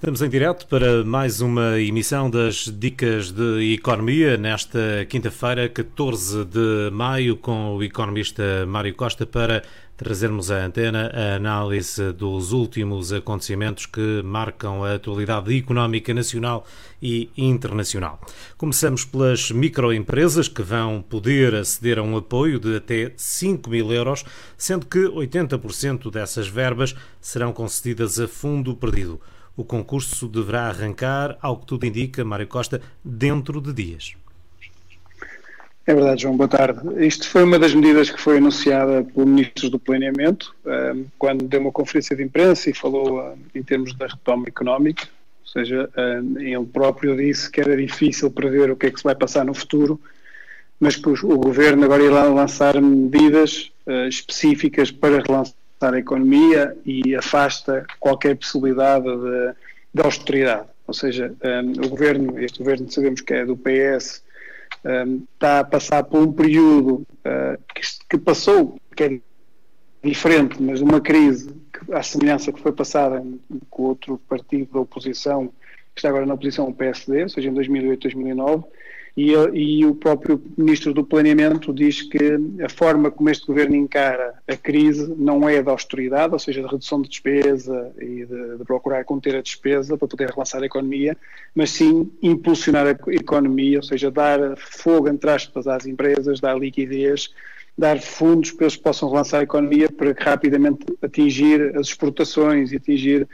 Estamos 0.00 0.22
em 0.22 0.28
direto 0.28 0.68
para 0.68 1.02
mais 1.02 1.40
uma 1.40 1.80
emissão 1.80 2.30
das 2.30 2.66
Dicas 2.66 3.32
de 3.32 3.74
Economia 3.74 4.36
nesta 4.36 5.04
quinta-feira, 5.08 5.68
14 5.68 6.44
de 6.44 6.88
maio, 6.92 7.36
com 7.36 7.74
o 7.74 7.82
economista 7.82 8.64
Mário 8.64 8.94
Costa 8.94 9.26
para 9.26 9.64
trazermos 9.96 10.52
à 10.52 10.64
antena 10.64 11.10
a 11.12 11.34
análise 11.34 12.12
dos 12.12 12.52
últimos 12.52 13.12
acontecimentos 13.12 13.86
que 13.86 14.22
marcam 14.22 14.84
a 14.84 14.94
atualidade 14.94 15.58
económica 15.58 16.14
nacional 16.14 16.64
e 17.02 17.28
internacional. 17.36 18.20
Começamos 18.56 19.04
pelas 19.04 19.50
microempresas 19.50 20.46
que 20.46 20.62
vão 20.62 21.02
poder 21.02 21.56
aceder 21.56 21.98
a 21.98 22.04
um 22.04 22.16
apoio 22.16 22.60
de 22.60 22.76
até 22.76 23.12
5 23.16 23.68
mil 23.68 23.92
euros, 23.92 24.24
sendo 24.56 24.86
que 24.86 25.00
80% 25.00 26.08
dessas 26.08 26.46
verbas 26.46 26.94
serão 27.20 27.52
concedidas 27.52 28.20
a 28.20 28.28
fundo 28.28 28.76
perdido. 28.76 29.20
O 29.58 29.64
concurso 29.64 30.28
deverá 30.28 30.68
arrancar, 30.68 31.36
ao 31.42 31.56
que 31.56 31.66
tudo 31.66 31.84
indica, 31.84 32.24
Mário 32.24 32.46
Costa, 32.46 32.80
dentro 33.04 33.60
de 33.60 33.72
dias. 33.72 34.14
É 35.84 35.92
verdade, 35.92 36.22
João, 36.22 36.36
boa 36.36 36.46
tarde. 36.46 36.80
Isto 37.04 37.28
foi 37.28 37.42
uma 37.42 37.58
das 37.58 37.74
medidas 37.74 38.08
que 38.08 38.20
foi 38.20 38.36
anunciada 38.36 39.02
pelo 39.02 39.26
Ministro 39.26 39.68
do 39.68 39.76
Planeamento, 39.76 40.54
ehm, 40.64 41.06
quando 41.18 41.48
deu 41.48 41.60
uma 41.60 41.72
conferência 41.72 42.14
de 42.14 42.22
imprensa 42.22 42.70
e 42.70 42.72
falou 42.72 43.20
eh, 43.20 43.34
em 43.56 43.62
termos 43.64 43.92
da 43.94 44.06
retoma 44.06 44.46
económica, 44.46 45.08
ou 45.42 45.48
seja, 45.48 45.90
ehm, 45.96 46.38
ele 46.38 46.66
próprio 46.66 47.16
disse 47.16 47.50
que 47.50 47.60
era 47.60 47.76
difícil 47.76 48.30
prever 48.30 48.70
o 48.70 48.76
que 48.76 48.86
é 48.86 48.90
que 48.92 48.98
se 48.98 49.04
vai 49.04 49.16
passar 49.16 49.44
no 49.44 49.54
futuro, 49.54 50.00
mas 50.78 50.94
que 50.94 51.08
o 51.08 51.36
Governo 51.36 51.84
agora 51.84 52.04
irá 52.04 52.22
lançar 52.22 52.80
medidas 52.80 53.72
eh, 53.88 54.06
específicas 54.06 54.92
para 54.92 55.20
relançar 55.20 55.57
a 55.80 55.98
economia 55.98 56.76
e 56.84 57.14
afasta 57.14 57.86
qualquer 58.00 58.36
possibilidade 58.36 59.04
de, 59.04 59.54
de 59.94 60.02
austeridade. 60.02 60.68
Ou 60.86 60.94
seja, 60.94 61.34
um, 61.44 61.84
o 61.84 61.88
governo, 61.88 62.38
este 62.40 62.58
governo 62.58 62.90
sabemos 62.90 63.20
que 63.20 63.34
é 63.34 63.44
do 63.44 63.56
PS, 63.56 64.22
um, 64.84 65.22
está 65.34 65.60
a 65.60 65.64
passar 65.64 66.02
por 66.04 66.20
um 66.20 66.32
período 66.32 67.06
uh, 67.24 67.62
que, 67.74 67.82
que, 68.10 68.18
passou, 68.18 68.80
que 68.96 69.04
é 69.04 69.20
diferente, 70.02 70.62
mas 70.62 70.80
uma 70.80 71.00
crise, 71.00 71.54
que, 71.72 71.92
à 71.92 72.02
semelhança 72.02 72.52
que 72.52 72.60
foi 72.60 72.72
passada 72.72 73.22
com 73.68 73.82
outro 73.82 74.18
partido 74.28 74.72
da 74.72 74.80
oposição, 74.80 75.48
que 75.94 76.00
está 76.00 76.08
agora 76.08 76.26
na 76.26 76.34
oposição, 76.34 76.68
o 76.68 76.74
PSD, 76.74 77.24
ou 77.24 77.28
seja, 77.28 77.48
em 77.48 77.54
2008, 77.54 78.02
2009, 78.02 78.64
e, 79.18 79.32
e, 79.32 79.84
o 79.84 79.96
próprio 79.96 80.40
Ministro 80.56 80.94
do 80.94 81.02
Planeamento 81.02 81.74
diz 81.74 82.02
que 82.02 82.38
a 82.64 82.68
forma 82.68 83.10
como 83.10 83.28
este 83.28 83.44
governo 83.44 83.74
encara 83.74 84.34
a 84.46 84.56
crise 84.56 85.12
não 85.18 85.48
é 85.48 85.60
da 85.60 85.72
austeridade, 85.72 86.32
ou 86.32 86.38
seja, 86.38 86.62
de 86.62 86.68
redução 86.68 87.02
de 87.02 87.08
despesa 87.08 87.90
e 87.98 88.24
de, 88.24 88.58
de, 88.58 88.64
procurar 88.64 89.02
conter 89.02 89.34
a 89.34 89.42
despesa 89.42 89.98
para 89.98 90.06
poder 90.06 90.30
relançar 90.30 90.62
a 90.62 90.66
economia, 90.66 91.16
mas 91.52 91.70
sim 91.70 92.12
impulsionar 92.22 92.86
a 92.86 93.12
economia, 93.12 93.78
ou 93.78 93.82
seja, 93.82 94.08
dar 94.08 94.56
fogo, 94.56 95.08
entre 95.08 95.28
aspas, 95.28 95.66
às 95.66 95.84
empresas, 95.84 96.38
dar 96.38 96.56
liquidez, 96.56 97.34
dar 97.76 98.00
fundos 98.00 98.52
para 98.52 98.66
eles 98.66 98.76
possam 98.76 99.10
relançar 99.10 99.40
a 99.40 99.42
economia 99.42 99.90
para 99.90 100.14
rapidamente 100.16 100.86
atingir 101.02 101.76
as 101.76 101.88
exportações 101.88 102.70
e 102.70 102.76
atingir 102.76 103.28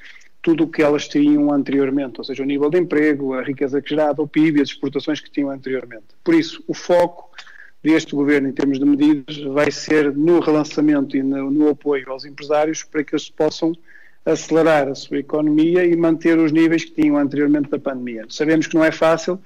tudo 0.45 0.64
o 0.64 0.69
que 0.69 0.83
elas 0.83 1.09
tinham 1.09 1.50
anteriormente, 1.50 2.19
ou 2.19 2.25
seja, 2.25 2.42
o 2.42 2.47
nível 2.47 2.69
de 2.69 2.78
emprego, 2.78 3.33
a 3.33 3.42
riqueza 3.42 3.83
gerada, 3.84 4.20
o 4.20 4.28
PIB 4.28 4.61
as 4.61 4.69
exportações 4.69 5.19
que 5.19 5.31
tinham 5.31 5.48
anteriormente. 5.48 6.05
Por 6.23 6.34
isso, 6.34 6.62
o 6.69 6.75
foco 6.75 7.31
deste 7.83 8.14
governo 8.14 8.48
em 8.48 8.53
termos 8.53 8.78
de 8.78 8.84
medidas 8.84 9.39
vai 9.55 9.70
ser 9.70 10.14
no 10.14 10.41
relançamento 10.41 11.17
e 11.17 11.23
no, 11.23 11.51
no 11.51 11.70
apoio 11.70 12.11
aos 12.12 12.27
empresários 12.27 12.83
para 12.83 13.03
que 13.03 13.14
eles 13.14 13.31
possam 13.31 13.73
acelerar 14.25 14.86
a 14.86 14.95
sua 14.95 15.19
economia 15.19 15.83
e 15.83 15.97
manter 15.97 16.39
os 16.39 16.53
níveis 16.53 16.84
que 16.84 16.92
tinham 16.92 17.17
anteriormente 17.17 17.70
da 17.70 17.79
pandemia. 17.79 18.27
Sabemos 18.29 18.67
que 18.67 18.75
não 18.75 18.84
é 18.84 18.92
fácil, 18.92 19.41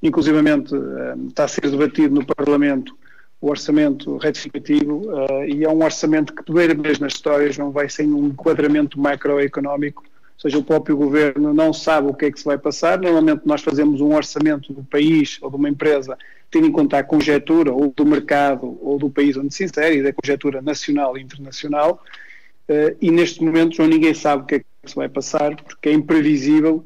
inclusivamente 0.00 0.72
eh, 0.72 1.14
está 1.28 1.44
a 1.44 1.48
ser 1.48 1.68
debatido 1.68 2.14
no 2.14 2.24
Parlamento 2.24 2.96
o 3.40 3.50
orçamento 3.50 4.16
retificativo 4.18 5.02
uh, 5.10 5.44
e 5.46 5.64
é 5.64 5.68
um 5.68 5.82
orçamento 5.84 6.32
que, 6.32 6.42
primeira 6.42 6.74
vez 6.74 6.98
nas 6.98 7.12
histórias, 7.12 7.58
não 7.58 7.70
vai 7.70 7.90
sem 7.90 8.10
um 8.10 8.28
enquadramento 8.28 8.98
macroeconómico 8.98 10.02
ou 10.34 10.40
seja, 10.40 10.58
o 10.58 10.64
próprio 10.64 10.96
governo 10.96 11.54
não 11.54 11.72
sabe 11.72 12.08
o 12.08 12.14
que 12.14 12.26
é 12.26 12.30
que 12.30 12.38
se 12.38 12.44
vai 12.44 12.58
passar. 12.58 12.98
Normalmente 12.98 13.42
nós 13.44 13.62
fazemos 13.62 14.00
um 14.00 14.14
orçamento 14.14 14.72
do 14.72 14.82
país 14.82 15.38
ou 15.40 15.50
de 15.50 15.56
uma 15.56 15.68
empresa 15.68 16.18
tendo 16.50 16.66
em 16.66 16.72
conta 16.72 16.98
a 16.98 17.04
conjetura 17.04 17.72
ou 17.72 17.92
do 17.96 18.04
mercado 18.04 18.78
ou 18.80 18.98
do 18.98 19.10
país 19.10 19.36
onde 19.36 19.54
se 19.54 19.64
insere 19.64 19.98
e 19.98 20.02
da 20.02 20.12
conjetura 20.12 20.60
nacional 20.60 21.16
e 21.16 21.22
internacional. 21.22 22.02
Uh, 22.68 22.96
e 23.00 23.10
neste 23.10 23.42
momento 23.42 23.78
não 23.78 23.88
ninguém 23.88 24.14
sabe 24.14 24.42
o 24.42 24.46
que 24.46 24.54
é 24.56 24.58
que 24.58 24.66
se 24.86 24.94
vai 24.94 25.08
passar 25.08 25.56
porque 25.56 25.88
é 25.88 25.92
imprevisível 25.92 26.84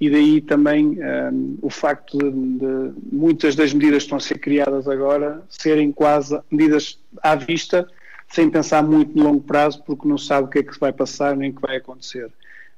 e 0.00 0.08
daí 0.08 0.40
também 0.40 0.86
um, 0.86 1.02
eh, 1.02 1.30
o 1.60 1.68
facto 1.68 2.16
de, 2.16 2.30
de, 2.30 2.92
muitas 3.12 3.54
das 3.54 3.74
medidas 3.74 3.98
que 3.98 4.06
estão 4.06 4.16
a 4.16 4.20
ser 4.20 4.38
criadas 4.38 4.88
agora 4.88 5.42
serem 5.46 5.92
quase 5.92 6.40
medidas 6.50 6.98
à 7.22 7.34
vista, 7.34 7.86
sem 8.26 8.48
pensar 8.48 8.82
muito 8.82 9.14
no 9.14 9.24
longo 9.24 9.42
prazo, 9.42 9.82
porque 9.84 10.08
não 10.08 10.16
sabe 10.16 10.46
o 10.46 10.50
que 10.50 10.60
é 10.60 10.62
que 10.62 10.72
se 10.72 10.80
vai 10.80 10.90
passar 10.90 11.36
nem 11.36 11.50
o 11.50 11.54
que 11.54 11.60
vai 11.60 11.76
acontecer. 11.76 12.30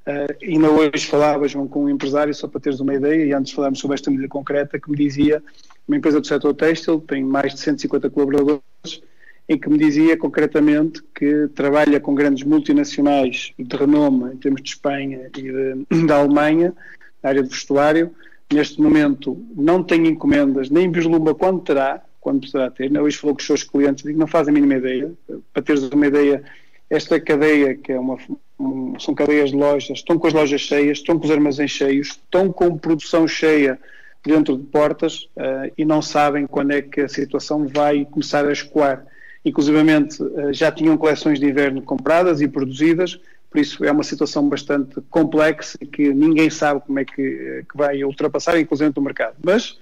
Uh, 0.07 0.35
ainda 0.43 0.71
hoje 0.71 1.07
falava, 1.07 1.47
João, 1.47 1.69
com 1.69 1.85
um 1.85 1.89
empresário, 1.89 2.35
só 2.35 2.49
para 2.49 2.61
teres 2.61 2.81
uma 2.81 2.95
ideia, 2.95 3.25
e 3.25 3.33
antes 3.33 3.53
falámos 3.53 3.79
sobre 3.79 3.95
esta 3.95 4.11
medida 4.11 4.29
concreta, 4.29 4.79
que 4.79 4.91
me 4.91 4.97
dizia, 4.97 5.43
uma 5.87 5.97
empresa 5.97 6.21
do 6.21 6.27
setor 6.27 6.55
têxtil, 6.55 7.01
tem 7.01 7.23
mais 7.23 7.55
de 7.55 7.61
150 7.61 8.11
colaboradores, 8.11 8.63
em 9.49 9.59
que 9.59 9.69
me 9.69 9.79
dizia 9.79 10.17
concretamente 10.17 11.03
que 11.15 11.49
trabalha 11.55 12.01
com 12.01 12.15
grandes 12.15 12.45
multinacionais 12.45 13.53
de 13.59 13.77
renome 13.77 14.33
em 14.33 14.37
termos 14.37 14.63
de 14.63 14.71
Espanha 14.71 15.31
e 15.37 15.43
de, 15.43 15.87
da 16.07 16.17
Alemanha, 16.17 16.73
na 17.23 17.31
área 17.31 17.43
de 17.43 17.49
vestuário. 17.49 18.15
Neste 18.53 18.81
momento 18.81 19.45
não 19.55 19.83
tem 19.83 20.07
encomendas, 20.07 20.69
nem 20.69 20.91
vislumbra 20.91 21.35
quando 21.35 21.61
terá, 21.61 22.03
quando 22.21 22.47
poderá 22.47 22.71
ter. 22.71 22.97
Hoje 23.01 23.17
falou 23.17 23.35
com 23.35 23.41
os 23.41 23.47
seus 23.47 23.63
clientes, 23.65 24.05
digo, 24.05 24.19
não 24.19 24.27
fazem 24.27 24.53
a 24.53 24.55
mínima 24.55 24.75
ideia. 24.75 25.13
Para 25.53 25.63
teres 25.63 25.83
uma 25.91 26.07
ideia, 26.07 26.43
esta 26.89 27.19
cadeia, 27.19 27.75
que 27.75 27.93
é 27.93 27.99
uma, 27.99 28.15
um, 28.15 28.37
são 28.99 29.15
cadeias 29.15 29.51
de 29.51 29.57
lojas, 29.57 29.99
estão 29.99 30.19
com 30.19 30.27
as 30.27 30.33
lojas 30.33 30.61
cheias, 30.61 30.99
estão 30.99 31.19
com 31.19 31.25
os 31.25 31.31
armazéns 31.31 31.71
cheios, 31.71 32.09
estão 32.09 32.53
com 32.53 32.77
produção 32.77 33.27
cheia 33.27 33.79
dentro 34.25 34.57
de 34.57 34.65
portas 34.65 35.29
uh, 35.37 35.73
e 35.77 35.85
não 35.85 36.01
sabem 36.01 36.47
quando 36.47 36.73
é 36.73 36.83
que 36.83 37.01
a 37.01 37.09
situação 37.09 37.67
vai 37.67 38.05
começar 38.05 38.47
a 38.47 38.53
escoar. 38.53 39.05
Inclusivamente 39.45 40.23
uh, 40.23 40.53
já 40.53 40.71
tinham 40.71 40.97
coleções 40.97 41.41
de 41.41 41.47
inverno 41.47 41.83
compradas 41.83 42.41
e 42.41 42.49
produzidas, 42.49 43.19
por 43.51 43.61
isso 43.61 43.85
é 43.85 43.93
uma 43.93 44.03
situação 44.03 44.49
bastante 44.49 45.01
complexa 45.11 45.77
que 45.79 46.13
ninguém 46.15 46.49
sabe 46.49 46.81
como 46.87 46.99
é 46.99 47.05
que, 47.05 47.21
eh, 47.21 47.63
que 47.71 47.77
vai 47.77 48.03
ultrapassar, 48.03 48.59
inclusive 48.59 48.91
o 48.97 49.01
mercado. 49.03 49.35
Mas 49.45 49.79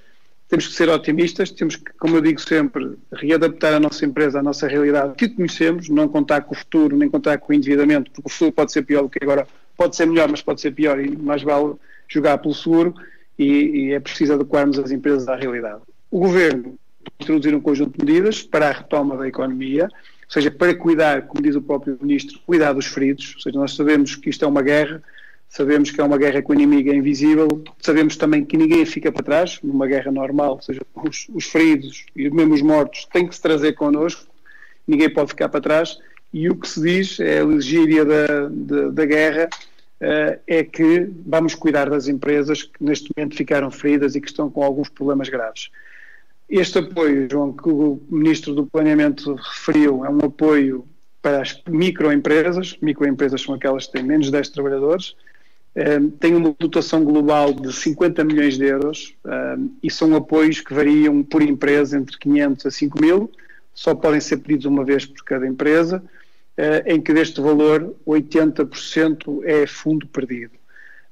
temos 0.51 0.67
que 0.67 0.75
ser 0.75 0.89
otimistas, 0.89 1.53
temos 1.53 1.77
que, 1.77 1.93
como 1.93 2.17
eu 2.17 2.21
digo 2.21 2.41
sempre, 2.41 2.99
readaptar 3.13 3.73
a 3.75 3.81
nossa 3.81 4.05
empresa 4.05 4.41
à 4.41 4.43
nossa 4.43 4.67
realidade 4.67 5.15
que 5.15 5.29
conhecemos, 5.29 5.89
não 5.89 6.09
contar 6.09 6.43
com 6.43 6.53
o 6.53 6.59
futuro, 6.59 6.97
nem 6.97 7.09
contar 7.09 7.39
com 7.39 7.53
o 7.53 7.57
endividamento, 7.57 8.11
porque 8.11 8.27
o 8.27 8.31
futuro 8.31 8.53
pode 8.53 8.73
ser 8.73 8.83
pior 8.83 9.03
do 9.03 9.09
que 9.09 9.21
agora, 9.23 9.47
pode 9.77 9.95
ser 9.95 10.07
melhor, 10.07 10.29
mas 10.29 10.43
pode 10.43 10.61
ser 10.61 10.73
pior 10.73 10.99
e 10.99 11.17
mais 11.17 11.45
vale 11.45 11.75
jogar 12.09 12.37
pelo 12.39 12.53
seguro 12.53 12.93
e, 13.39 13.45
e 13.45 13.93
é 13.93 14.01
preciso 14.01 14.35
adequarmos 14.35 14.77
as 14.81 14.91
empresas 14.91 15.29
à 15.29 15.37
realidade. 15.37 15.83
O 16.11 16.19
Governo 16.19 16.77
introduzir 17.21 17.55
um 17.55 17.61
conjunto 17.61 17.97
de 17.97 18.05
medidas 18.05 18.43
para 18.43 18.69
a 18.69 18.73
retoma 18.73 19.17
da 19.17 19.29
economia, 19.29 19.85
ou 19.85 20.33
seja, 20.33 20.51
para 20.51 20.75
cuidar, 20.75 21.29
como 21.29 21.43
diz 21.43 21.55
o 21.55 21.63
próprio 21.63 21.97
Ministro, 22.03 22.41
cuidar 22.45 22.73
dos 22.73 22.87
feridos, 22.87 23.35
ou 23.37 23.41
seja, 23.41 23.57
nós 23.57 23.77
sabemos 23.77 24.17
que 24.17 24.29
isto 24.29 24.45
é 24.45 24.49
uma 24.49 24.63
guerra, 24.63 25.01
Sabemos 25.51 25.91
que 25.91 26.01
é 26.01 26.05
uma 26.05 26.17
guerra 26.17 26.41
com 26.41 26.53
o 26.53 26.55
inimigo 26.55 26.91
é 26.91 26.95
invisível, 26.95 27.49
sabemos 27.81 28.17
também 28.17 28.45
que 28.45 28.57
ninguém 28.57 28.87
fica 28.87 29.11
para 29.11 29.25
trás, 29.25 29.59
numa 29.65 29.85
guerra 29.85 30.13
normal, 30.13 30.53
ou 30.53 30.63
seja, 30.63 30.81
os, 30.95 31.27
os 31.35 31.45
feridos 31.47 32.07
e 32.15 32.31
mesmo 32.31 32.55
os 32.55 32.63
mortos 32.63 33.05
têm 33.13 33.27
que 33.27 33.35
se 33.35 33.43
trazer 33.43 33.73
connosco, 33.73 34.25
ninguém 34.87 35.11
pode 35.11 35.31
ficar 35.31 35.49
para 35.49 35.61
trás, 35.61 35.99
e 36.33 36.49
o 36.49 36.55
que 36.55 36.69
se 36.69 36.81
diz, 36.81 37.19
é 37.19 37.41
a 37.41 37.45
legíria 37.45 38.05
da, 38.05 38.49
da, 38.49 38.89
da 38.91 39.05
guerra, 39.05 39.49
uh, 40.01 40.41
é 40.47 40.63
que 40.63 41.11
vamos 41.27 41.57
cuidar 41.57 41.91
das 41.91 42.07
empresas 42.07 42.63
que 42.63 42.85
neste 42.85 43.11
momento 43.17 43.37
ficaram 43.37 43.73
feridas 43.73 44.15
e 44.15 44.21
que 44.21 44.29
estão 44.29 44.49
com 44.49 44.63
alguns 44.63 44.89
problemas 44.89 45.29
graves. 45.29 45.69
Este 46.49 46.79
apoio, 46.79 47.29
João, 47.29 47.53
que 47.53 47.69
o 47.69 48.01
Ministro 48.09 48.55
do 48.55 48.67
Planeamento 48.67 49.35
referiu, 49.35 50.05
é 50.05 50.11
um 50.11 50.21
apoio 50.21 50.87
para 51.21 51.43
as 51.43 51.61
microempresas, 51.69 52.79
microempresas 52.81 53.43
são 53.43 53.55
aquelas 53.55 53.87
que 53.87 53.93
têm 53.93 54.05
menos 54.05 54.27
de 54.27 54.33
10 54.33 54.49
trabalhadores, 54.51 55.17
um, 55.77 56.11
tem 56.11 56.35
uma 56.35 56.55
dotação 56.59 57.05
global 57.05 57.53
de 57.53 57.73
50 57.73 58.25
milhões 58.25 58.59
de 58.59 58.65
euros 58.65 59.15
um, 59.25 59.71
e 59.83 59.91
são 59.91 60.15
apoios 60.17 60.61
que 60.61 60.75
variam 60.75 61.23
por 61.23 61.43
empresa 61.43 61.97
entre 61.97 62.19
500 62.19 62.67
a 62.67 62.71
5 62.71 63.01
mil, 63.01 63.31
só 63.73 63.95
podem 63.95 64.21
ser 64.21 64.39
pedidos 64.39 64.67
uma 64.67 64.85
vez 64.85 65.07
por 65.07 65.23
cada 65.25 65.47
empresa, 65.47 66.03
uh, 66.59 66.83
em 66.87 67.01
que 67.01 67.13
deste 67.13 67.41
valor 67.41 67.95
80% 68.07 69.43
é 69.45 69.67
fundo 69.67 70.07
perdido. 70.09 70.53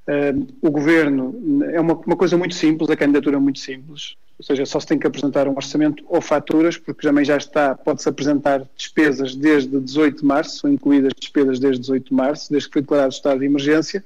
Um, 0.09 0.47
o 0.63 0.71
governo 0.71 1.63
é 1.71 1.81
uma, 1.81 1.95
uma, 1.95 2.17
coisa 2.17 2.37
muito 2.37 2.55
simples, 2.55 2.89
a 2.89 2.97
candidatura 2.97 3.37
é 3.37 3.39
muito 3.39 3.59
simples, 3.59 4.17
ou 4.39 4.45
seja, 4.45 4.65
só 4.65 4.81
se 4.81 4.87
tem 4.87 4.99
que 4.99 5.07
apresentar 5.07 5.47
um 5.47 5.55
orçamento 5.55 6.03
ou 6.09 6.21
faturas, 6.23 6.79
porque 6.79 7.07
também 7.07 7.25
já 7.25 7.37
está, 7.37 7.75
pode-se 7.75 8.09
apresentar 8.09 8.67
despesas 8.75 9.35
desde 9.35 9.79
18 9.79 10.21
de 10.21 10.25
março, 10.25 10.61
são 10.61 10.73
incluídas 10.73 11.13
despesas 11.19 11.59
desde 11.59 11.81
18 11.81 12.09
de 12.09 12.15
março, 12.15 12.51
desde 12.51 12.69
que 12.69 12.73
foi 12.73 12.83
declarado 12.83 13.11
o 13.11 13.15
estado 13.15 13.41
de 13.41 13.47
emergência, 13.47 14.03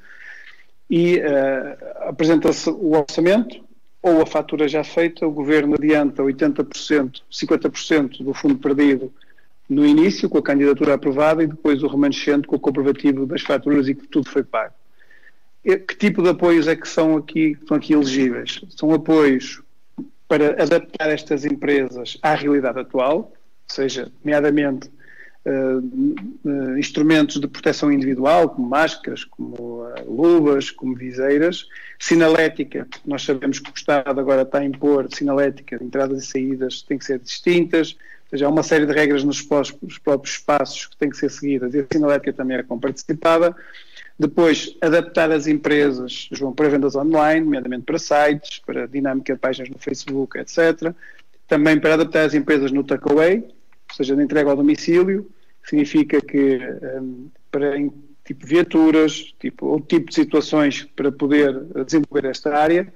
e 0.93 1.17
uh, 1.21 2.09
apresenta-se 2.11 2.69
o 2.69 2.93
orçamento 2.93 3.65
ou 4.03 4.21
a 4.21 4.27
fatura 4.27 4.69
já 4.69 4.85
feita, 4.85 5.27
o 5.27 5.31
Governo 5.31 5.75
adianta 5.75 6.23
80%, 6.23 7.23
50% 7.33 8.23
do 8.23 8.35
fundo 8.35 8.59
perdido 8.59 9.11
no 9.71 9.87
início, 9.87 10.29
com 10.29 10.37
a 10.37 10.43
candidatura 10.43 10.93
aprovada, 10.93 11.43
e 11.43 11.47
depois 11.47 11.83
o 11.83 11.87
remanescente 11.87 12.47
com 12.47 12.57
o 12.57 12.61
comprovativo 12.61 13.25
das 13.25 13.41
faturas 13.41 13.89
e 13.89 13.95
que 13.95 14.07
tudo 14.07 14.29
foi 14.29 14.43
pago. 14.43 14.75
Que 15.65 15.97
tipo 15.97 16.23
de 16.23 16.29
apoios 16.29 16.69
é 16.69 16.77
que 16.77 16.87
são 16.87 17.17
aqui, 17.17 17.57
estão 17.59 17.79
aqui 17.79 17.95
elegíveis? 17.95 18.61
São 18.77 18.93
apoios 18.93 19.63
para 20.29 20.63
adaptar 20.63 21.09
estas 21.09 21.47
empresas 21.47 22.19
à 22.21 22.35
realidade 22.35 22.81
atual, 22.81 23.17
ou 23.17 23.33
seja, 23.67 24.13
nomeadamente 24.23 24.91
uh, 25.47 26.79
instrumentos 26.79 27.41
de 27.41 27.47
proteção 27.47 27.93
individual, 27.93 28.51
como 28.51 28.69
máscaras, 28.69 29.25
como 29.25 29.85
uh, 29.85 30.11
luvas, 30.11 30.71
como 30.71 30.95
viseiras, 30.95 31.67
sinalética, 31.99 32.87
nós 33.05 33.23
sabemos 33.23 33.59
que 33.59 33.71
o 33.71 33.75
Estado 33.75 34.21
agora 34.21 34.43
está 34.43 34.59
a 34.59 34.65
impor 34.65 35.09
sinalética 35.13 35.83
entradas 35.83 36.25
e 36.25 36.27
saídas 36.27 36.83
têm 36.83 36.99
que 36.99 37.05
ser 37.05 37.19
distintas, 37.19 37.93
ou 37.93 38.31
seja, 38.31 38.47
há 38.47 38.49
uma 38.49 38.63
série 38.63 38.87
de 38.87 38.93
regras 38.93 39.25
nos 39.25 39.43
próprios 39.43 40.35
espaços 40.35 40.87
que 40.87 40.97
têm 40.97 41.11
que 41.11 41.17
ser 41.17 41.31
seguidas 41.31 41.75
e 41.75 41.81
a 41.81 41.87
sinalética 41.91 42.33
também 42.33 42.57
é 42.57 42.63
comparticipada. 42.63 43.55
Depois, 44.19 44.77
adaptar 44.81 45.31
as 45.33 45.47
empresas, 45.47 46.29
João, 46.31 46.53
para 46.53 46.69
vendas 46.69 46.95
online, 46.95 47.45
nomeadamente 47.45 47.85
para 47.85 47.99
sites, 47.99 48.61
para 48.65 48.87
dinâmica 48.87 49.35
de 49.35 49.39
páginas 49.39 49.71
no 49.71 49.79
Facebook, 49.79 50.39
etc. 50.39 50.95
Também 51.49 51.79
para 51.81 51.95
adaptar 51.95 52.25
as 52.25 52.35
empresas 52.35 52.71
no 52.71 52.85
takeaway, 52.85 53.45
ou 53.93 53.97
seja, 53.97 54.17
na 54.17 54.23
entrega 54.23 54.51
ao 54.51 54.57
domicílio, 54.57 55.31
significa 55.65 56.21
que 56.21 56.59
um, 56.99 57.29
para 57.51 57.77
tipo 58.25 58.47
viaturas, 58.47 59.35
tipo 59.39 59.67
outro 59.67 59.89
tipo 59.89 60.09
de 60.09 60.15
situações 60.15 60.85
para 60.97 61.13
poder 61.13 61.61
desenvolver 61.85 62.25
esta 62.27 62.57
área 62.57 62.93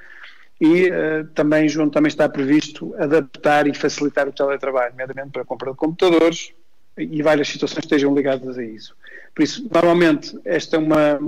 e 0.61 0.89
uh, 0.89 1.27
também, 1.35 1.69
João, 1.69 1.91
também 1.91 2.09
está 2.09 2.29
previsto 2.29 2.95
adaptar 2.99 3.67
e 3.67 3.75
facilitar 3.75 4.27
o 4.27 4.33
teletrabalho, 4.33 4.93
nomeadamente 4.93 5.31
para 5.31 5.43
a 5.43 5.45
compra 5.45 5.71
de 5.71 5.77
computadores 5.77 6.53
e 6.97 7.23
várias 7.23 7.49
situações 7.49 7.85
estejam 7.85 8.15
ligadas 8.15 8.57
a 8.57 8.65
isso. 8.65 8.97
Por 9.35 9.43
isso, 9.43 9.69
normalmente, 9.71 10.39
esta 10.47 10.77
é 10.77 10.79
uma, 10.79 11.21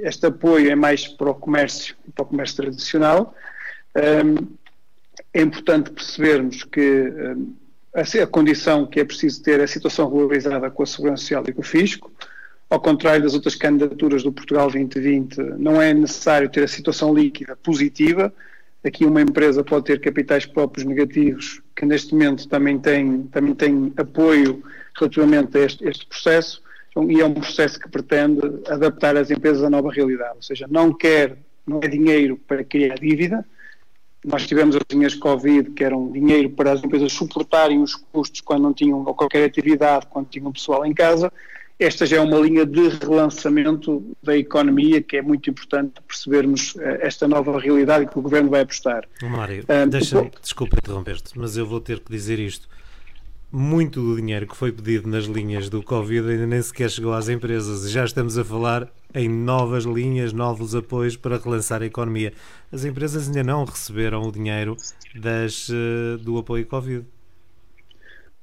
este 0.00 0.26
apoio 0.26 0.70
é 0.70 0.74
mais 0.74 1.08
para 1.08 1.30
o 1.30 1.34
comércio, 1.34 1.96
para 2.14 2.24
o 2.24 2.26
comércio 2.26 2.56
tradicional. 2.56 3.34
Um, 3.96 4.54
é 5.32 5.40
importante 5.40 5.90
percebermos 5.90 6.62
que 6.64 6.80
um, 6.80 7.54
a, 7.94 8.26
condição 8.26 8.86
que 8.86 9.00
é 9.00 9.04
preciso 9.04 9.42
ter 9.42 9.60
é 9.60 9.64
a 9.64 9.68
situação 9.68 10.06
regularizada 10.08 10.70
com 10.70 10.82
a 10.82 10.86
Segurança 10.86 11.22
Social 11.22 11.44
e 11.46 11.52
com 11.52 11.60
o 11.60 11.64
Fisco. 11.64 12.12
Ao 12.68 12.80
contrário 12.80 13.22
das 13.22 13.34
outras 13.34 13.54
candidaturas 13.54 14.22
do 14.22 14.32
Portugal 14.32 14.68
2020, 14.70 15.36
não 15.58 15.80
é 15.80 15.94
necessário 15.94 16.48
ter 16.48 16.64
a 16.64 16.68
situação 16.68 17.14
líquida 17.14 17.54
positiva. 17.56 18.34
Aqui 18.82 19.04
uma 19.04 19.22
empresa 19.22 19.62
pode 19.62 19.84
ter 19.84 20.00
capitais 20.00 20.44
próprios 20.44 20.84
negativos, 20.84 21.62
que 21.76 21.86
neste 21.86 22.12
momento 22.12 22.48
também 22.48 22.78
tem, 22.78 23.22
também 23.24 23.54
tem 23.54 23.92
apoio 23.96 24.62
relativamente 24.98 25.56
a 25.56 25.60
este, 25.60 25.86
este 25.86 26.06
processo, 26.06 26.62
então, 26.90 27.10
e 27.10 27.20
é 27.20 27.24
um 27.24 27.34
processo 27.34 27.78
que 27.78 27.88
pretende 27.88 28.40
adaptar 28.68 29.16
as 29.16 29.30
empresas 29.30 29.64
à 29.64 29.70
nova 29.70 29.90
realidade, 29.90 30.36
ou 30.36 30.42
seja, 30.42 30.66
não 30.70 30.92
quer, 30.92 31.36
não 31.66 31.80
é 31.82 31.88
dinheiro 31.88 32.38
para 32.46 32.62
criar 32.62 32.94
dívida, 32.96 33.44
nós 34.24 34.46
tivemos 34.46 34.74
as 34.74 34.82
linhas 34.90 35.14
Covid, 35.14 35.70
que 35.70 35.84
eram 35.84 36.10
dinheiro 36.10 36.50
para 36.50 36.72
as 36.72 36.82
empresas 36.82 37.12
suportarem 37.12 37.82
os 37.82 37.94
custos 37.94 38.40
quando 38.40 38.62
não 38.62 38.72
tinham 38.72 39.04
qualquer 39.04 39.44
atividade, 39.44 40.06
quando 40.08 40.28
tinham 40.28 40.50
pessoal 40.50 40.84
em 40.86 40.94
casa. 40.94 41.32
Esta 41.78 42.06
já 42.06 42.18
é 42.18 42.20
uma 42.20 42.38
linha 42.38 42.64
de 42.64 42.88
relançamento 42.88 44.02
da 44.22 44.36
economia 44.36 45.02
que 45.02 45.16
é 45.16 45.22
muito 45.22 45.50
importante 45.50 45.94
percebermos 46.06 46.76
eh, 46.78 47.00
esta 47.02 47.26
nova 47.26 47.58
realidade 47.58 48.06
que 48.06 48.16
o 48.16 48.22
Governo 48.22 48.48
vai 48.48 48.60
apostar. 48.60 49.04
Mário, 49.20 49.64
um, 49.68 49.88
deixa, 49.88 50.30
desculpa 50.40 50.76
interromper-te, 50.76 51.36
mas 51.36 51.56
eu 51.56 51.66
vou 51.66 51.80
ter 51.80 51.98
que 51.98 52.12
dizer 52.12 52.38
isto 52.38 52.68
muito 53.54 54.00
do 54.00 54.16
dinheiro 54.16 54.48
que 54.48 54.56
foi 54.56 54.72
pedido 54.72 55.08
nas 55.08 55.26
linhas 55.26 55.68
do 55.68 55.80
Covid 55.80 56.28
ainda 56.28 56.44
nem 56.44 56.60
sequer 56.60 56.90
chegou 56.90 57.12
às 57.12 57.28
empresas. 57.28 57.88
Já 57.88 58.04
estamos 58.04 58.36
a 58.36 58.44
falar 58.44 58.92
em 59.14 59.28
novas 59.28 59.84
linhas, 59.84 60.32
novos 60.32 60.74
apoios 60.74 61.16
para 61.16 61.38
relançar 61.38 61.80
a 61.80 61.86
economia. 61.86 62.32
As 62.72 62.84
empresas 62.84 63.28
ainda 63.28 63.44
não 63.44 63.64
receberam 63.64 64.22
o 64.22 64.32
dinheiro 64.32 64.76
das, 65.14 65.68
eh, 65.70 66.16
do 66.20 66.36
apoio 66.36 66.66
Covid. 66.66 67.06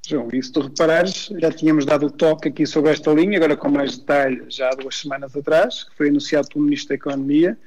João, 0.08 0.28
e 0.32 0.42
se 0.42 0.50
tu 0.50 0.62
reparares, 0.62 1.30
já 1.38 1.52
tínhamos 1.52 1.84
dado 1.84 2.06
o 2.06 2.10
toque 2.10 2.48
aqui 2.48 2.66
sobre 2.66 2.90
esta 2.90 3.12
linha, 3.12 3.36
agora 3.36 3.54
com 3.54 3.68
mais 3.68 3.98
detalhe 3.98 4.42
já 4.48 4.70
há 4.70 4.74
duas 4.74 4.98
semanas 4.98 5.36
atrás, 5.36 5.84
que 5.84 5.94
foi 5.94 6.08
anunciado 6.08 6.48
pelo 6.48 6.64
Ministro 6.64 6.88
da 6.88 6.94
Economia, 6.94 7.58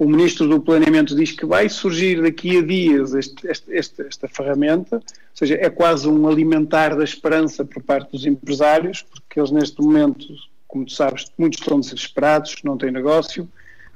o 0.00 0.08
Ministro 0.08 0.48
do 0.48 0.58
Planeamento 0.58 1.14
diz 1.14 1.32
que 1.32 1.44
vai 1.44 1.68
surgir 1.68 2.22
daqui 2.22 2.56
a 2.56 2.62
dias 2.62 3.12
este, 3.12 3.46
este, 3.46 4.00
esta 4.00 4.26
ferramenta, 4.26 4.96
ou 4.96 5.02
seja, 5.34 5.58
é 5.60 5.68
quase 5.68 6.08
um 6.08 6.26
alimentar 6.26 6.96
da 6.96 7.04
esperança 7.04 7.66
por 7.66 7.82
parte 7.82 8.10
dos 8.10 8.24
empresários, 8.24 9.02
porque 9.02 9.38
eles 9.38 9.50
neste 9.50 9.78
momento, 9.82 10.26
como 10.66 10.86
tu 10.86 10.92
sabes, 10.92 11.30
muitos 11.36 11.60
estão 11.60 11.78
desesperados, 11.78 12.56
não 12.64 12.78
têm 12.78 12.90
negócio, 12.90 13.46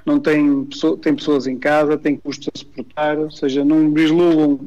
não 0.05 0.19
têm, 0.19 0.67
têm 1.01 1.15
pessoas 1.15 1.47
em 1.47 1.57
casa, 1.57 1.97
têm 1.97 2.17
custos 2.17 2.49
a 2.53 2.59
suportar, 2.59 3.17
ou 3.17 3.31
seja, 3.31 3.65
não 3.65 3.91
vislumbram 3.91 4.59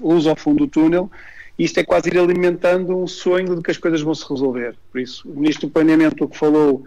luz 0.00 0.26
ao 0.26 0.34
fundo 0.34 0.60
do 0.60 0.66
túnel, 0.66 1.10
e 1.58 1.64
isto 1.64 1.78
é 1.78 1.84
quase 1.84 2.08
ir 2.08 2.18
alimentando 2.18 2.96
um 2.96 3.06
sonho 3.06 3.54
de 3.54 3.60
que 3.60 3.70
as 3.70 3.76
coisas 3.76 4.00
vão 4.00 4.14
se 4.14 4.26
resolver. 4.26 4.74
Por 4.90 4.98
isso, 4.98 5.28
o 5.28 5.38
Ministro 5.38 5.68
do 5.68 5.72
Planeamento, 5.74 6.24
o 6.24 6.28
que 6.28 6.38
falou 6.38 6.86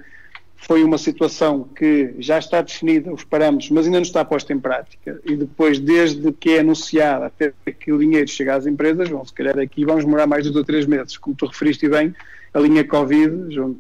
foi 0.58 0.84
uma 0.84 0.98
situação 0.98 1.64
que 1.64 2.16
já 2.20 2.40
está 2.40 2.62
definida, 2.62 3.14
os 3.14 3.24
parâmetros, 3.24 3.70
mas 3.70 3.86
ainda 3.86 4.00
não 4.00 4.04
está 4.04 4.26
posta 4.26 4.52
em 4.52 4.60
prática. 4.60 5.22
E 5.24 5.36
depois, 5.36 5.80
desde 5.80 6.32
que 6.32 6.50
é 6.50 6.60
anunciada 6.60 7.28
até 7.28 7.54
que 7.72 7.94
o 7.94 8.00
dinheiro 8.00 8.28
chega 8.28 8.56
às 8.56 8.66
empresas, 8.66 9.08
vão 9.08 9.24
se 9.24 9.34
calhar 9.34 9.58
aqui 9.60 9.86
vamos 9.86 10.04
demorar 10.04 10.26
mais 10.26 10.44
de 10.44 10.50
dois 10.50 10.62
ou 10.62 10.66
três 10.66 10.86
meses. 10.86 11.16
Como 11.16 11.36
tu 11.36 11.46
referiste 11.46 11.88
bem, 11.88 12.14
a 12.54 12.60
linha 12.60 12.84
Covid 12.84 13.32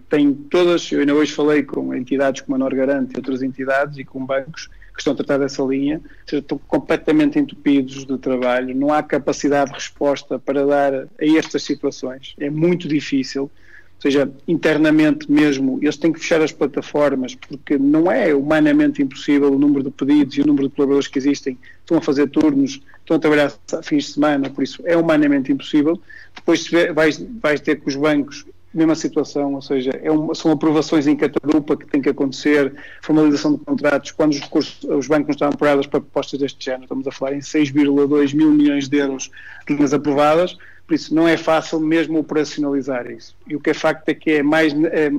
tem 0.07 0.33
todas, 0.33 0.91
eu 0.91 0.99
ainda 0.99 1.15
hoje 1.15 1.33
falei 1.33 1.63
com 1.63 1.93
entidades 1.95 2.41
como 2.41 2.55
a 2.55 2.59
Norgarante 2.59 3.13
e 3.15 3.17
outras 3.17 3.41
entidades 3.41 3.97
e 3.97 4.05
com 4.05 4.23
bancos 4.23 4.69
que 4.93 5.01
estão 5.01 5.13
a 5.13 5.15
tratar 5.15 5.37
dessa 5.37 5.63
linha, 5.63 6.01
estão 6.31 6.59
completamente 6.67 7.37
entupidos 7.37 8.05
de 8.05 8.17
trabalho, 8.17 8.75
não 8.75 8.91
há 8.91 9.03
capacidade 9.03 9.69
de 9.71 9.75
resposta 9.75 10.39
para 10.39 10.65
dar 10.65 10.93
a 10.93 11.07
estas 11.37 11.63
situações, 11.63 12.35
é 12.39 12.49
muito 12.49 12.87
difícil 12.87 13.49
ou 13.97 14.01
seja, 14.01 14.31
internamente 14.47 15.29
mesmo, 15.31 15.79
eles 15.81 15.97
têm 15.97 16.13
que 16.13 16.19
fechar 16.19 16.39
as 16.39 16.51
plataformas 16.51 17.33
porque 17.33 17.79
não 17.79 18.11
é 18.11 18.33
humanamente 18.33 19.01
impossível 19.01 19.51
o 19.51 19.57
número 19.57 19.83
de 19.83 19.89
pedidos 19.89 20.37
e 20.37 20.41
o 20.41 20.45
número 20.45 20.69
de 20.69 20.75
colaboradores 20.75 21.07
que 21.07 21.17
existem, 21.17 21.57
estão 21.79 21.97
a 21.97 22.01
fazer 22.01 22.29
turnos, 22.29 22.79
estão 22.99 23.17
a 23.17 23.19
trabalhar 23.19 23.51
fins 23.81 24.05
de 24.05 24.11
semana, 24.11 24.51
por 24.51 24.63
isso 24.63 24.83
é 24.85 24.95
humanamente 24.95 25.51
impossível. 25.51 25.99
Depois 26.35 26.69
vais, 26.93 27.25
vais 27.41 27.59
ter 27.59 27.77
com 27.77 27.89
os 27.89 27.95
bancos 27.95 28.45
mesma 28.77 28.95
situação, 28.95 29.55
ou 29.55 29.61
seja, 29.61 29.91
é 30.03 30.11
uma, 30.11 30.35
são 30.35 30.51
aprovações 30.51 31.07
em 31.07 31.15
catadupa 31.15 31.75
que 31.75 31.87
tem 31.87 32.01
que 32.01 32.09
acontecer, 32.09 32.73
formalização 33.01 33.53
de 33.53 33.59
contratos, 33.59 34.11
quando 34.11 34.33
os, 34.33 34.39
recursos, 34.39 34.83
os 34.83 35.07
bancos 35.07 35.27
não 35.27 35.31
estão 35.31 35.49
apurados 35.49 35.87
para 35.87 35.99
propostas 35.99 36.39
deste 36.39 36.63
género, 36.63 36.83
estamos 36.83 37.07
a 37.07 37.11
falar 37.11 37.33
em 37.33 37.39
6,2 37.39 38.35
mil 38.35 38.51
milhões 38.51 38.87
de 38.87 38.97
euros 38.97 39.31
de 39.67 39.73
linhas 39.73 39.93
aprovadas, 39.93 40.57
por 40.87 40.93
isso 40.93 41.13
não 41.13 41.27
é 41.27 41.35
fácil 41.35 41.81
mesmo 41.81 42.17
operacionalizar 42.17 43.11
isso. 43.11 43.35
E 43.45 43.57
o 43.57 43.59
que 43.59 43.71
é 43.71 43.73
facto 43.73 44.07
é 44.07 44.13
que 44.13 44.31
é 44.31 44.43
mais, 44.43 44.73
é, 44.73 45.11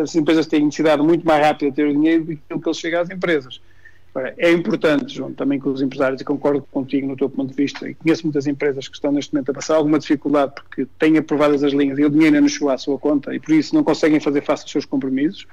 as 0.00 0.14
empresas 0.14 0.46
têm 0.46 0.64
necessidade 0.64 1.02
muito 1.02 1.26
mais 1.26 1.44
rápida 1.44 1.70
de 1.70 1.76
ter 1.76 1.88
o 1.88 1.92
dinheiro 1.92 2.24
do 2.48 2.60
que 2.60 2.68
ele 2.68 2.74
chega 2.74 3.00
às 3.00 3.10
empresas. 3.10 3.60
É 4.38 4.50
importante, 4.50 5.14
João, 5.14 5.32
também 5.32 5.58
com 5.58 5.70
os 5.70 5.80
empresários, 5.80 6.20
e 6.20 6.24
concordo 6.24 6.66
contigo 6.70 7.06
no 7.06 7.16
teu 7.16 7.28
ponto 7.28 7.50
de 7.50 7.56
vista, 7.56 7.88
e 7.88 7.94
conheço 7.94 8.24
muitas 8.24 8.46
empresas 8.46 8.88
que 8.88 8.94
estão 8.94 9.12
neste 9.12 9.32
momento 9.32 9.50
a 9.50 9.54
passar 9.54 9.76
alguma 9.76 9.98
dificuldade 9.98 10.52
porque 10.54 10.86
têm 10.98 11.16
aprovadas 11.16 11.62
as 11.62 11.72
linhas 11.72 11.98
e 11.98 12.04
o 12.04 12.10
dinheiro 12.10 12.40
não 12.40 12.48
chegou 12.48 12.70
à 12.70 12.78
sua 12.78 12.98
conta 12.98 13.34
e 13.34 13.38
por 13.38 13.54
isso 13.54 13.74
não 13.74 13.84
conseguem 13.84 14.18
fazer 14.18 14.42
face 14.42 14.62
aos 14.62 14.72
seus 14.72 14.84
compromissos 14.84 15.46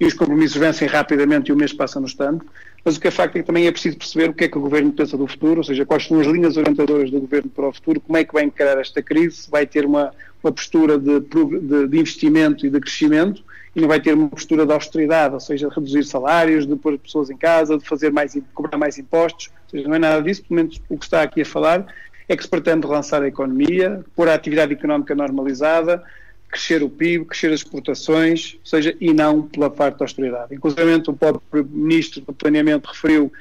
e 0.00 0.04
os 0.06 0.14
compromissos 0.14 0.56
vencem 0.56 0.88
rapidamente 0.88 1.50
e 1.50 1.52
o 1.52 1.56
mês 1.56 1.72
passa 1.72 2.00
no 2.00 2.06
estande. 2.06 2.40
Mas 2.84 2.96
o 2.96 3.00
que 3.00 3.08
é 3.08 3.10
facto 3.10 3.36
é 3.36 3.40
que 3.40 3.46
também 3.46 3.66
é 3.66 3.72
preciso 3.72 3.96
perceber 3.96 4.30
o 4.30 4.34
que 4.34 4.44
é 4.44 4.48
que 4.48 4.58
o 4.58 4.60
Governo 4.60 4.92
pensa 4.92 5.16
do 5.16 5.26
futuro, 5.26 5.58
ou 5.58 5.64
seja, 5.64 5.86
quais 5.86 6.04
são 6.04 6.18
as 6.18 6.26
linhas 6.26 6.56
orientadoras 6.56 7.10
do 7.10 7.20
Governo 7.20 7.48
para 7.48 7.68
o 7.68 7.72
futuro, 7.72 8.00
como 8.00 8.16
é 8.16 8.24
que 8.24 8.32
vai 8.32 8.44
encarar 8.44 8.80
esta 8.80 9.00
crise, 9.00 9.48
vai 9.48 9.66
ter 9.66 9.86
uma, 9.86 10.12
uma 10.42 10.52
postura 10.52 10.98
de, 10.98 11.20
de, 11.20 11.88
de 11.88 11.98
investimento 11.98 12.66
e 12.66 12.70
de 12.70 12.80
crescimento 12.80 13.44
e 13.74 13.80
não 13.80 13.88
vai 13.88 14.00
ter 14.00 14.14
uma 14.14 14.28
postura 14.28 14.66
de 14.66 14.72
austeridade, 14.72 15.34
ou 15.34 15.40
seja, 15.40 15.68
de 15.68 15.74
reduzir 15.74 16.04
salários, 16.04 16.66
de 16.66 16.74
pôr 16.76 16.98
pessoas 16.98 17.30
em 17.30 17.36
casa, 17.36 17.78
de 17.78 17.86
fazer 17.86 18.10
mais, 18.10 18.32
de 18.32 18.42
cobrar 18.52 18.76
mais 18.76 18.98
impostos, 18.98 19.50
ou 19.64 19.70
seja, 19.70 19.88
não 19.88 19.94
é 19.94 19.98
nada 19.98 20.22
disso, 20.22 20.42
pelo 20.42 20.56
menos 20.56 20.80
o 20.88 20.98
que 20.98 21.04
está 21.04 21.22
aqui 21.22 21.42
a 21.42 21.46
falar 21.46 21.86
é 22.28 22.36
que 22.36 22.42
se 22.42 22.48
pretende 22.48 22.86
relançar 22.86 23.22
a 23.22 23.28
economia, 23.28 24.04
pôr 24.14 24.28
a 24.28 24.34
atividade 24.34 24.72
económica 24.72 25.14
normalizada, 25.14 26.02
crescer 26.52 26.82
o 26.82 26.90
PIB, 26.90 27.24
crescer 27.24 27.46
as 27.46 27.60
exportações, 27.60 28.58
ou 28.60 28.66
seja, 28.66 28.94
e 29.00 29.12
não 29.12 29.42
pela 29.42 29.70
parte 29.70 29.98
da 29.98 30.04
austeridade. 30.04 30.54
Inclusive 30.54 31.02
o 31.08 31.14
próprio 31.14 31.64
Ministro 31.64 32.20
do 32.20 32.32
Planeamento 32.34 32.90
referiu, 32.90 33.32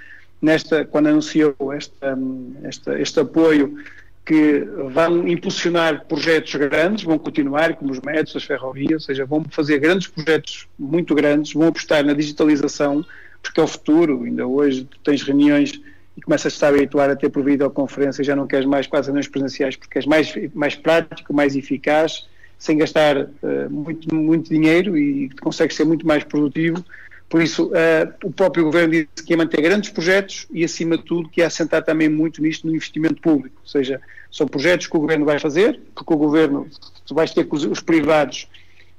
nesta, 0.41 0.85
quando 0.85 1.07
anunciou 1.07 1.53
esta, 1.73 2.17
esta, 2.63 2.99
este 2.99 3.19
apoio, 3.19 3.77
que 4.25 4.65
vão 4.93 5.27
impulsionar 5.27 6.05
projetos 6.05 6.55
grandes, 6.55 7.03
vão 7.03 7.19
continuar, 7.19 7.75
como 7.75 7.91
os 7.91 7.99
métodos, 7.99 8.37
as 8.37 8.43
ferrovias, 8.45 8.93
ou 8.93 8.99
seja, 9.01 9.25
vão 9.25 9.43
fazer 9.49 9.79
grandes 9.79 10.07
projetos 10.07 10.67
muito 10.79 11.13
grandes, 11.13 11.53
vão 11.53 11.67
apostar 11.67 12.05
na 12.05 12.13
digitalização, 12.13 13.05
porque 13.43 13.59
é 13.59 13.63
o 13.63 13.67
futuro. 13.67 14.23
Ainda 14.23 14.47
hoje 14.47 14.87
tens 15.03 15.21
reuniões 15.21 15.81
e 16.15 16.21
começas 16.21 16.63
a 16.63 16.67
habituar 16.69 17.09
a 17.09 17.15
ter 17.15 17.29
por 17.29 17.43
videoconferência, 17.43 18.23
já 18.23 18.37
não 18.37 18.47
queres 18.47 18.65
mais 18.65 18.87
quase 18.87 19.07
reuniões 19.07 19.27
presenciais, 19.27 19.75
porque 19.75 19.97
és 19.97 20.05
mais, 20.05 20.33
mais 20.53 20.75
prático, 20.75 21.33
mais 21.33 21.57
eficaz, 21.57 22.25
sem 22.61 22.77
gastar 22.77 23.17
uh, 23.17 23.69
muito, 23.71 24.13
muito 24.13 24.47
dinheiro 24.51 24.95
e 24.95 25.31
consegues 25.41 25.75
ser 25.75 25.83
muito 25.83 26.05
mais 26.05 26.23
produtivo. 26.23 26.85
Por 27.27 27.41
isso, 27.41 27.69
uh, 27.69 28.13
o 28.23 28.31
próprio 28.31 28.65
governo 28.65 28.91
disse 28.91 29.25
que 29.25 29.33
ia 29.33 29.37
manter 29.37 29.63
grandes 29.63 29.89
projetos 29.89 30.45
e, 30.51 30.63
acima 30.63 30.95
de 30.95 31.03
tudo, 31.03 31.27
que 31.27 31.41
ia 31.41 31.47
assentar 31.47 31.83
também 31.83 32.07
muito 32.07 32.39
nisto 32.39 32.67
no 32.67 32.75
investimento 32.75 33.19
público. 33.19 33.57
Ou 33.63 33.67
seja, 33.67 33.99
são 34.31 34.45
projetos 34.45 34.85
que 34.85 34.95
o 34.95 34.99
governo 34.99 35.25
vai 35.25 35.39
fazer, 35.39 35.79
porque 35.95 36.13
o 36.13 36.17
governo, 36.17 36.67
tu 37.03 37.15
vais 37.15 37.33
ter 37.33 37.47
os, 37.49 37.65
os 37.65 37.79
privados, 37.79 38.47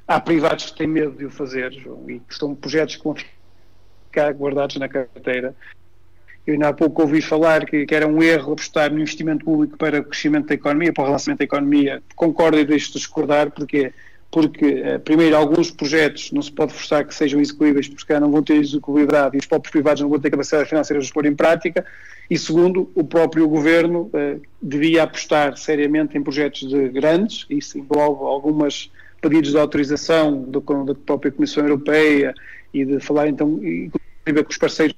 há 0.08 0.18
privados 0.18 0.72
que 0.72 0.78
têm 0.78 0.88
medo 0.88 1.12
de 1.12 1.26
o 1.26 1.30
fazer, 1.30 1.72
João, 1.72 2.10
e 2.10 2.20
são 2.30 2.56
projetos 2.56 2.96
que 2.96 3.04
vão 3.04 3.14
ficar 3.14 4.32
guardados 4.32 4.74
na 4.74 4.88
carteira. 4.88 5.54
Eu 6.46 6.54
ainda 6.54 6.68
há 6.68 6.72
pouco 6.72 7.02
ouvi 7.02 7.22
falar 7.22 7.64
que, 7.64 7.86
que, 7.86 7.94
era 7.94 8.06
um 8.06 8.22
erro 8.22 8.52
apostar 8.52 8.90
no 8.90 8.98
investimento 8.98 9.44
público 9.44 9.76
para 9.76 10.00
o 10.00 10.04
crescimento 10.04 10.48
da 10.48 10.54
economia, 10.54 10.92
para 10.92 11.02
o 11.02 11.06
relançamento 11.06 11.38
da 11.38 11.44
economia. 11.44 12.02
Concordo 12.16 12.58
e 12.58 12.64
deixo 12.64 12.88
de 12.88 12.94
discordar, 12.94 13.50
porque 13.50 13.92
porque, 14.32 14.64
eh, 14.64 14.98
primeiro, 14.98 15.36
alguns 15.36 15.70
projetos 15.70 16.32
não 16.32 16.40
se 16.40 16.50
pode 16.50 16.72
forçar 16.72 17.06
que 17.06 17.14
sejam 17.14 17.38
execuíveis, 17.38 17.86
porque 17.86 18.18
não 18.18 18.30
vão 18.30 18.42
ter 18.42 18.54
execuibilidade 18.54 19.36
e 19.36 19.38
os 19.38 19.44
próprios 19.44 19.70
privados 19.70 20.00
não 20.00 20.08
vão 20.08 20.18
ter 20.18 20.30
capacidade 20.30 20.70
financeira 20.70 20.98
de 20.98 21.04
os 21.04 21.12
pôr 21.12 21.26
em 21.26 21.36
prática, 21.36 21.84
e 22.30 22.38
segundo, 22.38 22.90
o 22.94 23.04
próprio 23.04 23.46
governo 23.46 24.08
eh, 24.14 24.38
devia 24.60 25.02
apostar 25.02 25.58
seriamente 25.58 26.16
em 26.16 26.22
projetos 26.22 26.66
de 26.66 26.88
grandes, 26.88 27.44
isso 27.50 27.78
envolve 27.78 28.24
algumas 28.24 28.90
pedidos 29.20 29.50
de 29.50 29.58
autorização 29.58 30.42
do, 30.44 30.60
da 30.60 30.94
própria 30.94 31.30
Comissão 31.30 31.64
Europeia 31.64 32.34
e 32.72 32.86
de 32.86 33.00
falar 33.00 33.28
então, 33.28 33.60
inclusive 33.62 34.44
com 34.44 34.50
os 34.50 34.56
parceiros 34.56 34.96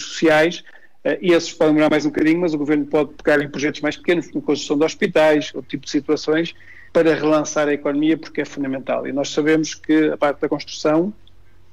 sociais, 0.00 0.64
uh, 1.04 1.16
e 1.20 1.32
esses 1.32 1.52
podem 1.52 1.74
demorar 1.74 1.90
mais 1.90 2.04
um 2.04 2.10
bocadinho, 2.10 2.40
mas 2.40 2.54
o 2.54 2.58
governo 2.58 2.86
pode 2.86 3.12
pegar 3.14 3.42
em 3.42 3.48
projetos 3.48 3.80
mais 3.80 3.96
pequenos, 3.96 4.28
como 4.28 4.42
construção 4.42 4.78
de 4.78 4.84
hospitais, 4.84 5.52
outro 5.54 5.70
tipo 5.70 5.84
de 5.84 5.90
situações, 5.90 6.54
para 6.92 7.14
relançar 7.14 7.68
a 7.68 7.72
economia, 7.72 8.16
porque 8.16 8.40
é 8.40 8.44
fundamental. 8.44 9.06
E 9.06 9.12
nós 9.12 9.30
sabemos 9.30 9.74
que 9.74 10.10
a 10.10 10.16
parte 10.16 10.40
da 10.40 10.48
construção 10.48 11.12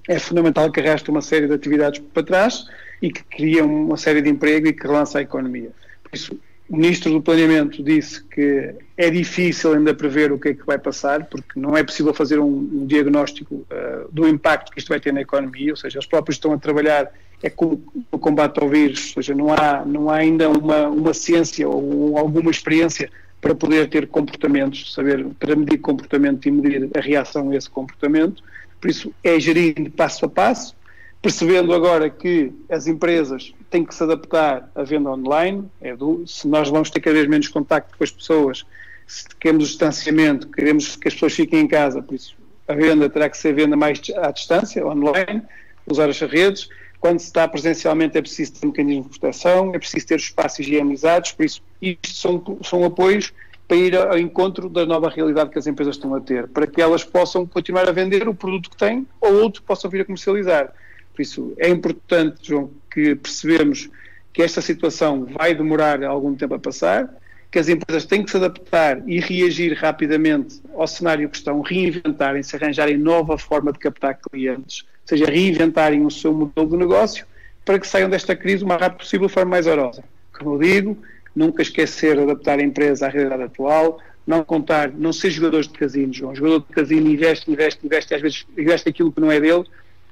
é 0.08 0.18
fundamental 0.18 0.72
que 0.72 0.80
arrasta 0.80 1.12
uma 1.12 1.22
série 1.22 1.48
de 1.48 1.54
atividades 1.54 2.02
para 2.14 2.24
trás 2.24 2.66
e 3.02 3.12
que 3.12 3.24
cria 3.24 3.64
uma 3.64 3.98
série 3.98 4.22
de 4.22 4.30
emprego 4.30 4.68
e 4.68 4.74
que 4.74 4.82
relança 4.82 5.20
a 5.20 5.22
economia. 5.22 5.72
Por 6.04 6.16
isso, 6.16 6.40
o 6.70 6.76
Ministro 6.78 7.12
do 7.12 7.22
Planeamento 7.22 7.84
disse 7.84 8.24
que 8.24 8.74
é 8.96 9.10
difícil 9.10 9.74
ainda 9.74 9.94
prever 9.94 10.32
o 10.32 10.40
que 10.40 10.50
é 10.50 10.54
que 10.54 10.66
vai 10.66 10.78
passar, 10.78 11.26
porque 11.26 11.60
não 11.60 11.76
é 11.76 11.84
possível 11.84 12.14
fazer 12.14 12.40
um, 12.40 12.48
um 12.48 12.86
diagnóstico 12.86 13.56
uh, 13.56 14.10
do 14.12 14.28
impacto 14.28 14.72
que 14.72 14.80
isto 14.80 14.88
vai 14.88 15.00
ter 15.00 15.12
na 15.12 15.22
economia, 15.22 15.72
ou 15.72 15.78
seja, 15.78 16.00
os 16.00 16.06
próprios 16.06 16.38
estão 16.38 16.54
a 16.54 16.58
trabalhar 16.58 17.12
é 17.44 17.50
como 17.50 17.82
o 18.12 18.20
combate 18.20 18.60
ao 18.60 18.70
vírus, 18.70 19.14
ou 19.16 19.24
seja, 19.24 19.36
não 19.36 19.52
há, 19.54 19.84
não 19.86 20.10
há 20.10 20.18
ainda 20.18 20.50
uma, 20.50 20.88
uma 20.88 21.14
ciência 21.14 21.68
ou 21.68 22.18
alguma 22.18 22.52
experiência 22.52 23.10
para 23.40 23.56
poder 23.56 23.90
ter 23.90 24.08
comportamentos, 24.08 24.94
saber, 24.94 25.26
para 25.40 25.56
medir 25.56 25.80
comportamento 25.80 26.48
e 26.48 26.52
medir 26.52 26.90
a 26.96 27.02
reação 27.02 27.50
a 27.50 27.56
esse 27.56 27.70
comportamento. 27.70 28.44
Por 28.80 28.90
isso, 28.90 29.12
é 29.24 29.40
gerindo 29.40 29.90
passo 29.90 30.26
a 30.26 30.30
passo, 30.30 30.76
percebendo 31.22 31.74
agora 31.74 32.10
que 32.10 32.52
as 32.70 32.88
empresas 32.88 33.54
têm 33.70 33.84
que 33.84 33.96
se 33.96 34.04
adaptar 34.04 34.70
à 34.76 34.84
venda 34.84 35.10
online, 35.10 35.66
é 35.80 35.96
do, 35.96 36.24
se 36.28 36.48
nós 36.48 36.70
vamos 36.70 36.90
ter 36.90 37.00
cada 37.00 37.16
vez 37.16 37.28
menos 37.28 37.48
contacto 37.48 37.98
com 37.98 38.04
as 38.04 38.12
pessoas, 38.12 38.66
se 39.08 39.26
queremos 39.40 39.70
distanciamento, 39.70 40.48
queremos 40.48 40.96
que 40.96 41.08
as 41.08 41.14
pessoas 41.14 41.34
fiquem 41.34 41.62
em 41.62 41.68
casa, 41.68 42.02
por 42.02 42.16
isso 42.16 42.36
a 42.68 42.74
venda 42.74 43.10
terá 43.10 43.30
que 43.30 43.38
ser 43.38 43.54
venda 43.54 43.76
mais 43.76 44.02
à 44.18 44.32
distância, 44.32 44.86
online, 44.86 45.42
usar 45.86 46.10
as 46.10 46.20
redes, 46.22 46.70
quando 47.02 47.20
se 47.20 47.26
está 47.26 47.48
presencialmente 47.48 48.16
é 48.16 48.22
preciso 48.22 48.54
ter 48.54 48.68
mecanismos 48.68 49.12
de 49.12 49.20
proteção, 49.20 49.74
é 49.74 49.80
preciso 49.80 50.06
ter 50.06 50.18
espaços 50.18 50.60
higienizados, 50.60 51.32
por 51.32 51.44
isso 51.44 51.62
isto 51.82 52.08
são, 52.10 52.60
são 52.64 52.86
apoios 52.86 53.34
para 53.68 53.76
ir 53.76 53.98
ao 53.98 54.20
encontro 54.20 54.70
da 54.70 54.86
nova 54.86 55.10
realidade 55.10 55.50
que 55.50 55.58
as 55.58 55.66
empresas 55.66 55.96
estão 55.96 56.14
a 56.14 56.22
ter, 56.22 56.48
para 56.50 56.68
que 56.68 56.80
elas 56.80 57.04
possam 57.04 57.46
continuar 57.46 57.90
a 57.90 57.92
vender 57.92 58.28
o 58.28 58.36
produto 58.36 58.70
que 58.70 58.78
têm 58.78 59.08
ou 59.20 59.34
outro 59.42 59.64
possam 59.64 59.90
vir 59.90 60.02
a 60.02 60.06
comercializar. 60.06 60.72
Por 61.16 61.24
isso 61.24 61.54
é 61.58 61.70
importante, 61.70 62.50
João, 62.50 62.70
que 62.94 63.16
percebemos 63.16 63.90
que 64.32 64.44
esta 64.44 64.62
situação 64.62 65.26
vai 65.26 65.56
demorar 65.56 66.04
algum 66.04 66.36
tempo 66.36 66.54
a 66.54 66.60
passar, 66.60 67.10
que 67.50 67.58
as 67.58 67.68
empresas 67.68 68.06
têm 68.06 68.24
que 68.24 68.30
se 68.30 68.38
adaptar 68.38 69.02
e 69.10 69.20
reagir 69.20 69.74
rapidamente 69.74 70.62
ao 70.76 70.86
cenário 70.86 71.28
que 71.28 71.38
estão, 71.38 71.62
reinventarem-se, 71.62 72.56
arranjarem 72.56 72.98
nova 72.98 73.40
forma 73.40 73.74
de 73.74 73.80
captar 73.80 74.20
clientes, 74.20 74.86
seja, 75.18 75.26
reinventarem 75.26 76.06
o 76.06 76.12
seu 76.12 76.34
modelo 76.34 76.70
de 76.70 76.78
negócio 76.78 77.26
para 77.64 77.80
que 77.80 77.88
saiam 77.88 78.10
desta 78.10 78.36
crise 78.36 78.64
o 78.64 78.68
mais 78.68 78.82
rápido 78.82 79.00
possível 79.00 79.28
de 79.28 79.34
forma 79.34 79.52
mais 79.52 79.68
orosa. 79.68 80.04
Como 80.38 80.56
eu 80.56 80.60
digo, 80.60 80.98
nunca 81.36 81.62
esquecer 81.62 82.16
de 82.16 82.24
adaptar 82.24 82.60
a 82.60 82.64
empresa 82.64 83.06
à 83.06 83.10
realidade 83.10 83.44
atual, 83.44 84.00
não 84.26 84.44
contar, 84.44 84.92
não 84.92 85.12
ser 85.12 85.30
jogadores 85.30 85.68
de 85.68 85.74
casino, 85.78 86.14
João. 86.14 86.32
O 86.32 86.36
jogador 86.36 86.60
de 86.60 86.74
casino 86.74 87.10
investe, 87.10 87.52
investe, 87.52 87.86
investe, 87.86 88.14
às 88.14 88.22
vezes 88.22 88.46
investe 88.58 88.90
aquilo 88.90 89.12
que 89.12 89.20
não 89.20 89.32
é 89.32 89.40
dele, 89.40 89.64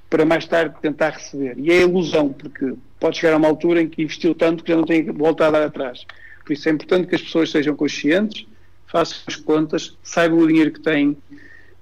para 0.09 0.25
mais 0.25 0.45
tarde 0.47 0.75
tentar 0.81 1.11
receber. 1.11 1.55
E 1.57 1.71
é 1.71 1.81
ilusão, 1.81 2.33
porque 2.33 2.73
pode 2.99 3.17
chegar 3.17 3.33
a 3.33 3.37
uma 3.37 3.47
altura 3.47 3.81
em 3.81 3.87
que 3.87 4.01
investiu 4.01 4.33
tanto 4.33 4.63
que 4.63 4.71
já 4.71 4.77
não 4.77 4.85
tem 4.85 5.05
volta 5.05 5.47
a 5.47 5.51
dar 5.51 5.63
atrás. 5.63 6.05
Por 6.43 6.53
isso 6.53 6.67
é 6.67 6.71
importante 6.71 7.07
que 7.07 7.15
as 7.15 7.21
pessoas 7.21 7.51
sejam 7.51 7.75
conscientes, 7.75 8.45
façam 8.87 9.19
as 9.27 9.35
contas, 9.35 9.97
saibam 10.03 10.39
o 10.39 10.47
dinheiro 10.47 10.71
que 10.71 10.79
têm, 10.79 11.15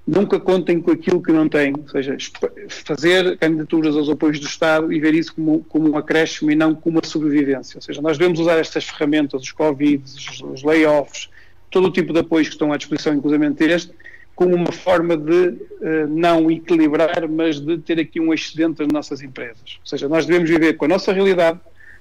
nunca 0.07 0.39
contem 0.39 0.79
com 0.79 0.91
aquilo 0.91 1.21
que 1.21 1.33
não 1.33 1.49
têm, 1.49 1.73
ou 1.77 1.89
seja, 1.89 2.15
fazer 2.69 3.37
candidaturas 3.37 3.95
aos 3.95 4.09
apoios 4.09 4.39
do 4.39 4.47
Estado 4.47 4.93
e 4.93 4.99
ver 5.01 5.13
isso 5.13 5.35
como, 5.35 5.65
como 5.65 5.91
um 5.91 5.97
acréscimo 5.97 6.49
e 6.49 6.55
não 6.55 6.73
como 6.73 6.97
uma 6.97 7.05
sobrevivência. 7.05 7.77
Ou 7.77 7.81
seja, 7.81 8.01
nós 8.01 8.17
devemos 8.17 8.39
usar 8.39 8.57
estas 8.57 8.85
ferramentas, 8.85 9.41
os 9.41 9.51
Covid, 9.51 10.01
os, 10.53 10.63
layoffs, 10.63 11.29
todo 11.69 11.87
o 11.87 11.91
tipo 11.91 12.13
de 12.13 12.19
apoios 12.19 12.47
que 12.47 12.53
estão 12.53 12.71
à 12.71 12.77
disposição, 12.77 13.13
inclusive 13.13 13.45
este, 13.65 13.91
como 14.33 14.55
uma 14.55 14.71
forma 14.71 15.17
de 15.17 15.49
uh, 15.49 16.07
não 16.07 16.49
equilibrar, 16.49 17.27
mas 17.27 17.59
de 17.59 17.77
ter 17.79 17.99
aqui 17.99 18.21
um 18.21 18.33
excedente 18.33 18.77
das 18.77 18.87
nossas 18.87 19.21
empresas. 19.21 19.77
Ou 19.81 19.85
seja, 19.85 20.07
nós 20.07 20.25
devemos 20.25 20.49
viver 20.49 20.73
com 20.77 20.85
a 20.85 20.87
nossa 20.87 21.11
realidade, 21.11 21.59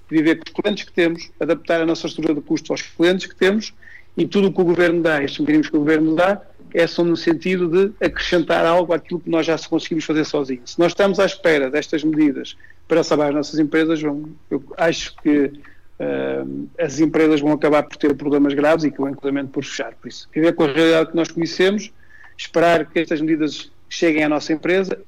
viver 0.09 0.37
com 0.37 0.45
os 0.47 0.53
clientes 0.53 0.85
que 0.85 0.93
temos, 0.93 1.29
adaptar 1.41 1.81
a 1.81 1.87
nossa 1.87 2.07
estrutura 2.07 2.35
de 2.35 2.41
custos 2.41 2.71
aos 2.71 2.83
clientes 2.83 3.27
que 3.27 3.35
temos 3.35 3.75
e 4.17 4.27
tudo 4.27 4.49
o 4.49 4.53
que 4.53 4.61
o 4.61 4.65
Governo 4.65 5.03
dá, 5.03 5.23
estes 5.25 5.41
mecanismos 5.41 5.69
que 5.69 5.77
o 5.77 5.81
Governo 5.81 6.15
dá, 6.15 6.41
é 6.73 6.87
só 6.87 7.05
no 7.05 7.17
sentido 7.17 7.69
de 7.69 7.93
acrescentar 8.05 8.65
algo 8.65 8.93
àquilo 8.93 9.21
que 9.21 9.31
nós 9.31 9.47
já 9.47 9.57
conseguimos 9.59 10.05
fazer 10.05 10.25
sozinhos. 10.25 10.73
Se 10.73 10.79
nós 10.79 10.93
estamos 10.93 11.19
à 11.19 11.27
espera 11.27 11.71
destas 11.71 12.05
medidas 12.05 12.57
para 12.89 13.03
salvar 13.03 13.29
as 13.29 13.35
nossas 13.35 13.59
empresas, 13.59 14.01
vão, 14.01 14.31
eu 14.51 14.63
acho 14.77 15.17
que 15.17 15.47
uh, 15.47 16.69
as 16.79 17.01
empresas 17.01 17.41
vão 17.41 17.53
acabar 17.53 17.83
por 17.83 17.97
ter 17.97 18.15
problemas 18.15 18.55
graves 18.55 18.85
e 18.85 18.91
que 18.91 18.99
vão 18.99 19.11
inclusive 19.11 19.47
por 19.49 19.65
fechar. 19.65 19.95
Por 19.95 20.09
isso, 20.09 20.29
viver 20.33 20.55
com 20.55 20.65
a 20.65 20.73
realidade 20.73 21.11
que 21.11 21.17
nós 21.17 21.31
conhecemos, 21.31 21.93
esperar 22.37 22.87
que 22.87 22.99
estas 22.99 23.21
medidas 23.21 23.71
cheguem 23.89 24.25
à 24.25 24.29
nossa 24.29 24.53
empresa, 24.53 24.99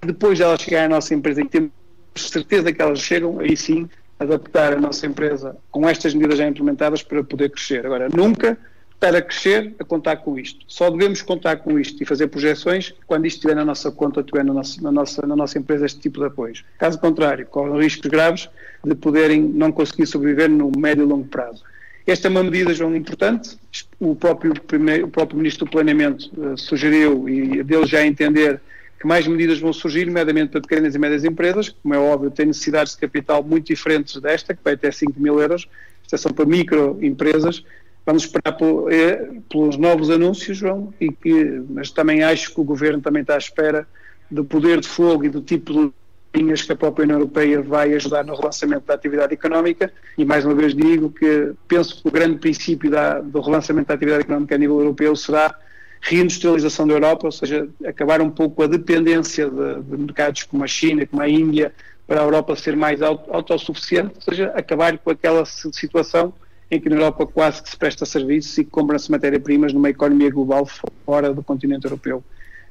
depois 0.00 0.38
de 0.38 0.44
elas 0.44 0.60
chegarem 0.60 0.86
à 0.86 0.88
nossa 0.88 1.14
empresa 1.14 1.40
e 1.40 1.48
temos 1.48 1.70
certeza 2.16 2.72
que 2.72 2.80
elas 2.80 3.00
chegam, 3.00 3.38
aí 3.40 3.56
sim 3.56 3.88
adaptar 4.18 4.72
a 4.72 4.80
nossa 4.80 5.06
empresa 5.06 5.56
com 5.70 5.88
estas 5.88 6.14
medidas 6.14 6.38
já 6.38 6.46
implementadas 6.46 7.02
para 7.02 7.22
poder 7.22 7.50
crescer. 7.50 7.86
Agora, 7.86 8.08
nunca 8.08 8.58
para 9.00 9.22
crescer 9.22 9.74
a 9.78 9.84
contar 9.84 10.16
com 10.16 10.38
isto. 10.38 10.64
Só 10.66 10.90
devemos 10.90 11.22
contar 11.22 11.56
com 11.56 11.78
isto 11.78 12.02
e 12.02 12.06
fazer 12.06 12.26
projeções 12.28 12.94
quando 13.06 13.26
isto 13.26 13.36
estiver 13.36 13.54
na 13.54 13.64
nossa 13.64 13.92
conta, 13.92 14.20
estiver 14.20 14.44
na 14.44 14.52
nossa, 14.52 14.82
na 14.82 14.90
nossa, 14.90 15.26
na 15.26 15.36
nossa 15.36 15.58
empresa 15.58 15.86
este 15.86 16.00
tipo 16.00 16.18
de 16.18 16.26
apoios. 16.26 16.64
Caso 16.78 16.98
contrário, 16.98 17.46
correm 17.46 17.80
riscos 17.80 18.10
graves 18.10 18.48
de 18.84 18.94
poderem 18.94 19.40
não 19.40 19.70
conseguir 19.70 20.06
sobreviver 20.06 20.48
no 20.48 20.72
médio 20.76 21.04
e 21.04 21.06
longo 21.06 21.26
prazo. 21.26 21.62
Esta 22.06 22.26
é 22.26 22.30
uma 22.30 22.42
medida, 22.42 22.72
João, 22.72 22.96
importante. 22.96 23.58
O 24.00 24.16
próprio, 24.16 24.54
primeiro, 24.62 25.06
o 25.06 25.08
próprio 25.10 25.36
Ministro 25.36 25.66
do 25.66 25.70
Planeamento 25.70 26.30
uh, 26.40 26.56
sugeriu, 26.56 27.28
e 27.28 27.62
dele 27.62 27.86
já 27.86 28.04
entender, 28.04 28.60
que 28.98 29.06
mais 29.06 29.26
medidas 29.26 29.60
vão 29.60 29.72
surgir, 29.74 30.06
nomeadamente 30.06 30.52
para 30.52 30.60
pequenas 30.62 30.94
e 30.94 30.98
médias 30.98 31.22
empresas, 31.22 31.68
que, 31.68 31.76
como 31.82 31.94
é 31.94 31.98
óbvio, 31.98 32.30
têm 32.30 32.46
necessidades 32.46 32.94
de 32.94 32.98
capital 32.98 33.44
muito 33.44 33.66
diferentes 33.66 34.18
desta, 34.22 34.54
que 34.54 34.64
vai 34.64 34.72
até 34.72 34.90
5 34.90 35.20
mil 35.20 35.38
euros. 35.38 35.68
Isto 36.02 36.14
é 36.14 36.18
só 36.18 36.32
para 36.32 36.46
microempresas. 36.46 37.62
Vamos 38.08 38.22
esperar 38.22 38.56
eh, 38.90 39.28
pelos 39.50 39.76
novos 39.76 40.08
anúncios, 40.08 40.56
João, 40.56 40.94
e 40.98 41.12
que, 41.12 41.62
mas 41.68 41.90
também 41.90 42.22
acho 42.22 42.54
que 42.54 42.58
o 42.58 42.64
Governo 42.64 43.02
também 43.02 43.20
está 43.20 43.34
à 43.34 43.36
espera 43.36 43.86
do 44.30 44.46
poder 44.46 44.80
de 44.80 44.88
fogo 44.88 45.26
e 45.26 45.28
do 45.28 45.42
tipo 45.42 45.74
de 45.74 45.92
linhas 46.34 46.62
que 46.62 46.72
a 46.72 46.76
própria 46.76 47.02
União 47.02 47.18
Europeia 47.18 47.60
vai 47.60 47.92
ajudar 47.92 48.24
no 48.24 48.34
relançamento 48.34 48.86
da 48.86 48.94
atividade 48.94 49.34
económica. 49.34 49.92
E 50.16 50.24
mais 50.24 50.46
uma 50.46 50.54
vez 50.54 50.74
digo 50.74 51.10
que 51.10 51.52
penso 51.68 52.00
que 52.00 52.08
o 52.08 52.10
grande 52.10 52.38
princípio 52.38 52.90
da, 52.90 53.20
do 53.20 53.42
relançamento 53.42 53.88
da 53.88 53.94
atividade 53.94 54.22
económica 54.22 54.54
a 54.54 54.58
nível 54.58 54.78
europeu 54.78 55.14
será 55.14 55.54
reindustrialização 56.00 56.86
da 56.88 56.94
Europa, 56.94 57.26
ou 57.26 57.32
seja, 57.32 57.68
acabar 57.84 58.22
um 58.22 58.30
pouco 58.30 58.62
a 58.62 58.66
dependência 58.66 59.50
de, 59.50 59.82
de 59.82 59.96
mercados 59.98 60.44
como 60.44 60.64
a 60.64 60.66
China, 60.66 61.04
como 61.04 61.20
a 61.20 61.28
Índia, 61.28 61.74
para 62.06 62.22
a 62.22 62.24
Europa 62.24 62.56
ser 62.56 62.74
mais 62.74 63.02
autossuficiente, 63.02 64.14
ou 64.16 64.22
seja, 64.22 64.50
acabar 64.56 64.96
com 64.96 65.10
aquela 65.10 65.44
situação 65.44 66.32
em 66.70 66.80
que 66.80 66.88
na 66.88 66.96
Europa 66.96 67.26
quase 67.26 67.62
que 67.62 67.70
se 67.70 67.76
presta 67.76 68.04
serviços 68.04 68.56
e 68.58 68.64
compram-se 68.64 69.10
matéria-primas 69.10 69.72
numa 69.72 69.90
economia 69.90 70.30
global 70.30 70.68
fora 71.04 71.32
do 71.32 71.42
continente 71.42 71.86
europeu. 71.86 72.22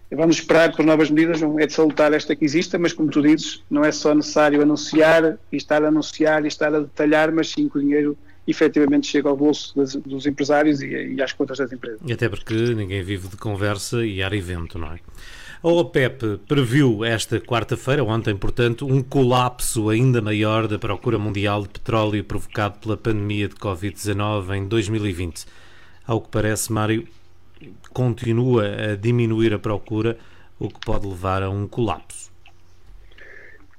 Vamos 0.09 0.37
esperar 0.37 0.73
por 0.73 0.85
novas 0.85 1.09
medidas, 1.09 1.41
é 1.41 1.67
de 1.67 1.73
salutar 1.73 2.13
esta 2.13 2.33
que 2.33 2.45
exista, 2.45 2.79
mas 2.79 2.93
como 2.93 3.09
tu 3.09 3.21
dizes, 3.21 3.61
não 3.69 3.83
é 3.83 3.91
só 3.91 4.15
necessário 4.15 4.61
anunciar 4.61 5.37
e 5.51 5.57
estar 5.57 5.83
a 5.83 5.89
anunciar 5.89 6.45
e 6.45 6.47
estar 6.47 6.73
a 6.73 6.79
detalhar, 6.79 7.29
mas 7.31 7.49
sim 7.49 7.67
que 7.67 7.77
o 7.77 7.81
dinheiro 7.81 8.17
efetivamente 8.47 9.07
chega 9.07 9.27
ao 9.27 9.35
bolso 9.35 9.75
das, 9.75 9.95
dos 9.95 10.25
empresários 10.25 10.81
e, 10.81 10.87
e, 10.87 11.21
às 11.21 11.33
contas 11.33 11.57
das 11.57 11.73
empresas. 11.73 11.99
E 12.05 12.13
até 12.13 12.29
porque 12.29 12.53
ninguém 12.53 13.03
vive 13.03 13.27
de 13.27 13.35
conversa 13.35 14.05
e 14.05 14.23
ar 14.23 14.31
evento, 14.31 14.79
não 14.79 14.93
é? 14.93 14.99
A 15.63 15.69
OPEP 15.69 16.37
previu 16.47 17.03
esta 17.03 17.39
quarta-feira, 17.39 18.03
ontem, 18.03 18.35
portanto, 18.37 18.85
um 18.85 19.01
colapso 19.01 19.89
ainda 19.89 20.21
maior 20.21 20.67
da 20.67 20.77
procura 20.77 21.17
mundial 21.17 21.63
de 21.63 21.69
petróleo 21.69 22.23
provocado 22.23 22.77
pela 22.77 22.95
pandemia 22.95 23.47
de 23.47 23.55
Covid-19 23.55 24.55
em 24.55 24.67
2020. 24.67 25.45
Ao 26.05 26.21
que 26.21 26.29
parece, 26.29 26.71
Mário, 26.71 27.07
continua 27.91 28.91
a 28.91 28.95
diminuir 28.95 29.51
a 29.51 29.57
procura, 29.57 30.17
o 30.59 30.69
que 30.69 30.79
pode 30.79 31.07
levar 31.07 31.41
a 31.41 31.49
um 31.49 31.67
colapso. 31.67 32.31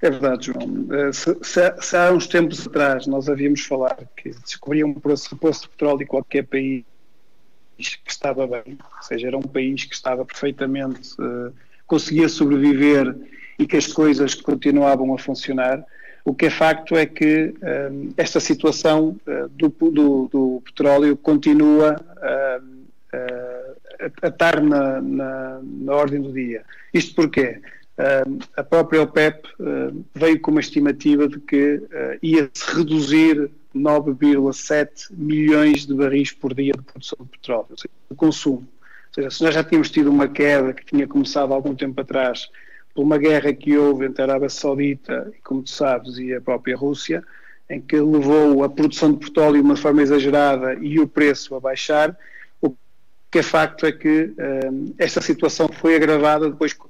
É 0.02 0.10
verdade, 0.10 0.46
João. 0.46 0.86
Eh, 0.92 1.12
se, 1.12 1.36
se, 1.42 1.74
se, 1.80 1.96
há 1.96 2.12
uns 2.12 2.26
tempos 2.26 2.66
atrás 2.66 3.06
nós 3.06 3.28
havíamos 3.28 3.64
falar 3.64 3.98
que 4.16 4.30
descobriam 4.30 4.88
um 4.90 4.94
poço 4.94 5.62
de 5.62 5.68
petróleo 5.68 6.02
em 6.02 6.06
qualquer 6.06 6.44
país 6.44 6.84
que 7.78 8.10
estava 8.10 8.46
bem, 8.46 8.78
ou 8.96 9.02
seja, 9.02 9.28
era 9.28 9.36
um 9.36 9.42
país 9.42 9.84
que 9.84 9.94
estava 9.94 10.24
perfeitamente, 10.24 11.12
uh, 11.20 11.52
conseguia 11.88 12.28
sobreviver 12.28 13.12
e 13.58 13.66
que 13.66 13.76
as 13.76 13.88
coisas 13.88 14.34
continuavam 14.34 15.12
a 15.12 15.18
funcionar, 15.18 15.84
o 16.24 16.32
que 16.32 16.46
é 16.46 16.50
facto 16.50 16.94
é 16.94 17.06
que 17.06 17.54
uh, 17.56 18.14
esta 18.16 18.38
situação 18.38 19.16
uh, 19.26 19.48
do, 19.48 19.68
do, 19.68 20.28
do, 20.30 20.62
petróleo 20.64 21.16
continua 21.16 21.96
a, 22.22 22.60
estar 24.22 24.60
na, 24.60 25.00
na, 25.00 25.60
na, 25.62 25.94
ordem 25.94 26.20
do 26.20 26.32
dia. 26.32 26.62
Isto 26.92 27.14
porquê? 27.14 27.60
Uh, 27.98 28.38
a 28.56 28.62
própria 28.62 29.02
OPEP 29.02 29.48
uh, 29.58 30.04
veio 30.14 30.40
com 30.40 30.52
uma 30.52 30.60
estimativa 30.60 31.26
de 31.26 31.40
que 31.40 31.76
uh, 31.76 32.18
ia-se 32.22 32.76
reduzir 32.76 33.50
9,7 33.74 35.08
milhões 35.10 35.84
de 35.84 35.94
barris 35.94 36.32
por 36.32 36.54
dia 36.54 36.72
de 36.72 36.82
produção 36.82 37.18
de 37.20 37.30
petróleo, 37.30 37.66
ou 37.70 37.76
seja, 37.76 37.90
de 38.08 38.16
consumo. 38.16 38.68
Seja, 39.18 39.30
se 39.30 39.42
nós 39.42 39.52
já 39.52 39.64
tínhamos 39.64 39.90
tido 39.90 40.10
uma 40.10 40.28
queda 40.28 40.72
que 40.72 40.84
tinha 40.84 41.04
começado 41.04 41.52
há 41.52 41.56
algum 41.56 41.74
tempo 41.74 42.00
atrás 42.00 42.48
por 42.94 43.02
uma 43.02 43.18
guerra 43.18 43.52
que 43.52 43.76
houve 43.76 44.06
entre 44.06 44.22
a 44.22 44.26
Arábia 44.26 44.48
Saudita, 44.48 45.32
como 45.42 45.60
tu 45.60 45.70
sabes, 45.70 46.18
e 46.18 46.32
a 46.32 46.40
própria 46.40 46.76
Rússia, 46.76 47.24
em 47.68 47.80
que 47.80 47.96
levou 48.00 48.62
a 48.62 48.68
produção 48.68 49.12
de 49.12 49.26
petróleo 49.26 49.60
de 49.60 49.62
uma 49.62 49.74
forma 49.74 50.02
exagerada 50.02 50.74
e 50.74 51.00
o 51.00 51.08
preço 51.08 51.56
a 51.56 51.60
baixar, 51.60 52.16
que 53.28 53.40
é 53.40 53.42
facto 53.42 53.86
é 53.86 53.90
que 53.90 54.32
um, 54.70 54.94
esta 54.96 55.20
situação 55.20 55.68
foi 55.68 55.96
agravada 55.96 56.48
depois 56.48 56.72
com 56.72 56.86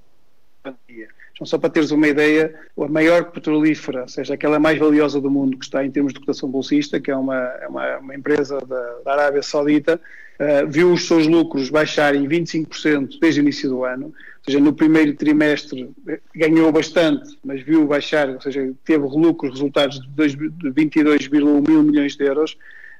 a 0.65 0.71
pandemia. 0.71 1.09
Então, 1.33 1.47
só 1.47 1.57
para 1.57 1.71
teres 1.71 1.91
uma 1.93 2.09
ideia, 2.09 2.55
a 2.79 2.89
maior 2.89 3.31
petrolífera, 3.31 4.03
ou 4.03 4.09
seja, 4.09 4.35
aquela 4.35 4.59
mais 4.59 4.79
valiosa 4.79 5.19
do 5.19 5.31
mundo 5.31 5.57
que 5.57 5.65
está 5.65 5.83
em 5.83 5.91
termos 5.91 6.13
de 6.13 6.21
cotação 6.21 6.51
bolsista, 6.51 7.01
que 7.01 7.11
é 7.11 7.17
uma, 7.17 7.39
é 7.39 7.69
uma, 7.69 7.99
uma 7.99 8.15
empresa 8.15 8.59
da, 8.67 8.99
da, 9.03 9.13
Arábia 9.15 9.43
Saudita, 9.43 9.99
uh, 10.39 10.69
viu 10.69 10.93
os 10.93 11.07
seus 11.07 11.27
lucros 11.27 11.71
baixarem 11.71 12.27
25% 12.27 13.19
desde 13.21 13.41
o 13.41 13.43
início 13.43 13.69
do 13.69 13.85
ano, 13.85 14.07
ou 14.07 14.45
seja, 14.45 14.61
no 14.61 14.73
primeiro 14.73 15.15
trimestre 15.15 15.91
eh, 16.07 16.21
ganhou 16.35 16.73
bastante, 16.73 17.39
mas 17.45 17.61
viu 17.63 17.87
baixar, 17.87 18.29
ou 18.31 18.41
seja, 18.41 18.73
teve 18.85 19.05
lucros, 19.05 19.53
resultados 19.53 20.01
de 20.01 20.71
22,1 20.71 21.69
mil 21.69 21.83
milhões 21.83 22.17
de 22.17 22.25
euros, 22.25 22.57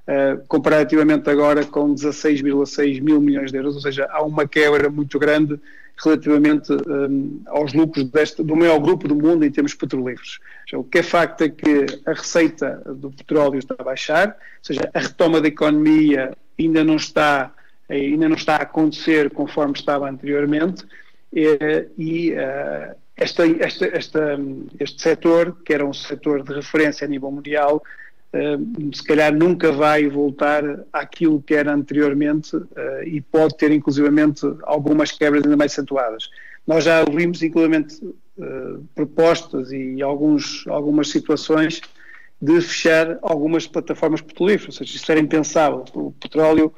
Uh, 0.09 0.43
comparativamente 0.49 1.29
agora 1.29 1.67
com 1.67 1.95
16,6 1.95 3.03
mil 3.03 3.21
milhões 3.21 3.53
de 3.53 3.59
euros, 3.59 3.75
ou 3.75 3.83
seja, 3.83 4.09
há 4.11 4.25
uma 4.25 4.49
quebra 4.49 4.89
muito 4.89 5.19
grande 5.19 5.61
relativamente 6.03 6.73
um, 6.73 7.43
aos 7.47 7.75
lucros 7.75 8.05
deste, 8.05 8.43
do 8.43 8.57
maior 8.57 8.79
grupo 8.79 9.07
do 9.07 9.15
mundo 9.15 9.45
em 9.45 9.51
termos 9.51 9.75
petrolíferos. 9.75 10.41
O 10.73 10.85
que 10.85 11.01
é 11.01 11.03
facto 11.03 11.43
é 11.43 11.49
que 11.49 11.85
a 12.07 12.13
receita 12.13 12.83
do 12.87 13.11
petróleo 13.11 13.59
está 13.59 13.75
a 13.79 13.83
baixar, 13.83 14.29
ou 14.29 14.35
seja, 14.63 14.89
a 14.95 14.99
retoma 14.99 15.41
da 15.41 15.49
economia 15.49 16.35
ainda 16.59 16.83
não 16.85 16.97
está, 16.97 17.53
ainda 17.89 18.29
não 18.29 18.37
está 18.37 18.57
a 18.57 18.63
acontecer 18.63 19.31
conforme 19.31 19.75
estava 19.75 20.09
anteriormente, 20.09 20.85
e, 21.33 21.87
e 21.97 22.33
uh, 22.33 22.95
esta, 23.17 23.47
esta, 23.47 23.87
esta, 23.87 24.39
este 24.79 25.03
setor, 25.03 25.57
que 25.65 25.75
era 25.75 25.85
um 25.85 25.93
setor 25.93 26.43
de 26.43 26.55
referência 26.55 27.05
a 27.05 27.09
nível 27.09 27.31
mundial, 27.31 27.83
se 28.93 29.03
calhar 29.05 29.35
nunca 29.35 29.73
vai 29.73 30.07
voltar 30.07 30.63
àquilo 30.93 31.43
que 31.43 31.55
era 31.55 31.73
anteriormente 31.73 32.51
e 33.07 33.23
pode 33.23 33.57
ter 33.57 33.73
inclusivamente 33.73 34.47
algumas 34.65 35.11
quebras 35.11 35.43
ainda 35.45 35.57
mais 35.57 35.73
acentuadas. 35.73 36.29
Nós 36.67 36.85
já 36.85 37.01
ouvimos 37.01 37.43
inclusivamente 37.43 37.99
propostas 38.95 39.73
e 39.73 40.03
alguns, 40.03 40.67
algumas 40.69 41.09
situações 41.09 41.81
de 42.41 42.61
fechar 42.61 43.19
algumas 43.23 43.67
plataformas 43.67 44.21
petrolíferas, 44.21 44.77
ou 44.77 44.87
seja, 44.87 44.97
isso 44.97 45.11
era 45.11 45.21
impensável. 45.21 45.85
O 45.93 46.13
petróleo, 46.13 46.73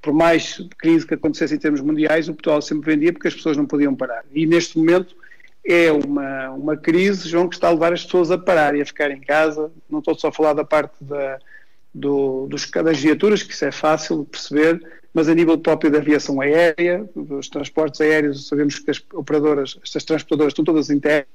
por 0.00 0.12
mais 0.12 0.64
crise 0.78 1.06
que 1.06 1.14
acontecesse 1.14 1.54
em 1.54 1.58
termos 1.58 1.80
mundiais, 1.80 2.28
o 2.28 2.34
petróleo 2.34 2.62
sempre 2.62 2.94
vendia 2.94 3.12
porque 3.12 3.28
as 3.28 3.34
pessoas 3.34 3.56
não 3.56 3.66
podiam 3.66 3.94
parar. 3.94 4.24
E 4.32 4.46
neste 4.46 4.78
momento 4.78 5.16
é 5.64 5.90
uma, 5.92 6.50
uma 6.50 6.76
crise, 6.76 7.28
João, 7.28 7.48
que 7.48 7.56
está 7.56 7.68
a 7.68 7.72
levar 7.72 7.92
as 7.92 8.04
pessoas 8.04 8.30
a 8.30 8.38
parar 8.38 8.76
e 8.76 8.80
a 8.80 8.86
ficar 8.86 9.10
em 9.10 9.20
casa. 9.20 9.70
Não 9.90 9.98
estou 9.98 10.14
só 10.14 10.28
a 10.28 10.32
falar 10.32 10.54
da 10.54 10.64
parte 10.64 10.94
da, 11.00 11.38
do, 11.94 12.46
dos, 12.46 12.70
das 12.70 12.98
viaturas, 12.98 13.42
que 13.42 13.52
isso 13.52 13.64
é 13.64 13.72
fácil 13.72 14.20
de 14.20 14.26
perceber, 14.26 14.82
mas 15.12 15.28
a 15.28 15.34
nível 15.34 15.58
próprio 15.58 15.90
da 15.90 15.98
aviação 15.98 16.40
aérea, 16.40 17.08
dos 17.14 17.48
transportes 17.48 18.00
aéreos, 18.00 18.48
sabemos 18.48 18.78
que 18.78 18.90
as 18.90 19.02
operadoras, 19.12 19.78
estas 19.82 20.04
transportadoras 20.04 20.52
estão 20.52 20.64
todas 20.64 20.90
em 20.90 20.98
terra, 20.98 21.26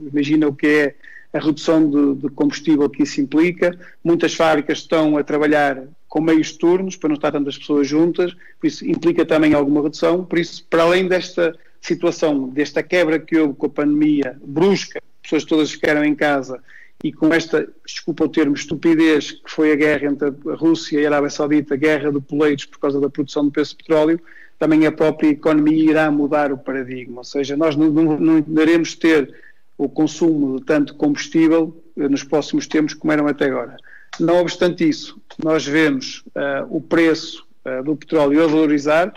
imagina 0.00 0.46
o 0.46 0.54
que 0.54 0.66
é 0.66 0.94
a 1.32 1.38
redução 1.38 1.88
de, 1.88 2.22
de, 2.22 2.28
combustível 2.30 2.88
que 2.90 3.02
isso 3.02 3.20
implica. 3.20 3.78
Muitas 4.04 4.34
fábricas 4.34 4.78
estão 4.78 5.16
a 5.16 5.24
trabalhar 5.24 5.82
com 6.08 6.20
meios 6.20 6.52
turnos 6.52 6.96
para 6.96 7.08
não 7.08 7.16
estar 7.16 7.32
tantas 7.32 7.56
pessoas 7.56 7.88
juntas, 7.88 8.34
por 8.60 8.66
isso 8.66 8.86
implica 8.86 9.24
também 9.24 9.54
alguma 9.54 9.82
redução. 9.82 10.24
Por 10.24 10.38
isso, 10.38 10.64
para 10.68 10.82
além 10.82 11.08
desta 11.08 11.56
situação 11.80 12.48
desta 12.48 12.82
quebra 12.82 13.18
que 13.18 13.36
houve 13.36 13.54
com 13.54 13.66
a 13.66 13.70
pandemia 13.70 14.38
brusca, 14.44 15.00
pessoas 15.22 15.44
todas 15.44 15.72
ficaram 15.72 16.04
em 16.04 16.14
casa 16.14 16.60
e 17.02 17.12
com 17.12 17.34
esta, 17.34 17.68
desculpa 17.84 18.24
o 18.24 18.28
termo, 18.28 18.54
estupidez 18.54 19.32
que 19.32 19.50
foi 19.50 19.72
a 19.72 19.76
guerra 19.76 20.06
entre 20.06 20.28
a 20.28 20.54
Rússia 20.54 21.00
e 21.00 21.04
a 21.04 21.08
Arábia 21.08 21.30
Saudita, 21.30 21.74
guerra 21.74 22.12
de 22.12 22.20
poleiros 22.20 22.64
por 22.64 22.78
causa 22.78 23.00
da 23.00 23.10
produção 23.10 23.46
de 23.46 23.50
preço 23.50 23.72
de 23.72 23.78
petróleo, 23.78 24.20
também 24.58 24.86
a 24.86 24.92
própria 24.92 25.30
economia 25.30 25.90
irá 25.90 26.10
mudar 26.10 26.52
o 26.52 26.58
paradigma, 26.58 27.18
ou 27.18 27.24
seja, 27.24 27.56
nós 27.56 27.74
não, 27.74 27.90
não, 27.90 28.44
não 28.46 28.62
iremos 28.62 28.94
ter 28.94 29.34
o 29.76 29.88
consumo 29.88 30.58
de 30.58 30.64
tanto 30.64 30.94
combustível 30.94 31.82
eh, 31.96 32.08
nos 32.08 32.24
próximos 32.24 32.66
tempos 32.66 32.94
como 32.94 33.12
eram 33.12 33.26
até 33.26 33.46
agora. 33.46 33.76
Não 34.20 34.40
obstante 34.40 34.88
isso, 34.88 35.20
nós 35.42 35.66
vemos 35.66 36.22
uh, 36.36 36.66
o 36.68 36.80
preço 36.80 37.46
uh, 37.64 37.82
do 37.82 37.96
petróleo 37.96 38.44
a 38.44 38.46
valorizar, 38.46 39.12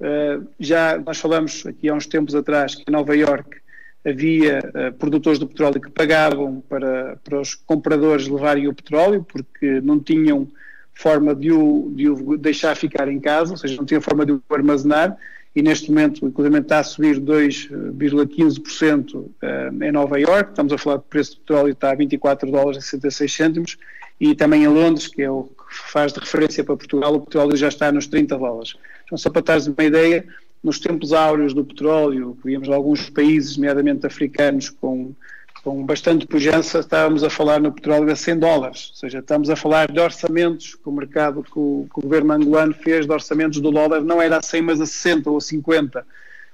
Uh, 0.00 0.48
já 0.58 0.96
nós 0.96 1.18
falamos 1.18 1.66
aqui 1.66 1.86
há 1.86 1.94
uns 1.94 2.06
tempos 2.06 2.34
atrás 2.34 2.74
que 2.74 2.84
em 2.88 2.90
Nova 2.90 3.14
York 3.14 3.58
havia 4.02 4.62
produtores 4.98 5.38
de 5.38 5.44
petróleo 5.44 5.78
que 5.78 5.90
pagavam 5.90 6.62
para, 6.66 7.18
para 7.22 7.38
os 7.38 7.54
compradores 7.54 8.26
levarem 8.26 8.66
o 8.66 8.72
petróleo 8.72 9.22
porque 9.22 9.78
não 9.82 10.00
tinham 10.00 10.48
forma 10.94 11.34
de 11.34 11.52
o, 11.52 11.92
de 11.94 12.08
o 12.08 12.38
deixar 12.38 12.74
ficar 12.76 13.08
em 13.08 13.20
casa, 13.20 13.50
ou 13.50 13.58
seja, 13.58 13.76
não 13.76 13.84
tinham 13.84 14.00
forma 14.00 14.24
de 14.24 14.32
o 14.32 14.42
armazenar 14.50 15.18
e 15.54 15.62
neste 15.62 15.90
momento, 15.90 16.24
inclusive, 16.24 16.58
está 16.58 16.78
a 16.78 16.84
subir 16.84 17.20
2,15% 17.20 19.26
eh, 19.42 19.70
em 19.82 19.92
Nova 19.92 20.18
York. 20.18 20.50
Estamos 20.50 20.72
a 20.72 20.78
falar 20.78 20.96
o 20.96 21.00
preço 21.00 21.32
do 21.32 21.38
petróleo 21.38 21.72
está 21.72 21.90
a 21.90 21.94
24 21.94 22.50
dólares 22.50 22.78
e 22.78 22.82
66 22.82 23.32
cêntimos 23.32 23.76
e 24.20 24.34
também 24.34 24.64
em 24.64 24.68
Londres, 24.68 25.08
que 25.08 25.22
é 25.22 25.30
o 25.30 25.44
que 25.44 25.90
faz 25.90 26.12
de 26.12 26.20
referência 26.20 26.62
para 26.62 26.76
Portugal, 26.76 27.14
o 27.14 27.20
petróleo 27.20 27.56
já 27.56 27.68
está 27.68 27.90
nos 27.90 28.06
30 28.06 28.36
dólares. 28.36 28.76
Então, 29.04 29.18
só 29.18 29.30
para 29.30 29.42
teres 29.42 29.66
uma 29.66 29.82
ideia, 29.82 30.24
nos 30.62 30.78
tempos 30.78 31.12
áureos 31.12 31.54
do 31.54 31.64
petróleo, 31.64 32.36
que 32.40 32.48
víamos 32.48 32.68
alguns 32.68 33.08
países, 33.08 33.56
nomeadamente 33.56 34.06
africanos, 34.06 34.68
com, 34.68 35.12
com 35.62 35.84
bastante 35.84 36.26
pujança, 36.26 36.80
estávamos 36.80 37.22
a 37.22 37.30
falar 37.30 37.60
no 37.60 37.72
petróleo 37.72 38.10
a 38.10 38.16
100 38.16 38.38
dólares. 38.38 38.90
Ou 38.90 38.96
seja, 38.96 39.18
estamos 39.18 39.50
a 39.50 39.56
falar 39.56 39.90
de 39.90 40.00
orçamentos 40.00 40.74
que 40.74 40.88
o 40.88 40.92
mercado, 40.92 41.42
que 41.42 41.58
o, 41.58 41.86
que 41.92 41.98
o 41.98 42.02
governo 42.02 42.32
angolano 42.32 42.72
fez 42.72 43.06
de 43.06 43.12
orçamentos 43.12 43.60
do 43.60 43.70
dólar, 43.70 44.02
não 44.02 44.20
era 44.20 44.38
a 44.38 44.42
100, 44.42 44.62
mas 44.62 44.80
a 44.80 44.86
60 44.86 45.30
ou 45.30 45.36
a 45.36 45.40
50. 45.40 46.06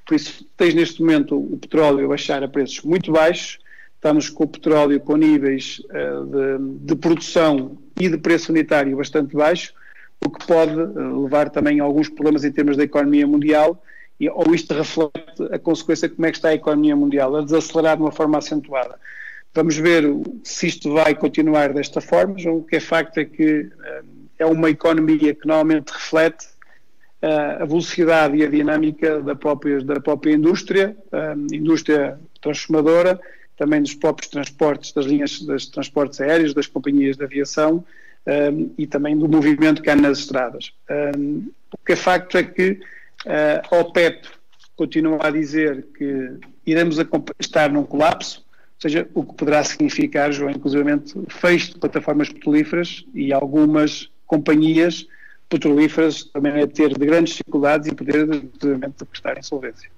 Por 0.04 0.14
isso, 0.14 0.46
tens 0.56 0.74
neste 0.74 1.00
momento 1.00 1.36
o 1.36 1.56
petróleo 1.56 2.06
a 2.06 2.08
baixar 2.08 2.42
a 2.42 2.48
preços 2.48 2.82
muito 2.82 3.12
baixos, 3.12 3.58
estamos 3.94 4.28
com 4.28 4.44
o 4.44 4.48
petróleo 4.48 5.00
com 5.00 5.16
níveis 5.16 5.80
uh, 5.90 6.26
de, 6.26 6.86
de 6.86 6.96
produção 6.96 7.76
e 7.98 8.08
de 8.08 8.18
preço 8.18 8.52
unitário 8.52 8.96
bastante 8.96 9.34
baixo, 9.34 9.72
o 10.24 10.30
que 10.30 10.46
pode 10.46 10.72
eh, 10.72 11.22
levar 11.22 11.50
também 11.50 11.78
a 11.80 11.84
alguns 11.84 12.08
problemas 12.08 12.44
em 12.44 12.50
termos 12.50 12.76
da 12.76 12.84
economia 12.84 13.26
mundial, 13.26 13.82
e, 14.18 14.28
ou 14.28 14.54
isto 14.54 14.74
reflete 14.74 15.42
a 15.52 15.58
consequência 15.58 16.08
de 16.08 16.14
como 16.14 16.26
é 16.26 16.30
que 16.30 16.38
está 16.38 16.48
a 16.48 16.54
economia 16.54 16.96
mundial, 16.96 17.36
a 17.36 17.42
desacelerar 17.42 17.96
de 17.96 18.02
uma 18.02 18.12
forma 18.12 18.38
acentuada. 18.38 18.98
Vamos 19.54 19.76
ver 19.76 20.04
se 20.42 20.66
isto 20.66 20.92
vai 20.92 21.14
continuar 21.14 21.72
desta 21.72 22.00
forma, 22.00 22.34
o 22.50 22.62
que 22.62 22.76
é 22.76 22.80
facto 22.80 23.18
é 23.18 23.24
que 23.24 23.70
eh, 23.84 24.02
é 24.38 24.46
uma 24.46 24.68
economia 24.68 25.34
que 25.34 25.46
normalmente 25.46 25.90
reflete 25.90 26.46
a 27.22 27.64
velocidade 27.64 28.36
e 28.36 28.44
a 28.44 28.48
dinâmica 28.48 29.20
da 29.20 29.34
própria, 29.34 29.80
da 29.82 30.00
própria 30.00 30.34
indústria, 30.34 30.96
indústria 31.50 32.18
transformadora, 32.40 33.18
também 33.56 33.80
dos 33.80 33.94
próprios 33.94 34.30
transportes, 34.30 34.92
das 34.92 35.06
linhas 35.06 35.40
dos 35.40 35.66
transportes 35.66 36.20
aéreos, 36.20 36.52
das 36.52 36.66
companhias 36.66 37.16
de 37.16 37.24
aviação 37.24 37.84
e 38.76 38.86
também 38.86 39.16
do 39.18 39.28
movimento 39.28 39.82
que 39.82 39.90
há 39.90 39.96
nas 39.96 40.18
estradas. 40.18 40.72
O 41.72 41.84
que 41.84 41.92
é 41.92 41.96
facto 41.96 42.36
é 42.36 42.42
que 42.42 42.80
a 43.26 43.76
OPEP 43.76 44.28
continua 44.76 45.18
a 45.26 45.30
dizer 45.30 45.86
que 45.96 46.38
iremos 46.64 46.98
estar 47.40 47.70
num 47.70 47.84
colapso, 47.84 48.44
ou 48.76 48.80
seja, 48.80 49.08
o 49.14 49.24
que 49.24 49.34
poderá 49.34 49.64
significar, 49.64 50.30
João, 50.32 50.50
inclusivamente, 50.50 51.14
fecho 51.28 51.72
de 51.72 51.78
plataformas 51.78 52.28
petrolíferas 52.28 53.04
e 53.14 53.32
algumas 53.32 54.10
companhias 54.26 55.06
petrolíferas 55.48 56.24
também 56.24 56.60
a 56.60 56.66
ter 56.66 56.96
de 56.96 57.06
grandes 57.06 57.34
dificuldades 57.34 57.88
e 57.88 57.94
poder, 57.94 58.22
inclusivamente, 58.34 58.98
de 58.98 59.04
prestar 59.04 59.38
insolvência. 59.38 59.88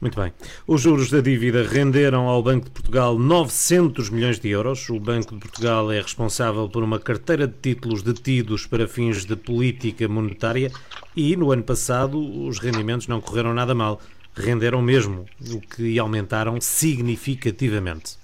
Muito 0.00 0.20
bem. 0.20 0.30
Os 0.66 0.82
juros 0.82 1.10
da 1.10 1.20
dívida 1.20 1.66
renderam 1.66 2.28
ao 2.28 2.42
Banco 2.42 2.66
de 2.66 2.70
Portugal 2.70 3.18
900 3.18 4.10
milhões 4.10 4.38
de 4.38 4.50
euros. 4.50 4.88
O 4.90 5.00
Banco 5.00 5.34
de 5.34 5.40
Portugal 5.40 5.90
é 5.90 6.00
responsável 6.00 6.68
por 6.68 6.82
uma 6.82 7.00
carteira 7.00 7.46
de 7.46 7.54
títulos 7.54 8.02
detidos 8.02 8.66
para 8.66 8.86
fins 8.86 9.24
de 9.24 9.34
política 9.34 10.06
monetária 10.06 10.70
e, 11.16 11.34
no 11.34 11.50
ano 11.50 11.62
passado, 11.62 12.18
os 12.46 12.58
rendimentos 12.58 13.08
não 13.08 13.22
correram 13.22 13.54
nada 13.54 13.74
mal. 13.74 14.00
Renderam 14.34 14.82
mesmo, 14.82 15.24
o 15.50 15.60
que 15.62 15.98
aumentaram 15.98 16.60
significativamente. 16.60 18.18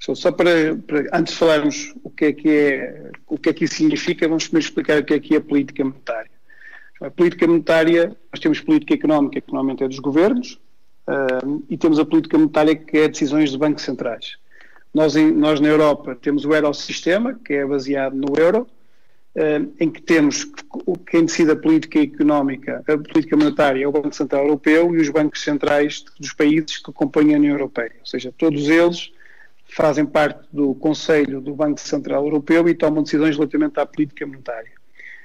Só 0.00 0.32
para, 0.32 0.74
para, 0.86 1.06
antes 1.12 1.34
de 1.34 1.38
falarmos 1.38 1.94
o 2.02 2.10
que 2.10 2.24
é 2.24 2.32
que 2.32 2.48
é, 2.48 3.10
o 3.28 3.38
que 3.38 3.50
é 3.50 3.52
que 3.52 3.64
isso 3.66 3.74
significa, 3.74 4.26
vamos 4.26 4.48
primeiro 4.48 4.66
explicar 4.66 4.98
o 4.98 5.04
que 5.04 5.14
é 5.14 5.20
que 5.20 5.34
é 5.34 5.38
a 5.38 5.40
política 5.42 5.84
monetária. 5.84 6.29
A 7.00 7.10
política 7.10 7.46
monetária, 7.46 8.14
nós 8.30 8.40
temos 8.40 8.60
política 8.60 8.92
económica, 8.92 9.40
que 9.40 9.48
normalmente 9.48 9.82
é 9.82 9.88
dos 9.88 9.98
governos, 9.98 10.60
uh, 11.08 11.64
e 11.70 11.78
temos 11.78 11.98
a 11.98 12.04
política 12.04 12.36
monetária, 12.36 12.76
que 12.76 12.98
é 12.98 13.08
decisões 13.08 13.50
dos 13.50 13.58
bancos 13.58 13.84
centrais. 13.84 14.36
Nós, 14.92 15.16
em, 15.16 15.32
nós 15.32 15.60
na 15.60 15.68
Europa 15.68 16.14
temos 16.14 16.44
o 16.44 16.52
Eurosistema, 16.52 17.40
que 17.42 17.54
é 17.54 17.64
baseado 17.64 18.14
no 18.14 18.36
euro, 18.36 18.66
uh, 19.34 19.72
em 19.80 19.88
que 19.88 20.02
temos 20.02 20.46
quem 21.06 21.24
decide 21.24 21.52
a 21.52 21.56
política 21.56 22.00
económica, 22.00 22.84
a 22.86 22.98
política 22.98 23.34
monetária 23.34 23.82
é 23.82 23.88
o 23.88 23.92
Banco 23.92 24.14
Central 24.14 24.44
Europeu 24.44 24.94
e 24.94 25.00
os 25.00 25.08
bancos 25.08 25.42
centrais 25.42 26.04
dos 26.18 26.34
países 26.34 26.76
que 26.76 26.90
acompanham 26.90 27.36
a 27.36 27.38
União 27.38 27.54
Europeia. 27.54 27.94
Ou 28.00 28.06
seja, 28.06 28.30
todos 28.36 28.68
eles 28.68 29.10
fazem 29.64 30.04
parte 30.04 30.46
do 30.52 30.74
Conselho 30.74 31.40
do 31.40 31.54
Banco 31.54 31.80
Central 31.80 32.24
Europeu 32.24 32.68
e 32.68 32.74
tomam 32.74 33.02
decisões 33.02 33.36
relativamente 33.36 33.80
à 33.80 33.86
política 33.86 34.26
monetária. 34.26 34.79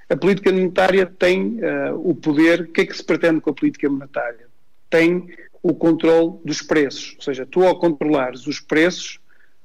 A 0.10 0.16
política 0.16 0.52
monetária 0.52 1.06
tem 1.06 1.60
uh, 1.60 2.10
o 2.10 2.14
poder. 2.14 2.62
O 2.62 2.68
que 2.72 2.82
é 2.82 2.86
que 2.86 2.96
se 2.96 3.04
pretende 3.04 3.42
com 3.42 3.50
a 3.50 3.54
política 3.54 3.90
monetária? 3.90 4.48
Tem 4.90 5.34
o 5.64 5.74
controle 5.74 6.38
dos 6.46 6.62
preços. 6.62 7.16
Ou 7.18 7.24
seja, 7.24 7.46
tu 7.46 7.64
ao 7.64 7.80
controlares 7.80 8.46
os 8.46 8.60
preços, 8.60 9.20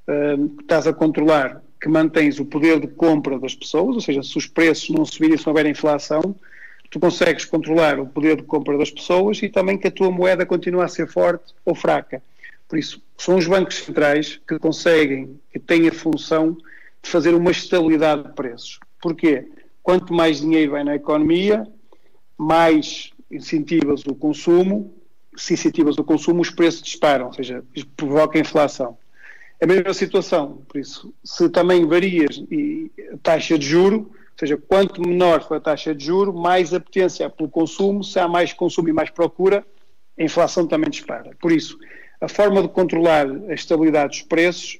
uh, 0.08 0.60
estás 0.60 0.86
a 0.86 0.92
controlar 0.92 1.62
que 1.80 1.88
mantens 1.88 2.38
o 2.38 2.44
poder 2.44 2.78
de 2.78 2.88
compra 2.88 3.38
das 3.38 3.54
pessoas, 3.54 3.94
ou 3.94 4.00
seja, 4.00 4.22
se 4.22 4.36
os 4.36 4.46
preços 4.46 4.90
não 4.90 5.04
subirem, 5.04 5.38
se 5.38 5.46
não 5.46 5.52
houver 5.52 5.66
inflação, 5.66 6.34
tu 6.90 7.00
consegues 7.00 7.44
controlar 7.44 7.98
o 7.98 8.06
poder 8.06 8.36
de 8.36 8.42
compra 8.42 8.76
das 8.76 8.90
pessoas 8.90 9.42
e 9.42 9.48
também 9.48 9.78
que 9.78 9.88
a 9.88 9.90
tua 9.90 10.10
moeda 10.10 10.44
continue 10.44 10.82
a 10.82 10.88
ser 10.88 11.06
forte 11.06 11.54
ou 11.64 11.74
fraca. 11.74 12.22
Por 12.68 12.78
isso, 12.78 13.02
são 13.16 13.36
os 13.36 13.46
bancos 13.46 13.78
centrais 13.78 14.40
que 14.46 14.58
conseguem, 14.58 15.40
que 15.52 15.58
têm 15.58 15.88
a 15.88 15.92
função 15.92 16.56
de 17.02 17.08
fazer 17.08 17.34
uma 17.34 17.50
estabilidade 17.50 18.24
de 18.24 18.32
preços. 18.32 18.78
Porquê? 19.00 19.46
Quanto 19.90 20.14
mais 20.14 20.40
dinheiro 20.40 20.70
vai 20.70 20.84
na 20.84 20.94
economia, 20.94 21.66
mais 22.38 23.10
incentivas 23.28 24.06
o 24.06 24.14
consumo, 24.14 24.94
se 25.36 25.54
incentivas 25.54 25.98
o 25.98 26.04
consumo, 26.04 26.42
os 26.42 26.48
preços 26.48 26.80
disparam, 26.80 27.26
ou 27.26 27.32
seja, 27.32 27.64
provoca 27.96 28.38
inflação. 28.38 28.96
A 29.60 29.66
mesma 29.66 29.92
situação, 29.92 30.62
por 30.68 30.80
isso, 30.80 31.12
se 31.24 31.48
também 31.48 31.84
varias 31.88 32.36
e 32.52 32.88
a 33.12 33.16
taxa 33.20 33.58
de 33.58 33.66
juro, 33.66 33.96
ou 33.96 34.38
seja, 34.38 34.56
quanto 34.56 35.00
menor 35.00 35.42
for 35.42 35.56
a 35.56 35.60
taxa 35.60 35.92
de 35.92 36.04
juro, 36.04 36.32
mais 36.32 36.72
apetência 36.72 37.26
há 37.26 37.28
pelo 37.28 37.48
consumo, 37.48 38.04
se 38.04 38.20
há 38.20 38.28
mais 38.28 38.52
consumo 38.52 38.88
e 38.88 38.92
mais 38.92 39.10
procura, 39.10 39.66
a 40.16 40.22
inflação 40.22 40.68
também 40.68 40.88
dispara. 40.88 41.32
Por 41.40 41.50
isso, 41.50 41.76
a 42.20 42.28
forma 42.28 42.62
de 42.62 42.68
controlar 42.68 43.26
a 43.48 43.54
estabilidade 43.54 44.10
dos 44.10 44.22
preços 44.22 44.78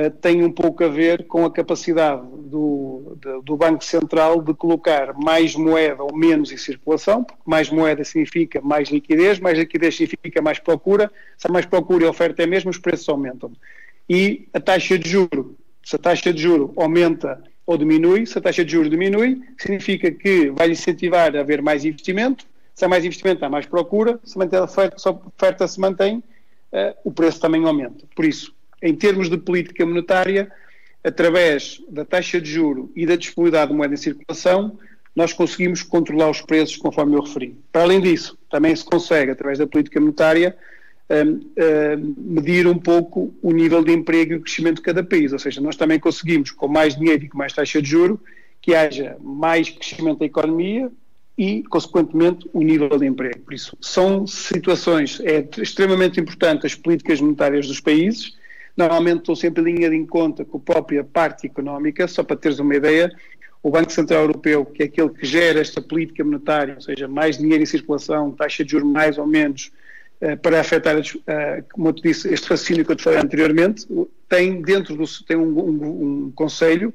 uh, 0.00 0.10
tem 0.10 0.44
um 0.44 0.50
pouco 0.50 0.84
a 0.84 0.88
ver 0.88 1.26
com 1.26 1.44
a 1.44 1.50
capacidade 1.50 2.22
do, 2.44 3.16
do 3.42 3.56
Banco 3.56 3.84
Central 3.84 4.42
de 4.42 4.54
colocar 4.54 5.14
mais 5.14 5.54
moeda 5.54 6.02
ou 6.02 6.16
menos 6.16 6.52
em 6.52 6.56
circulação, 6.56 7.24
porque 7.24 7.42
mais 7.44 7.70
moeda 7.70 8.04
significa 8.04 8.60
mais 8.60 8.90
liquidez, 8.90 9.40
mais 9.40 9.58
liquidez 9.58 9.96
significa 9.96 10.40
mais 10.42 10.58
procura, 10.58 11.10
se 11.36 11.46
há 11.46 11.52
mais 11.52 11.66
procura 11.66 12.04
e 12.04 12.08
oferta 12.08 12.42
é 12.42 12.46
mesmo, 12.46 12.70
os 12.70 12.78
preços 12.78 13.08
aumentam. 13.08 13.52
E 14.08 14.48
a 14.52 14.60
taxa 14.60 14.98
de 14.98 15.08
juro, 15.08 15.56
se 15.82 15.96
a 15.96 15.98
taxa 15.98 16.32
de 16.32 16.42
juro 16.42 16.72
aumenta 16.76 17.42
ou 17.66 17.78
diminui, 17.78 18.26
se 18.26 18.38
a 18.38 18.40
taxa 18.40 18.64
de 18.64 18.72
juros 18.72 18.90
diminui, 18.90 19.40
significa 19.58 20.10
que 20.10 20.50
vai 20.50 20.70
incentivar 20.70 21.34
a 21.34 21.40
haver 21.40 21.62
mais 21.62 21.84
investimento, 21.84 22.46
se 22.74 22.84
há 22.84 22.88
mais 22.88 23.04
investimento 23.04 23.44
há 23.44 23.48
mais 23.48 23.66
procura, 23.66 24.18
se 24.24 24.36
a 24.38 24.64
oferta, 24.64 25.66
se 25.66 25.80
mantém, 25.80 26.18
uh, 26.18 26.94
o 27.04 27.12
preço 27.12 27.40
também 27.40 27.64
aumenta. 27.64 28.04
Por 28.14 28.24
isso, 28.24 28.54
em 28.82 28.94
termos 28.94 29.28
de 29.28 29.36
política 29.36 29.84
monetária, 29.84 30.50
através 31.02 31.82
da 31.88 32.04
taxa 32.04 32.40
de 32.40 32.50
juro 32.50 32.90
e 32.96 33.06
da 33.06 33.16
disponibilidade 33.16 33.70
de 33.70 33.76
moeda 33.76 33.94
em 33.94 33.98
circulação, 33.98 34.78
nós 35.14 35.32
conseguimos 35.32 35.82
controlar 35.82 36.30
os 36.30 36.40
preços 36.40 36.76
conforme 36.76 37.14
eu 37.14 37.22
referi. 37.22 37.56
Para 37.70 37.82
além 37.82 38.00
disso, 38.00 38.36
também 38.50 38.74
se 38.74 38.84
consegue, 38.84 39.30
através 39.30 39.58
da 39.58 39.66
política 39.66 40.00
monetária, 40.00 40.56
um, 41.08 41.30
um, 41.30 42.14
medir 42.16 42.66
um 42.66 42.78
pouco 42.78 43.32
o 43.42 43.52
nível 43.52 43.84
de 43.84 43.92
emprego 43.92 44.32
e 44.32 44.36
o 44.36 44.40
crescimento 44.40 44.76
de 44.76 44.82
cada 44.82 45.04
país. 45.04 45.32
Ou 45.32 45.38
seja, 45.38 45.60
nós 45.60 45.76
também 45.76 46.00
conseguimos, 46.00 46.50
com 46.50 46.66
mais 46.66 46.96
dinheiro 46.96 47.24
e 47.24 47.28
com 47.28 47.38
mais 47.38 47.52
taxa 47.52 47.80
de 47.80 47.88
juro, 47.88 48.20
que 48.60 48.74
haja 48.74 49.16
mais 49.20 49.68
crescimento 49.70 50.20
da 50.20 50.26
economia, 50.26 50.90
e, 51.36 51.62
consequentemente, 51.64 52.48
o 52.52 52.62
nível 52.62 52.88
de 52.96 53.06
emprego. 53.06 53.40
Por 53.40 53.54
isso, 53.54 53.76
são 53.80 54.26
situações, 54.26 55.20
é 55.20 55.46
extremamente 55.60 56.20
importante 56.20 56.64
as 56.64 56.74
políticas 56.74 57.20
monetárias 57.20 57.66
dos 57.66 57.80
países, 57.80 58.36
normalmente 58.76 59.20
estão 59.20 59.36
sempre 59.36 59.62
em 59.62 59.74
linha 59.74 59.90
de 59.90 60.04
conta 60.06 60.44
com 60.44 60.58
a 60.58 60.60
própria 60.60 61.04
parte 61.04 61.46
económica, 61.46 62.08
só 62.08 62.22
para 62.22 62.36
teres 62.36 62.58
uma 62.58 62.74
ideia, 62.74 63.10
o 63.62 63.70
Banco 63.70 63.90
Central 63.92 64.22
Europeu, 64.22 64.66
que 64.66 64.82
é 64.82 64.86
aquele 64.86 65.08
que 65.10 65.24
gera 65.24 65.60
esta 65.60 65.80
política 65.80 66.22
monetária, 66.22 66.74
ou 66.74 66.80
seja, 66.80 67.08
mais 67.08 67.38
dinheiro 67.38 67.62
em 67.62 67.66
circulação, 67.66 68.30
taxa 68.32 68.64
de 68.64 68.72
juros 68.72 68.86
mais 68.86 69.16
ou 69.16 69.26
menos, 69.26 69.72
eh, 70.20 70.36
para 70.36 70.60
afetar, 70.60 70.96
eh, 71.26 71.64
como 71.72 71.88
eu 71.88 71.92
te 71.94 72.02
disse, 72.02 72.28
este 72.32 72.48
raciocínio 72.48 72.84
que 72.84 72.92
eu 72.92 72.96
te 72.96 73.04
falei 73.04 73.20
anteriormente, 73.20 73.86
tem 74.28 74.60
dentro 74.60 74.96
do, 74.96 75.04
tem 75.26 75.36
um, 75.36 75.58
um, 75.58 76.26
um 76.26 76.32
conselho 76.32 76.92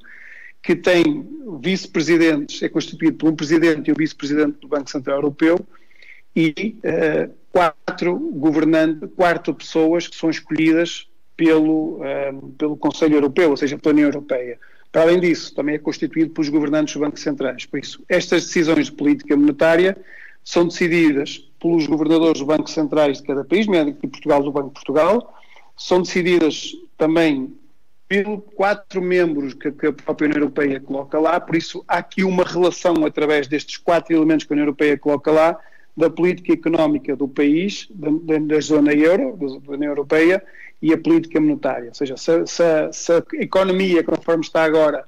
que 0.62 0.76
tem 0.76 1.28
vice-presidentes, 1.60 2.62
é 2.62 2.70
constituído 2.70 3.18
por 3.18 3.30
um 3.30 3.36
presidente 3.36 3.88
e 3.88 3.92
um 3.92 3.96
vice-presidente 3.96 4.60
do 4.60 4.68
Banco 4.68 4.92
Central 4.92 5.18
Europeu 5.18 5.58
e 6.36 6.78
uh, 6.84 7.34
quatro 7.52 8.16
governantes, 8.18 9.10
quatro 9.16 9.56
pessoas 9.56 10.08
que 10.08 10.16
são 10.16 10.30
escolhidas 10.30 11.09
pelo, 11.40 12.02
uh, 12.02 12.52
pelo 12.58 12.76
Conselho 12.76 13.16
Europeu, 13.16 13.52
ou 13.52 13.56
seja, 13.56 13.78
pela 13.78 13.94
União 13.94 14.10
Europeia. 14.10 14.60
Para 14.92 15.04
além 15.04 15.22
disso, 15.22 15.56
também 15.56 15.76
é 15.76 15.78
constituído 15.78 16.32
pelos 16.32 16.50
governantes 16.50 16.94
dos 16.94 17.02
bancos 17.02 17.22
centrais. 17.22 17.66
Por 17.66 17.80
isso, 17.80 18.04
estas 18.10 18.46
decisões 18.46 18.88
de 18.88 18.92
política 18.92 19.38
monetária 19.38 19.96
são 20.44 20.68
decididas 20.68 21.50
pelos 21.58 21.88
governadores 21.88 22.40
dos 22.40 22.48
bancos 22.48 22.74
centrais 22.74 23.20
de 23.20 23.24
cada 23.24 23.46
país, 23.46 23.68
nomeadamente 23.68 24.06
em 24.06 24.10
Portugal 24.10 24.44
do 24.44 24.52
Banco 24.52 24.68
de 24.68 24.74
Portugal, 24.74 25.34
são 25.78 26.02
decididas 26.02 26.74
também 26.98 27.56
pelos 28.06 28.42
quatro 28.56 29.02
membros 29.02 29.54
que, 29.54 29.72
que, 29.72 29.88
a 29.88 29.94
própria 29.94 30.26
União 30.26 30.42
Europeia 30.42 30.82
coloca 30.82 31.18
lá, 31.20 31.40
por 31.40 31.56
isso 31.56 31.86
há 31.88 32.00
aqui 32.00 32.26
uma 32.26 32.44
relação 32.44 33.06
através 33.06 33.48
destes 33.48 33.78
quatro 33.78 34.14
elementos 34.14 34.46
que 34.46 34.52
a 34.52 34.56
União 34.56 34.66
Europeia 34.66 34.98
coloca 34.98 35.32
lá, 35.32 35.58
da 35.96 36.10
política 36.10 36.54
económica 36.54 37.16
do 37.16 37.28
país, 37.28 37.88
da, 37.90 38.38
da 38.40 38.60
zona 38.62 38.94
euro, 38.94 39.38
da, 39.38 39.74
União 39.74 39.92
Europeia, 39.92 40.42
e 40.82 40.94
a 40.94 40.98
política 40.98 41.40
monetária. 41.40 41.90
Ou 41.90 41.94
seja, 41.94 42.16
se, 42.18 42.46
se, 42.48 42.64
se 42.92 43.12
a 43.12 43.24
economia, 43.34 44.04
conforme 44.04 44.44
está 44.44 44.64
agora, 44.64 45.06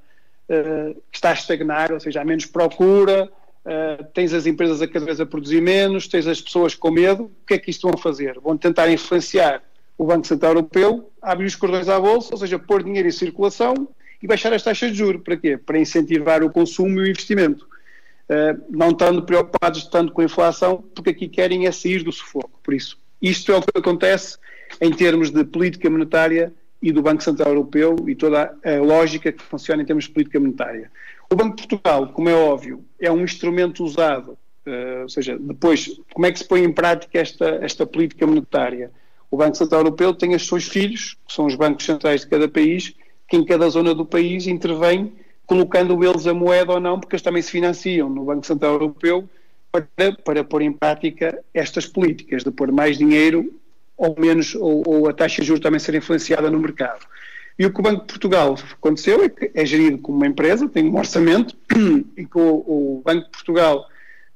uh, 0.49 1.01
está 1.11 1.29
a 1.29 1.33
estagnar, 1.33 1.91
ou 1.91 1.99
seja, 1.99 2.21
há 2.21 2.25
menos 2.25 2.45
procura, 2.45 3.29
uh, 3.65 4.03
tens 4.13 4.33
as 4.33 4.45
empresas 4.45 4.81
a 4.81 4.87
cada 4.87 5.05
vez 5.05 5.19
a 5.19 5.25
produzir 5.25 5.61
menos, 5.61 6.07
tens 6.07 6.27
as 6.27 6.41
pessoas 6.41 6.75
com 6.75 6.91
medo, 6.91 7.25
o 7.25 7.45
que 7.47 7.53
é 7.53 7.57
que 7.57 7.71
isto 7.71 7.87
vão 7.87 7.97
fazer? 7.97 8.39
Vão 8.39 8.57
tentar 8.57 8.89
influenciar 8.89 9.63
o 9.97 10.05
Banco 10.05 10.25
Central 10.25 10.53
Europeu 10.53 11.11
abrir 11.21 11.45
os 11.45 11.55
cordões 11.55 11.87
à 11.87 11.99
bolsa, 11.99 12.29
ou 12.31 12.37
seja, 12.37 12.57
pôr 12.57 12.83
dinheiro 12.83 13.07
em 13.07 13.11
circulação 13.11 13.87
e 14.21 14.27
baixar 14.27 14.51
as 14.53 14.63
taxas 14.63 14.91
de 14.91 14.97
juros. 14.97 15.21
Para 15.23 15.37
quê? 15.37 15.57
Para 15.57 15.79
incentivar 15.79 16.43
o 16.43 16.49
consumo 16.49 16.99
e 16.99 17.03
o 17.03 17.07
investimento. 17.07 17.65
Uh, 18.29 18.63
não 18.69 18.91
estando 18.91 19.23
preocupados 19.23 19.85
tanto 19.85 20.11
com 20.11 20.21
a 20.21 20.25
inflação, 20.25 20.83
porque 20.95 21.11
aqui 21.11 21.27
querem 21.27 21.67
é 21.67 21.71
sair 21.71 22.03
do 22.03 22.11
sufoco. 22.11 22.59
Por 22.63 22.73
isso, 22.73 22.97
isto 23.21 23.51
é 23.51 23.57
o 23.57 23.61
que 23.61 23.77
acontece 23.77 24.37
em 24.79 24.91
termos 24.91 25.31
de 25.31 25.43
política 25.43 25.89
monetária 25.89 26.53
e 26.81 26.91
do 26.91 27.01
Banco 27.01 27.23
Central 27.23 27.49
Europeu 27.49 27.95
e 28.07 28.15
toda 28.15 28.57
a 28.63 28.71
lógica 28.79 29.31
que 29.31 29.43
funciona 29.43 29.83
em 29.83 29.85
termos 29.85 30.05
de 30.05 30.11
política 30.11 30.39
monetária. 30.39 30.91
O 31.29 31.35
Banco 31.35 31.55
de 31.55 31.67
Portugal, 31.67 32.07
como 32.07 32.29
é 32.29 32.33
óbvio, 32.33 32.83
é 32.99 33.11
um 33.11 33.23
instrumento 33.23 33.83
usado, 33.83 34.37
uh, 34.65 35.03
ou 35.03 35.09
seja, 35.09 35.37
depois, 35.39 35.99
como 36.13 36.25
é 36.25 36.31
que 36.31 36.39
se 36.39 36.47
põe 36.47 36.63
em 36.63 36.71
prática 36.71 37.19
esta, 37.19 37.59
esta 37.61 37.85
política 37.85 38.25
monetária? 38.25 38.91
O 39.29 39.37
Banco 39.37 39.55
Central 39.55 39.81
Europeu 39.81 40.13
tem 40.13 40.35
os 40.35 40.45
seus 40.45 40.67
filhos, 40.67 41.17
que 41.25 41.33
são 41.33 41.45
os 41.45 41.55
bancos 41.55 41.85
centrais 41.85 42.21
de 42.21 42.27
cada 42.27 42.49
país, 42.49 42.93
que 43.29 43.37
em 43.37 43.45
cada 43.45 43.69
zona 43.69 43.95
do 43.95 44.05
país 44.05 44.45
intervêm, 44.47 45.13
colocando 45.45 46.03
eles 46.03 46.27
a 46.27 46.33
moeda 46.33 46.73
ou 46.73 46.79
não, 46.79 46.99
porque 46.99 47.15
eles 47.15 47.23
também 47.23 47.41
se 47.41 47.51
financiam 47.51 48.09
no 48.09 48.25
Banco 48.25 48.45
Central 48.45 48.73
Europeu 48.73 49.29
para, 49.71 50.11
para 50.11 50.43
pôr 50.43 50.61
em 50.61 50.73
prática 50.73 51.41
estas 51.53 51.85
políticas, 51.85 52.43
de 52.43 52.51
pôr 52.51 52.71
mais 52.71 52.97
dinheiro 52.97 53.53
ou 53.97 54.15
menos, 54.19 54.55
ou, 54.55 54.83
ou 54.87 55.09
a 55.09 55.13
taxa 55.13 55.41
de 55.41 55.47
juros 55.47 55.61
também 55.61 55.79
ser 55.79 55.95
influenciada 55.95 56.49
no 56.49 56.59
mercado. 56.59 57.05
E 57.57 57.65
o 57.65 57.73
que 57.73 57.79
o 57.79 57.83
Banco 57.83 58.01
de 58.01 58.07
Portugal 58.07 58.57
aconteceu 58.73 59.23
é 59.23 59.29
que 59.29 59.51
é 59.53 59.65
gerido 59.65 59.99
como 59.99 60.17
uma 60.17 60.27
empresa, 60.27 60.67
tem 60.67 60.85
um 60.85 60.97
orçamento, 60.97 61.55
e 62.17 62.25
que 62.25 62.37
o, 62.37 62.97
o 62.97 63.01
Banco 63.05 63.25
de 63.25 63.31
Portugal 63.31 63.85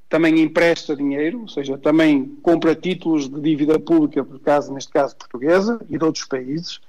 também 0.08 0.40
empresta 0.40 0.94
dinheiro, 0.94 1.40
ou 1.40 1.48
seja, 1.48 1.76
também 1.76 2.36
compra 2.42 2.74
títulos 2.74 3.28
de 3.28 3.40
dívida 3.40 3.78
pública, 3.78 4.24
por 4.24 4.38
caso, 4.40 4.72
neste 4.72 4.92
caso 4.92 5.16
portuguesa 5.16 5.80
e 5.90 5.98
de 5.98 6.04
outros 6.04 6.24
países. 6.24 6.80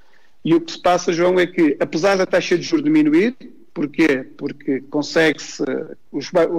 E 0.46 0.54
o 0.54 0.62
que 0.62 0.72
se 0.72 0.82
passa, 0.82 1.12
João, 1.12 1.40
é 1.40 1.48
que, 1.48 1.76
apesar 1.80 2.16
da 2.16 2.26
taxa 2.26 2.58
de 2.58 2.64
juros 2.64 2.84
diminuir, 2.84 3.36
porquê? 3.74 4.24
Porque 4.38 4.82
consegue-se, 4.82 5.64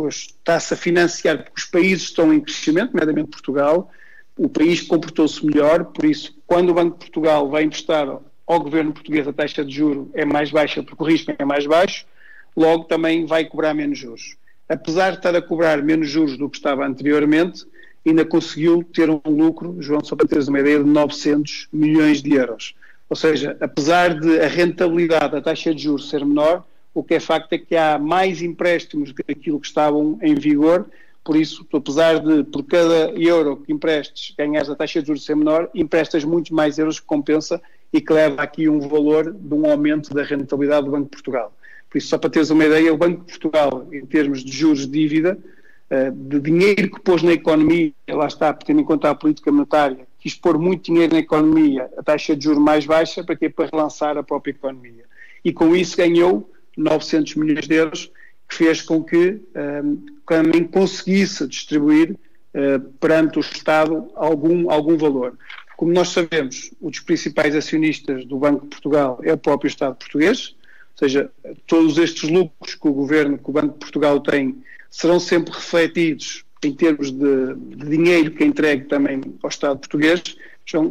está-se 0.08 0.74
a 0.74 0.76
financiar, 0.76 1.44
porque 1.44 1.60
os 1.60 1.64
países 1.64 2.04
estão 2.04 2.32
em 2.32 2.40
crescimento, 2.40 2.92
nomeadamente 2.92 3.30
Portugal, 3.30 3.90
o 4.38 4.48
país 4.48 4.80
comportou-se 4.80 5.44
melhor, 5.44 5.84
por 5.86 6.04
isso, 6.04 6.34
quando 6.46 6.70
o 6.70 6.74
Banco 6.74 6.92
de 6.92 7.06
Portugal 7.06 7.50
vai 7.50 7.64
emprestar 7.64 8.08
ao 8.46 8.60
governo 8.60 8.92
português 8.92 9.26
a 9.26 9.32
taxa 9.32 9.64
de 9.64 9.74
juro 9.74 10.10
é 10.14 10.24
mais 10.24 10.50
baixa, 10.50 10.82
porque 10.82 11.02
o 11.02 11.06
risco 11.06 11.32
é 11.36 11.44
mais 11.44 11.66
baixo, 11.66 12.06
logo 12.56 12.84
também 12.84 13.26
vai 13.26 13.44
cobrar 13.44 13.74
menos 13.74 13.98
juros. 13.98 14.36
Apesar 14.68 15.10
de 15.10 15.16
estar 15.16 15.34
a 15.34 15.42
cobrar 15.42 15.82
menos 15.82 16.08
juros 16.08 16.38
do 16.38 16.48
que 16.48 16.56
estava 16.56 16.86
anteriormente, 16.86 17.66
ainda 18.06 18.24
conseguiu 18.24 18.84
ter 18.84 19.10
um 19.10 19.20
lucro, 19.26 19.76
João, 19.80 20.04
só 20.04 20.14
para 20.14 20.28
teres 20.28 20.46
uma 20.46 20.60
ideia, 20.60 20.78
de 20.78 20.88
900 20.88 21.68
milhões 21.72 22.22
de 22.22 22.34
euros. 22.34 22.74
Ou 23.10 23.16
seja, 23.16 23.56
apesar 23.60 24.18
de 24.18 24.40
a 24.40 24.46
rentabilidade 24.46 25.32
da 25.32 25.40
taxa 25.40 25.74
de 25.74 25.82
juros 25.82 26.08
ser 26.08 26.24
menor, 26.24 26.64
o 26.94 27.02
que 27.02 27.14
é 27.14 27.20
facto 27.20 27.52
é 27.52 27.58
que 27.58 27.76
há 27.76 27.98
mais 27.98 28.40
empréstimos 28.40 29.12
do 29.12 29.22
que 29.22 29.32
aquilo 29.32 29.60
que 29.60 29.66
estavam 29.66 30.18
em 30.22 30.34
vigor 30.34 30.86
por 31.28 31.36
isso, 31.36 31.66
apesar 31.70 32.20
de 32.20 32.42
por 32.44 32.64
cada 32.64 33.10
euro 33.10 33.58
que 33.58 33.70
emprestes 33.70 34.34
ganhares 34.34 34.70
a 34.70 34.74
taxa 34.74 35.02
de 35.02 35.08
juros 35.08 35.26
ser 35.26 35.36
menor, 35.36 35.68
emprestas 35.74 36.24
muitos 36.24 36.52
mais 36.52 36.78
euros 36.78 36.98
que 36.98 37.04
compensa 37.04 37.60
e 37.92 38.00
que 38.00 38.10
leva 38.14 38.40
aqui 38.40 38.66
um 38.66 38.80
valor 38.80 39.30
de 39.34 39.54
um 39.54 39.70
aumento 39.70 40.14
da 40.14 40.22
rentabilidade 40.22 40.86
do 40.86 40.92
Banco 40.92 41.04
de 41.04 41.10
Portugal. 41.10 41.54
Por 41.90 41.98
isso, 41.98 42.08
só 42.08 42.16
para 42.16 42.30
teres 42.30 42.48
uma 42.48 42.64
ideia, 42.64 42.94
o 42.94 42.96
Banco 42.96 43.20
de 43.20 43.26
Portugal, 43.26 43.86
em 43.92 44.06
termos 44.06 44.42
de 44.42 44.50
juros 44.50 44.86
de 44.86 44.92
dívida, 44.92 45.38
eh, 45.90 46.10
de 46.10 46.40
dinheiro 46.40 46.90
que 46.92 47.00
pôs 47.02 47.22
na 47.22 47.32
economia, 47.32 47.92
lá 48.08 48.26
está, 48.26 48.50
tendo 48.54 48.80
em 48.80 48.84
conta 48.84 49.10
a 49.10 49.14
política 49.14 49.52
monetária, 49.52 50.06
quis 50.18 50.34
pôr 50.34 50.58
muito 50.58 50.84
dinheiro 50.84 51.12
na 51.12 51.18
economia, 51.18 51.90
a 51.98 52.02
taxa 52.02 52.34
de 52.34 52.42
juros 52.42 52.58
mais 52.58 52.86
baixa, 52.86 53.22
para 53.22 53.36
quê? 53.36 53.50
Para 53.50 53.68
relançar 53.70 54.16
a 54.16 54.22
própria 54.22 54.52
economia. 54.52 55.04
E 55.44 55.52
com 55.52 55.76
isso 55.76 55.94
ganhou 55.94 56.50
900 56.74 57.34
milhões 57.34 57.68
de 57.68 57.74
euros, 57.74 58.10
que 58.48 58.54
fez 58.54 58.80
com 58.80 59.02
que 59.02 59.40
um, 59.84 60.06
também 60.26 60.64
conseguisse 60.64 61.46
distribuir 61.46 62.12
uh, 62.12 62.80
perante 63.00 63.38
o 63.38 63.40
Estado 63.40 64.10
algum, 64.14 64.70
algum 64.70 64.96
valor. 64.96 65.36
Como 65.76 65.92
nós 65.92 66.08
sabemos, 66.08 66.72
um 66.80 66.90
dos 66.90 67.00
principais 67.00 67.54
acionistas 67.54 68.24
do 68.24 68.38
Banco 68.38 68.62
de 68.62 68.68
Portugal 68.68 69.20
é 69.22 69.32
o 69.32 69.38
próprio 69.38 69.68
Estado 69.68 69.94
português, 69.94 70.56
ou 70.92 70.98
seja, 70.98 71.30
todos 71.66 71.98
estes 71.98 72.28
lucros 72.28 72.74
que 72.74 72.88
o 72.88 72.92
governo, 72.92 73.38
que 73.38 73.48
o 73.48 73.52
Banco 73.52 73.74
de 73.74 73.78
Portugal 73.78 74.18
tem, 74.20 74.60
serão 74.90 75.20
sempre 75.20 75.52
refletidos 75.52 76.44
em 76.64 76.72
termos 76.72 77.12
de, 77.12 77.54
de 77.54 77.88
dinheiro 77.88 78.32
que 78.32 78.42
é 78.42 78.46
entregue 78.46 78.86
também 78.86 79.20
ao 79.40 79.48
Estado 79.48 79.78
português, 79.78 80.22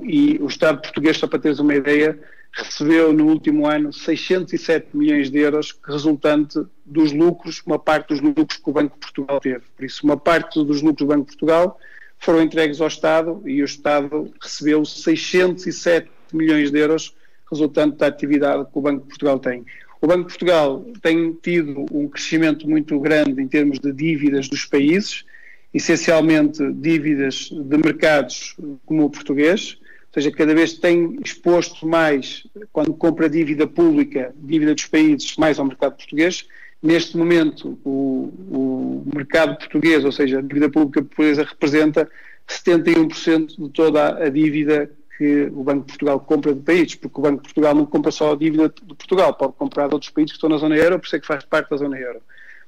e 0.04 0.38
o 0.42 0.48
Estado 0.48 0.82
português, 0.82 1.18
só 1.18 1.28
para 1.28 1.40
teres 1.40 1.60
uma 1.60 1.76
ideia, 1.76 2.18
recebeu 2.54 3.14
no 3.14 3.28
último 3.28 3.68
ano 3.68 3.94
607 3.94 4.96
milhões 4.96 5.30
de 5.30 5.40
euros, 5.40 5.78
resultante 5.86 6.60
dos 6.86 7.12
lucros, 7.12 7.62
uma 7.66 7.78
parte 7.78 8.10
dos 8.10 8.22
lucros 8.22 8.58
que 8.58 8.70
o 8.70 8.74
Banco 8.74 8.96
de 8.96 9.00
Portugal 9.00 9.40
teve. 9.40 9.64
Por 9.76 9.86
isso, 9.86 10.04
uma 10.04 10.18
parte 10.18 10.64
dos 10.64 10.82
lucros 10.82 11.08
do 11.08 11.14
Banco 11.14 11.30
de 11.30 11.38
Portugal 11.38 11.80
foram 12.20 12.42
entregues 12.42 12.82
ao 12.82 12.88
Estado 12.88 13.42
e 13.46 13.62
o 13.62 13.66
Estado 13.66 14.32
recebeu 14.42 14.84
607 14.84 16.10
milhões 16.34 16.72
de 16.72 16.80
euros, 16.80 17.16
resultante 17.50 17.98
da 17.98 18.08
atividade 18.08 18.66
que 18.66 18.78
o 18.78 18.82
Banco 18.82 19.02
de 19.02 19.08
Portugal 19.10 19.40
tem. 19.40 19.64
O 20.02 20.08
Banco 20.08 20.24
de 20.24 20.28
Portugal 20.30 20.86
tem 21.02 21.34
tido 21.42 21.86
um 21.92 22.08
crescimento 22.08 22.70
muito 22.70 23.00
grande 23.00 23.42
em 23.42 23.48
termos 23.48 23.80
de 23.80 23.92
dívidas 23.92 24.48
dos 24.48 24.66
países, 24.66 25.26
essencialmente 25.74 26.72
dívidas 26.74 27.50
de 27.52 27.78
mercados 27.78 28.56
como 28.86 29.06
o 29.06 29.10
português, 29.10 29.80
seja, 30.22 30.32
cada 30.32 30.54
vez 30.54 30.74
tem 30.74 31.20
exposto 31.24 31.88
mais, 31.88 32.46
quando 32.72 32.94
compra 32.94 33.30
dívida 33.30 33.68
pública, 33.68 34.34
dívida 34.36 34.74
dos 34.74 34.86
países, 34.86 35.36
mais 35.38 35.60
ao 35.60 35.66
mercado 35.66 35.96
português. 35.96 36.48
Neste 36.82 37.16
momento, 37.18 37.80
o, 37.84 38.34
o 38.50 39.04
mercado 39.14 39.58
português, 39.58 40.04
ou 40.04 40.12
seja, 40.12 40.40
a 40.40 40.42
dívida 40.42 40.70
pública 40.70 41.02
portuguesa, 41.02 41.44
representa 41.44 42.10
71% 42.48 43.56
de 43.58 43.70
toda 43.70 44.24
a 44.24 44.30
dívida 44.30 44.90
que 45.18 45.52
o 45.54 45.64
Banco 45.64 45.82
de 45.82 45.88
Portugal 45.88 46.20
compra 46.20 46.54
de 46.54 46.62
países, 46.62 46.96
porque 46.96 47.20
o 47.20 47.24
Banco 47.24 47.38
de 47.38 47.44
Portugal 47.44 47.76
não 47.76 47.86
compra 47.86 48.12
só 48.12 48.34
a 48.34 48.36
dívida 48.36 48.70
de 48.70 48.96
Portugal, 48.96 49.34
pode 49.34 49.54
comprar 49.54 49.88
de 49.88 49.94
outros 49.94 50.12
países 50.12 50.32
que 50.32 50.38
estão 50.38 50.50
na 50.50 50.58
zona 50.58 50.76
euro, 50.76 51.00
por 51.00 51.06
isso 51.06 51.16
é 51.16 51.20
que 51.20 51.28
faz 51.28 51.44
parte 51.44 51.70
da 51.70 51.78
zona 51.78 52.00
euro. 52.00 52.22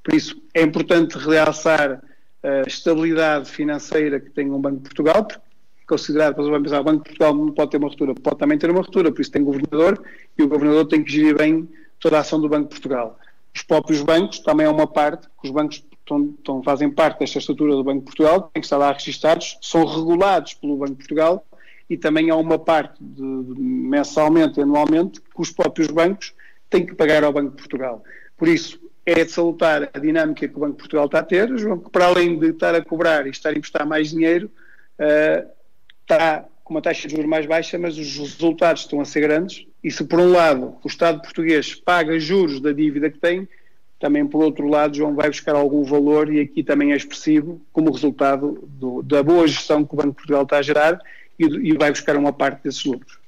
Por 0.04 0.14
isso, 0.14 0.42
é 0.54 0.62
importante 0.64 1.18
realçar 1.18 2.02
a 2.42 2.62
estabilidade 2.68 3.50
financeira 3.50 4.20
que 4.20 4.30
tem 4.30 4.52
o 4.52 4.58
Banco 4.58 4.78
de 4.78 4.84
Portugal, 4.84 5.26
porque 5.26 5.49
considerado, 5.90 6.36
vamos 6.36 6.62
pensar, 6.62 6.82
o 6.82 6.84
Banco 6.84 7.04
de 7.04 7.10
Portugal 7.10 7.34
não 7.34 7.52
pode 7.52 7.72
ter 7.72 7.78
uma 7.78 7.90
ruptura, 7.90 8.14
pode 8.14 8.38
também 8.38 8.58
ter 8.60 8.70
uma 8.70 8.82
ruptura, 8.82 9.12
por 9.12 9.22
isso 9.22 9.32
tem 9.32 9.44
governador 9.44 10.00
e 10.38 10.44
o 10.44 10.48
governador 10.48 10.86
tem 10.86 11.04
que 11.04 11.12
gerir 11.12 11.36
bem 11.36 11.68
toda 12.00 12.18
a 12.18 12.20
ação 12.20 12.40
do 12.40 12.48
Banco 12.48 12.66
de 12.66 12.76
Portugal. 12.76 13.20
Os 13.54 13.64
próprios 13.64 14.04
bancos 14.04 14.40
também 14.40 14.68
é 14.68 14.70
uma 14.70 14.86
parte, 14.86 15.28
os 15.44 15.50
bancos 15.50 15.84
estão, 15.98 16.64
fazem 16.64 16.92
parte 16.92 17.20
desta 17.20 17.40
estrutura 17.40 17.74
do 17.74 17.84
Banco 17.84 18.00
de 18.00 18.06
Portugal, 18.06 18.52
têm 18.54 18.62
que 18.62 18.66
estar 18.68 18.78
lá 18.78 18.92
registados, 18.92 19.58
são 19.62 19.84
regulados 19.84 20.54
pelo 20.54 20.78
Banco 20.78 20.92
de 20.92 20.98
Portugal 20.98 21.44
e 21.90 21.98
também 21.98 22.30
há 22.30 22.36
uma 22.36 22.60
parte 22.60 23.04
de, 23.04 23.44
de, 23.44 23.60
mensalmente 23.60 24.60
e 24.60 24.64
anualmente 24.64 25.20
que 25.20 25.42
os 25.42 25.50
próprios 25.50 25.88
bancos 25.88 26.36
têm 26.70 26.86
que 26.86 26.94
pagar 26.94 27.24
ao 27.24 27.34
Banco 27.34 27.50
de 27.50 27.58
Portugal. 27.58 28.04
Por 28.38 28.48
isso, 28.48 28.80
é 29.06 29.26
de 29.26 29.32
salutar 29.32 29.90
a 29.92 29.98
dinâmica 29.98 30.48
que 30.48 30.56
o 30.56 30.60
Banco 30.60 30.74
de 30.74 30.78
Portugal 30.78 31.08
está 31.08 31.20
a 31.20 31.24
ter, 31.24 31.50
para 31.92 32.06
além 32.06 32.38
de 32.38 32.50
estar 32.50 32.76
a 32.76 32.86
cobrar 32.86 33.26
e 33.26 33.32
estar 33.32 33.50
a 33.50 33.54
emprestar 33.54 33.88
mais 33.88 34.12
dinheiro, 34.12 34.52
uh, 35.00 35.59
está 36.10 36.46
com 36.64 36.74
uma 36.74 36.82
taxa 36.82 37.08
de 37.08 37.16
juros 37.16 37.30
mais 37.30 37.46
baixa, 37.46 37.78
mas 37.78 37.98
os 37.98 38.18
resultados 38.18 38.84
estão 38.84 39.00
a 39.00 39.06
ser 39.06 39.22
grandes. 39.22 39.66
E 39.84 39.92
se, 39.92 40.04
por 40.04 40.20
um 40.20 40.32
lado, 40.32 40.76
o 40.84 40.88
Estado 40.88 41.22
português 41.22 41.76
paga 41.76 42.20
juros 42.20 42.60
da 42.60 42.72
dívida 42.72 43.10
que 43.10 43.18
tem, 43.18 43.48
também, 44.00 44.26
por 44.26 44.44
outro 44.44 44.68
lado, 44.68 44.96
João 44.96 45.14
vai 45.14 45.30
buscar 45.30 45.56
algum 45.56 45.84
valor 45.84 46.32
e 46.34 46.40
aqui 46.40 46.64
também 46.64 46.94
é 46.94 46.96
expressivo 46.96 47.62
como 47.72 47.92
resultado 47.92 48.68
do, 48.68 49.04
da 49.04 49.22
boa 49.22 49.46
gestão 49.48 49.84
que 49.84 49.94
o 49.94 49.98
Banco 49.98 50.10
de 50.10 50.16
Portugal 50.16 50.44
está 50.44 50.58
a 50.58 50.62
gerar 50.62 51.02
e, 51.38 51.46
e 51.46 51.78
vai 51.78 51.92
buscar 51.92 52.16
uma 52.16 52.32
parte 52.32 52.64
desses 52.64 52.86
lucros. 52.86 53.19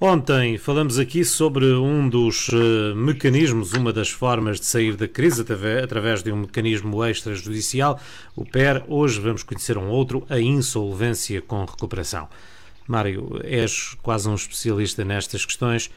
Ontem 0.00 0.56
falamos 0.56 0.96
aqui 0.96 1.24
sobre 1.24 1.72
um 1.72 2.08
dos 2.08 2.50
uh, 2.50 2.94
mecanismos, 2.94 3.72
uma 3.72 3.92
das 3.92 4.08
formas 4.08 4.60
de 4.60 4.66
sair 4.66 4.94
da 4.94 5.08
crise 5.08 5.44
através 5.82 6.22
de 6.22 6.30
um 6.30 6.36
mecanismo 6.36 7.04
extrajudicial, 7.04 7.98
o 8.36 8.44
PER. 8.44 8.84
Hoje 8.86 9.18
vamos 9.18 9.42
conhecer 9.42 9.76
um 9.76 9.88
outro, 9.88 10.24
a 10.30 10.38
insolvência 10.38 11.42
com 11.42 11.64
recuperação. 11.64 12.28
Mário, 12.86 13.40
és 13.42 13.96
quase 14.00 14.28
um 14.28 14.36
especialista 14.36 15.04
nestas 15.04 15.44
questões, 15.44 15.90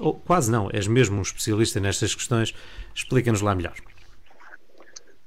ou 0.00 0.14
quase 0.14 0.50
não, 0.50 0.68
és 0.72 0.88
mesmo 0.88 1.18
um 1.18 1.22
especialista 1.22 1.78
nestas 1.78 2.12
questões. 2.12 2.52
Explica-nos 2.92 3.40
lá 3.40 3.54
melhor. 3.54 3.74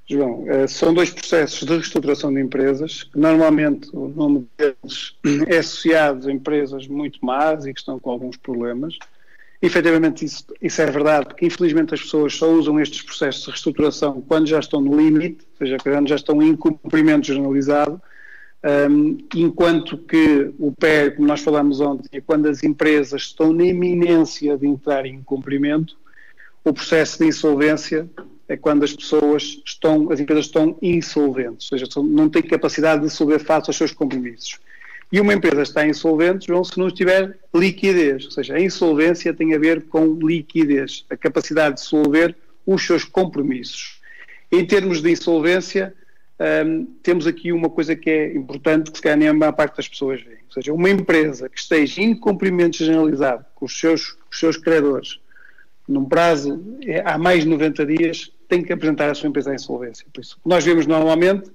João, 0.10 0.46
eh, 0.48 0.67
são 0.67 0.93
dois 0.93 1.10
processos 1.10 1.67
de 1.67 1.74
reestruturação 1.74 2.34
de 2.34 2.39
empresas, 2.39 3.04
que 3.04 3.20
normalmente 3.20 3.89
o 3.93 4.08
nome 4.08 4.48
deles 4.58 5.15
é 5.48 5.58
associado 5.58 6.30
a 6.30 6.32
empresas 6.32 6.88
muito 6.88 7.24
más 7.26 7.65
e 7.65 7.74
que 7.74 7.80
estão 7.80 8.00
com 8.00 8.12
alguns 8.12 8.38
problemas. 8.38 8.98
Efetivamente, 9.62 10.24
isso, 10.24 10.46
isso, 10.62 10.82
é 10.82 10.86
verdade, 10.86 11.26
porque 11.26 11.46
infelizmente 11.46 11.93
as 11.93 12.02
pessoas 12.02 12.36
só 12.36 12.50
usam 12.50 12.80
estes 12.80 13.02
processos 13.02 13.43
de 13.43 13.50
reestruturação 13.50 14.22
quando 14.22 14.48
já 14.48 14.60
estão 14.60 14.80
no 14.80 14.96
limite, 14.96 15.46
ou 15.52 15.58
seja, 15.58 15.78
quando 15.78 16.08
já 16.08 16.15
estão 16.15 16.41
em 16.41 16.56
cumprimento 16.56 17.28
generalizado, 17.28 18.02
um, 18.89 19.17
enquanto 19.36 19.98
que 19.98 20.54
o 20.58 20.72
PER, 20.72 21.15
como 21.15 21.28
nós 21.28 21.41
falamos 21.41 21.82
ontem, 21.82 22.08
é 22.12 22.22
quando 22.22 22.48
as 22.48 22.63
empresas 22.63 23.24
estão 23.24 23.52
na 23.52 23.65
iminência 23.65 24.58
de 24.58 24.67
entrar 24.67 25.06
em 25.06 25.22
cumprimento, 25.22 25.98
o 26.63 26.72
processo 26.72 27.20
de 27.20 27.26
insolvência 27.26 28.10
é 28.48 28.56
quando 28.56 28.84
as 28.84 28.94
pessoas 28.94 29.62
estão, 29.66 30.12
as 30.12 30.20
empresas 30.20 30.46
estão 30.46 30.78
insolventes, 30.82 31.72
ou 31.72 31.78
seja, 31.78 32.02
não 32.02 32.30
têm 32.30 32.42
capacidade 32.42 33.02
de 33.02 33.10
solver 33.10 33.40
face 33.40 33.70
aos 33.70 33.78
seus 33.78 33.92
compromissos. 33.92 34.60
E 35.12 35.22
uma 35.22 35.34
empresa 35.34 35.62
está 35.62 35.88
insolvente, 35.88 36.48
João, 36.48 36.64
se 36.64 36.78
não 36.78 36.90
tiver 36.90 37.38
liquidez, 37.54 38.26
ou 38.26 38.32
seja, 38.32 38.56
a 38.56 38.62
insolvência 38.62 39.34
tem 39.34 39.54
a 39.54 39.60
ver 39.60 39.84
com 39.84 40.14
liquidez, 40.14 41.06
a 41.10 41.16
capacidade 41.16 41.76
de 41.76 41.82
solver 41.82 42.36
os 42.66 42.86
seus 42.86 43.06
compromissos. 43.06 44.02
Em 44.52 44.66
termos 44.66 45.02
de 45.02 45.12
insolvência, 45.12 45.94
um, 46.66 46.86
temos 47.02 47.26
aqui 47.26 47.52
uma 47.52 47.70
coisa 47.70 47.96
que 47.96 48.10
é 48.10 48.36
importante, 48.36 48.92
que 48.92 48.98
se 48.98 49.02
calhar 49.02 49.18
nem 49.18 49.28
a 49.30 49.34
maior 49.34 49.54
parte 49.54 49.78
das 49.78 49.88
pessoas 49.88 50.22
vê. 50.22 50.38
Ou 50.48 50.54
seja, 50.54 50.74
uma 50.74 50.90
empresa 50.90 51.50
que 51.50 51.60
esteja 51.60 52.02
em 52.02 52.14
cumprimento 52.14 52.78
generalizado 52.78 53.46
com 53.56 53.66
os 53.66 53.78
seus, 53.78 54.18
os 54.30 54.40
seus 54.40 54.58
credores, 54.58 55.20
num 55.88 56.06
prazo 56.06 56.78
é, 56.86 57.02
há 57.06 57.18
mais 57.18 57.44
de 57.44 57.50
90 57.50 57.86
dias, 57.86 58.32
tem 58.48 58.64
que 58.64 58.74
apresentar 58.74 59.10
a 59.10 59.16
sua 59.16 59.30
empresa 59.30 59.52
à 59.52 59.56
insolvência. 59.56 60.06
Por 60.12 60.22
isso, 60.22 60.38
o 60.40 60.44
que 60.44 60.50
nós 60.50 60.64
vemos 60.64 60.86
normalmente 60.86 61.52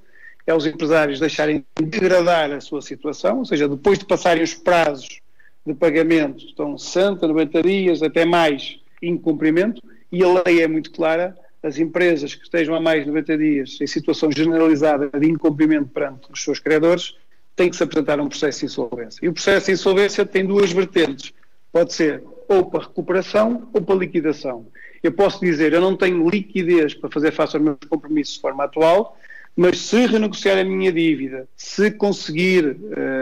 é 0.46 0.54
os 0.54 0.66
empresários 0.66 1.20
deixarem 1.20 1.64
degradar 1.80 2.50
a 2.52 2.60
sua 2.60 2.82
situação, 2.82 3.38
ou 3.38 3.44
seja, 3.44 3.68
depois 3.68 3.98
de 3.98 4.04
passarem 4.04 4.42
os 4.42 4.54
prazos 4.54 5.20
de 5.64 5.74
pagamento, 5.74 6.44
estão 6.44 6.76
60, 6.76 7.26
90 7.26 7.62
dias, 7.62 8.02
até 8.02 8.24
mais, 8.24 8.80
em 9.00 9.16
cumprimento, 9.16 9.80
e 10.10 10.22
a 10.22 10.42
lei 10.42 10.62
é 10.62 10.68
muito 10.68 10.90
clara, 10.90 11.36
as 11.62 11.78
empresas 11.78 12.34
que 12.34 12.42
estejam 12.42 12.74
há 12.74 12.80
mais 12.80 13.04
de 13.04 13.06
90 13.06 13.38
dias 13.38 13.78
em 13.80 13.86
situação 13.86 14.30
generalizada 14.32 15.08
de 15.18 15.30
incumprimento 15.30 15.88
perante 15.88 16.26
os 16.32 16.42
seus 16.42 16.58
credores 16.58 17.16
têm 17.54 17.70
que 17.70 17.76
se 17.76 17.84
apresentar 17.84 18.18
a 18.18 18.22
um 18.22 18.28
processo 18.28 18.60
de 18.60 18.66
insolvência. 18.66 19.24
E 19.24 19.28
o 19.28 19.32
processo 19.32 19.66
de 19.66 19.72
insolvência 19.72 20.26
tem 20.26 20.44
duas 20.44 20.72
vertentes. 20.72 21.32
Pode 21.70 21.92
ser 21.92 22.22
ou 22.48 22.66
para 22.66 22.80
recuperação 22.80 23.68
ou 23.72 23.80
para 23.80 23.94
liquidação. 23.94 24.66
Eu 25.02 25.12
posso 25.12 25.40
dizer, 25.40 25.72
eu 25.72 25.80
não 25.80 25.96
tenho 25.96 26.28
liquidez 26.28 26.94
para 26.94 27.10
fazer 27.10 27.32
face 27.32 27.56
aos 27.56 27.64
meus 27.64 27.78
compromissos 27.88 28.34
de 28.34 28.40
forma 28.40 28.64
atual, 28.64 29.18
mas 29.56 29.80
se 29.80 30.06
renegociar 30.06 30.58
a 30.58 30.64
minha 30.64 30.92
dívida, 30.92 31.48
se 31.56 31.90
conseguir 31.90 32.76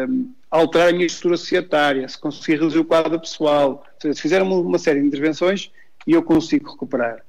um, 0.08 0.30
alterar 0.50 0.88
a 0.88 0.92
minha 0.92 1.06
estrutura 1.06 1.36
societária, 1.36 2.08
se 2.08 2.18
conseguir 2.18 2.54
reduzir 2.54 2.78
o 2.78 2.84
quadro 2.84 3.18
pessoal, 3.18 3.84
se 3.98 4.14
fizer 4.14 4.42
uma, 4.42 4.56
uma 4.56 4.78
série 4.78 5.00
de 5.00 5.06
intervenções, 5.06 5.70
eu 6.06 6.22
consigo 6.22 6.70
recuperar. 6.70 7.22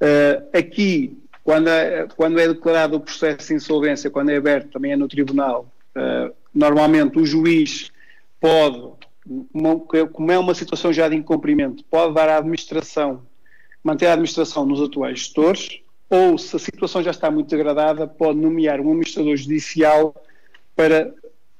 Uh, 0.00 0.56
aqui, 0.56 1.18
quando 1.42 1.68
é, 1.68 2.06
quando 2.16 2.38
é, 2.38 2.48
declarado 2.48 2.96
o 2.96 3.00
processo 3.00 3.48
de 3.48 3.54
insolvência, 3.54 4.10
quando 4.10 4.30
é 4.30 4.36
aberto, 4.36 4.72
também 4.72 4.92
é 4.92 4.96
no 4.96 5.08
tribunal, 5.08 5.72
uh, 5.96 6.34
normalmente 6.54 7.18
o 7.18 7.24
juiz 7.26 7.90
pode, 8.40 8.92
como 10.12 10.32
é 10.32 10.38
uma 10.38 10.54
situação 10.54 10.92
já 10.92 11.08
de 11.08 11.16
incumprimento, 11.16 11.84
pode 11.84 12.14
dar 12.14 12.28
à 12.28 12.38
administração, 12.38 13.22
manter 13.84 14.06
a 14.06 14.14
administração 14.14 14.64
nos 14.64 14.80
atuais 14.80 15.18
gestores, 15.20 15.80
ou 16.08 16.38
se 16.38 16.56
a 16.56 16.58
situação 16.58 17.02
já 17.02 17.10
está 17.10 17.30
muito 17.30 17.50
degradada, 17.50 18.06
pode 18.06 18.38
nomear 18.38 18.80
um 18.80 18.88
administrador 18.88 19.36
judicial 19.36 20.14
para 20.74 21.12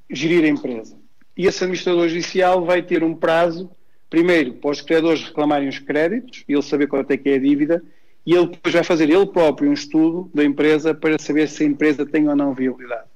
gerir 0.09 0.43
a 0.43 0.47
empresa. 0.47 0.97
E 1.37 1.45
esse 1.45 1.63
administrador 1.63 2.07
judicial 2.09 2.65
vai 2.65 2.81
ter 2.81 3.03
um 3.03 3.13
prazo, 3.13 3.69
primeiro, 4.09 4.53
para 4.53 4.71
os 4.71 4.81
credores 4.81 5.23
reclamarem 5.23 5.69
os 5.69 5.77
créditos, 5.79 6.43
e 6.47 6.53
ele 6.53 6.61
saber 6.61 6.87
quanto 6.87 7.11
é 7.11 7.17
que 7.17 7.29
é 7.29 7.35
a 7.35 7.39
dívida, 7.39 7.83
e 8.25 8.33
ele 8.33 8.47
depois 8.47 8.73
vai 8.73 8.83
fazer 8.83 9.09
ele 9.09 9.25
próprio 9.27 9.69
um 9.69 9.73
estudo 9.73 10.29
da 10.33 10.43
empresa 10.43 10.93
para 10.95 11.19
saber 11.19 11.47
se 11.47 11.63
a 11.63 11.67
empresa 11.67 12.05
tem 12.05 12.27
ou 12.27 12.35
não 12.35 12.53
viabilidade. 12.53 13.07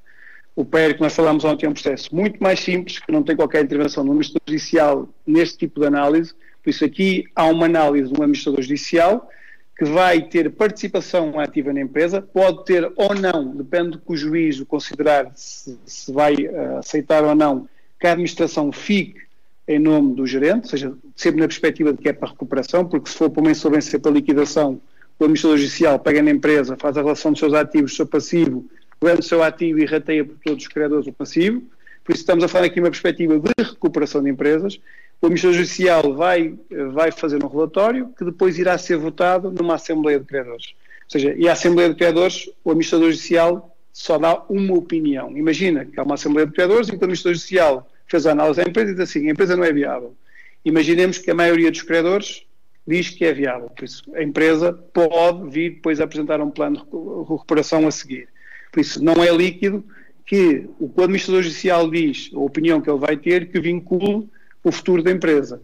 O 0.55 0.65
PER 0.65 0.95
que 0.95 1.01
nós 1.01 1.15
falámos 1.15 1.45
ontem 1.45 1.65
é 1.65 1.69
um 1.69 1.73
processo 1.73 2.13
muito 2.13 2.41
mais 2.43 2.59
simples, 2.59 2.99
que 2.99 3.11
não 3.11 3.23
tem 3.23 3.35
qualquer 3.35 3.63
intervenção 3.63 4.03
do 4.03 4.11
administrador 4.11 4.43
judicial 4.47 5.09
neste 5.25 5.57
tipo 5.59 5.79
de 5.79 5.87
análise, 5.87 6.33
por 6.63 6.69
isso 6.69 6.83
aqui 6.85 7.25
há 7.35 7.45
uma 7.45 7.65
análise 7.65 8.11
de 8.11 8.19
um 8.19 8.23
administrador 8.23 8.61
judicial 8.61 9.29
que 9.77 9.85
vai 9.85 10.21
ter 10.21 10.51
participação 10.51 11.39
ativa 11.39 11.71
na 11.71 11.79
empresa, 11.79 12.21
pode 12.21 12.65
ter 12.65 12.91
ou 12.97 13.15
não, 13.15 13.55
depende 13.55 13.91
do 13.91 13.99
que 13.99 14.11
o 14.11 14.17
juiz 14.17 14.61
considerar 14.63 15.31
se, 15.35 15.79
se 15.85 16.11
vai 16.11 16.33
uh, 16.33 16.79
aceitar 16.79 17.23
ou 17.23 17.33
não, 17.33 17.67
que 17.97 18.05
a 18.05 18.11
administração 18.11 18.73
fique 18.73 19.21
em 19.65 19.79
nome 19.79 20.15
do 20.15 20.27
gerente, 20.27 20.63
ou 20.63 20.69
seja, 20.69 20.93
sempre 21.15 21.39
na 21.39 21.47
perspectiva 21.47 21.93
de 21.93 21.99
que 21.99 22.09
é 22.09 22.13
para 22.13 22.27
recuperação, 22.27 22.85
porque 22.85 23.09
se 23.09 23.15
for 23.15 23.29
para 23.29 23.39
uma 23.39 23.51
insolvência 23.51 23.97
para 23.99 24.11
liquidação, 24.11 24.81
o 25.17 25.23
administrador 25.23 25.57
judicial 25.57 25.99
pega 25.99 26.21
na 26.21 26.31
empresa, 26.31 26.75
faz 26.75 26.97
a 26.97 27.01
relação 27.01 27.31
dos 27.31 27.39
seus 27.39 27.53
ativos, 27.53 27.91
do 27.91 27.95
seu 27.95 28.07
passivo, 28.07 28.65
vende 29.01 29.19
o 29.19 29.23
seu 29.23 29.41
ativo 29.41 29.79
e 29.79 29.85
rateia 29.85 30.25
por 30.25 30.35
todos 30.43 30.63
os 30.63 30.67
criadores 30.67 31.07
o 31.07 31.13
passivo. 31.13 31.61
Por 32.03 32.13
isso 32.13 32.21
estamos 32.21 32.43
a 32.43 32.47
falar 32.47 32.65
aqui 32.65 32.79
uma 32.79 32.89
perspectiva 32.89 33.39
de 33.39 33.49
recuperação 33.59 34.23
de 34.23 34.29
empresas. 34.29 34.79
O 35.21 35.25
administrador 35.25 35.57
judicial 35.57 36.13
vai, 36.13 36.57
vai 36.93 37.11
fazer 37.11 37.43
um 37.43 37.47
relatório 37.47 38.13
que 38.17 38.23
depois 38.23 38.57
irá 38.57 38.77
ser 38.77 38.97
votado 38.97 39.51
numa 39.51 39.75
Assembleia 39.75 40.19
de 40.19 40.25
Criadores. 40.25 40.73
Ou 41.03 41.09
seja, 41.09 41.35
e 41.37 41.47
a 41.47 41.53
Assembleia 41.53 41.89
de 41.89 41.95
Criadores, 41.95 42.49
o 42.63 42.71
administrador 42.71 43.11
judicial 43.11 43.75
só 43.91 44.17
dá 44.17 44.43
uma 44.49 44.75
opinião. 44.75 45.35
Imagina 45.37 45.83
que 45.85 45.99
há 45.99 46.03
uma 46.03 46.15
Assembleia 46.15 46.47
de 46.47 46.53
Criadores 46.53 46.87
e 46.87 46.91
que 46.91 46.97
o 46.97 47.03
administrador 47.03 47.33
judicial 47.33 47.91
fez 48.07 48.25
a 48.25 48.31
análise 48.31 48.61
da 48.61 48.69
empresa 48.69 48.91
e 48.91 48.93
diz 48.93 49.03
assim, 49.03 49.27
a 49.27 49.31
empresa 49.31 49.57
não 49.57 49.63
é 49.63 49.73
viável. 49.73 50.15
Imaginemos 50.63 51.17
que 51.17 51.31
a 51.31 51.35
maioria 51.35 51.69
dos 51.69 51.81
criadores 51.81 52.43
diz 52.87 53.09
que 53.09 53.25
é 53.25 53.33
viável. 53.33 53.69
Por 53.69 53.85
isso, 53.85 54.03
a 54.15 54.23
empresa 54.23 54.73
pode 54.73 55.49
vir 55.49 55.75
depois 55.75 55.99
apresentar 55.99 56.41
um 56.41 56.49
plano 56.49 56.77
de 56.77 57.31
recuperação 57.31 57.87
a 57.87 57.91
seguir. 57.91 58.27
Por 58.71 58.79
isso, 58.79 59.03
não 59.03 59.23
é 59.23 59.31
líquido 59.31 59.83
que 60.25 60.67
o 60.79 60.89
que 60.89 60.99
o 60.99 61.03
administrador 61.03 61.43
judicial 61.43 61.89
diz, 61.89 62.31
a 62.33 62.39
opinião 62.39 62.81
que 62.81 62.89
ele 62.89 62.99
vai 62.99 63.17
ter, 63.17 63.51
que 63.51 63.59
vincule 63.59 64.29
o 64.69 64.71
futuro 64.71 65.03
da 65.03 65.11
empresa. 65.11 65.61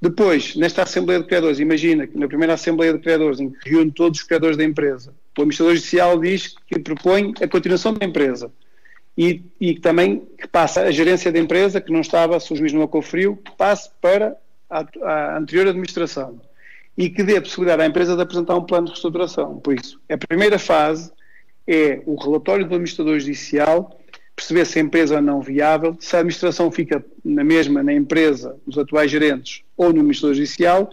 Depois, 0.00 0.54
nesta 0.56 0.82
Assembleia 0.82 1.20
de 1.20 1.26
Criadores, 1.26 1.58
imagina 1.58 2.06
que 2.06 2.18
na 2.18 2.28
primeira 2.28 2.54
Assembleia 2.54 2.92
de 2.92 2.98
Criadores, 2.98 3.40
em 3.40 3.50
que 3.50 3.70
reúne 3.70 3.90
todos 3.90 4.20
os 4.20 4.26
criadores 4.26 4.56
da 4.56 4.64
empresa, 4.64 5.10
o 5.10 5.40
administrador 5.40 5.74
judicial 5.74 6.18
diz 6.20 6.54
que 6.66 6.78
propõe 6.78 7.32
a 7.40 7.48
continuação 7.48 7.94
da 7.94 8.04
empresa 8.04 8.50
e, 9.16 9.42
e 9.58 9.78
também 9.78 10.26
que 10.38 10.46
passa 10.46 10.82
a 10.82 10.90
gerência 10.90 11.32
da 11.32 11.38
empresa, 11.38 11.80
que 11.80 11.90
não 11.90 12.00
estava, 12.00 12.38
se 12.38 12.52
o 12.52 12.56
juiz 12.56 12.72
não 12.72 12.82
a 12.82 12.88
conferiu, 12.88 13.36
que 13.36 13.50
passe 13.56 13.90
para 14.00 14.36
a, 14.68 14.84
a 15.02 15.38
anterior 15.38 15.68
administração 15.68 16.40
e 16.96 17.08
que 17.08 17.22
dê 17.22 17.36
a 17.36 17.42
possibilidade 17.42 17.82
à 17.82 17.86
empresa 17.86 18.16
de 18.16 18.22
apresentar 18.22 18.56
um 18.56 18.64
plano 18.64 18.86
de 18.86 18.92
reestruturação. 18.92 19.58
Por 19.58 19.74
isso, 19.74 20.00
a 20.10 20.16
primeira 20.16 20.58
fase 20.58 21.10
é 21.66 22.00
o 22.06 22.14
relatório 22.14 22.66
do 22.66 22.74
administrador 22.74 23.18
judicial, 23.18 23.98
perceber 24.36 24.66
se 24.66 24.78
a 24.78 24.82
empresa 24.82 25.16
é 25.16 25.20
não 25.20 25.40
viável, 25.40 25.96
se 25.98 26.14
a 26.14 26.18
administração 26.20 26.70
fica 26.70 27.02
na 27.24 27.42
mesma 27.42 27.82
na 27.82 27.92
empresa, 27.92 28.56
nos 28.66 28.78
atuais 28.78 29.10
gerentes 29.10 29.62
ou 29.76 29.86
no 29.86 30.00
administrador 30.00 30.34
judicial 30.34 30.90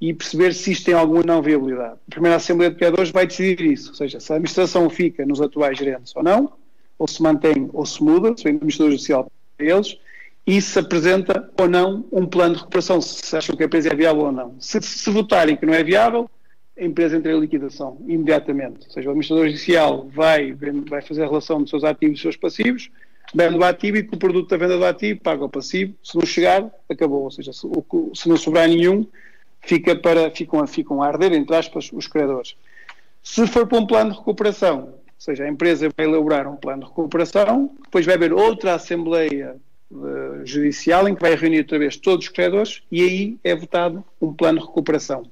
e 0.00 0.14
perceber 0.14 0.54
se 0.54 0.70
isto 0.70 0.86
tem 0.86 0.94
alguma 0.94 1.22
não 1.24 1.42
viabilidade. 1.42 1.94
A 2.06 2.10
primeira 2.10 2.36
Assembleia 2.36 2.70
de 2.70 2.76
Criadores 2.76 3.10
vai 3.10 3.26
decidir 3.26 3.60
isso, 3.60 3.90
ou 3.90 3.94
seja, 3.94 4.20
se 4.20 4.32
a 4.32 4.36
administração 4.36 4.88
fica 4.88 5.26
nos 5.26 5.40
atuais 5.40 5.76
gerentes 5.76 6.14
ou 6.14 6.22
não, 6.22 6.52
ou 6.98 7.08
se 7.08 7.20
mantém 7.20 7.68
ou 7.72 7.84
se 7.84 8.02
muda, 8.02 8.36
se 8.36 8.46
o 8.46 8.48
administrador 8.48 8.92
judicial 8.92 9.32
para 9.56 9.66
eles, 9.66 9.98
e 10.46 10.60
se 10.60 10.78
apresenta 10.78 11.50
ou 11.58 11.68
não 11.68 12.04
um 12.12 12.26
plano 12.26 12.54
de 12.54 12.60
recuperação, 12.60 13.00
se 13.00 13.36
acham 13.36 13.56
que 13.56 13.62
a 13.62 13.66
empresa 13.66 13.88
é 13.88 13.94
viável 13.94 14.22
ou 14.24 14.32
não. 14.32 14.54
Se, 14.60 14.80
se 14.82 15.10
votarem 15.10 15.56
que 15.56 15.66
não 15.66 15.74
é 15.74 15.82
viável, 15.82 16.30
a 16.78 16.84
empresa 16.84 17.16
entra 17.16 17.32
em 17.32 17.40
liquidação 17.40 17.98
imediatamente. 18.06 18.86
Ou 18.86 18.90
seja, 18.90 19.08
o 19.08 19.12
administrador 19.12 19.46
judicial 19.46 20.08
vai, 20.12 20.52
vai 20.52 21.02
fazer 21.02 21.22
a 21.22 21.26
relação 21.26 21.60
dos 21.60 21.70
seus 21.70 21.84
ativos 21.84 22.12
e 22.12 22.14
dos 22.14 22.22
seus 22.22 22.36
passivos, 22.36 22.90
vende 23.32 23.56
o 23.56 23.64
ativo 23.64 23.96
e 23.98 24.02
com 24.02 24.16
o 24.16 24.18
produto 24.18 24.48
da 24.48 24.56
venda 24.56 24.76
do 24.76 24.84
ativo 24.84 25.20
paga 25.20 25.44
o 25.44 25.48
passivo. 25.48 25.94
Se 26.02 26.16
não 26.16 26.26
chegar, 26.26 26.68
acabou. 26.90 27.22
Ou 27.22 27.30
seja, 27.30 27.52
se, 27.52 27.66
se 28.14 28.28
não 28.28 28.36
sobrar 28.36 28.68
nenhum, 28.68 29.06
fica 29.60 29.94
para, 29.94 30.30
ficam, 30.30 30.66
ficam 30.66 31.02
a 31.02 31.06
arder, 31.06 31.32
entre 31.32 31.54
aspas, 31.54 31.90
os 31.92 32.06
credores. 32.06 32.56
Se 33.22 33.46
for 33.46 33.66
para 33.66 33.78
um 33.78 33.86
plano 33.86 34.10
de 34.10 34.18
recuperação, 34.18 34.80
ou 34.80 35.00
seja, 35.16 35.44
a 35.44 35.48
empresa 35.48 35.88
vai 35.96 36.06
elaborar 36.06 36.46
um 36.46 36.56
plano 36.56 36.82
de 36.82 36.88
recuperação, 36.88 37.70
depois 37.82 38.04
vai 38.04 38.16
haver 38.16 38.32
outra 38.32 38.74
Assembleia 38.74 39.56
uh, 39.90 40.44
Judicial 40.44 41.08
em 41.08 41.14
que 41.14 41.22
vai 41.22 41.34
reunir 41.34 41.60
outra 41.60 41.78
vez 41.78 41.96
todos 41.96 42.26
os 42.26 42.32
credores 42.32 42.82
e 42.92 43.02
aí 43.02 43.38
é 43.42 43.54
votado 43.54 44.04
um 44.20 44.32
plano 44.32 44.58
de 44.58 44.66
recuperação. 44.66 45.24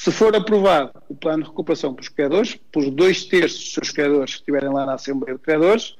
Se 0.00 0.12
for 0.12 0.34
aprovado 0.36 0.92
o 1.08 1.14
plano 1.14 1.42
de 1.42 1.48
recuperação 1.48 1.92
pelos 1.92 2.08
credores, 2.08 2.54
por 2.70 2.88
dois 2.88 3.24
terços 3.24 3.58
dos 3.58 3.72
seus 3.74 3.90
credores 3.90 4.34
que 4.34 4.40
estiverem 4.42 4.72
lá 4.72 4.86
na 4.86 4.94
Assembleia 4.94 5.36
de 5.36 5.42
Credores, 5.42 5.96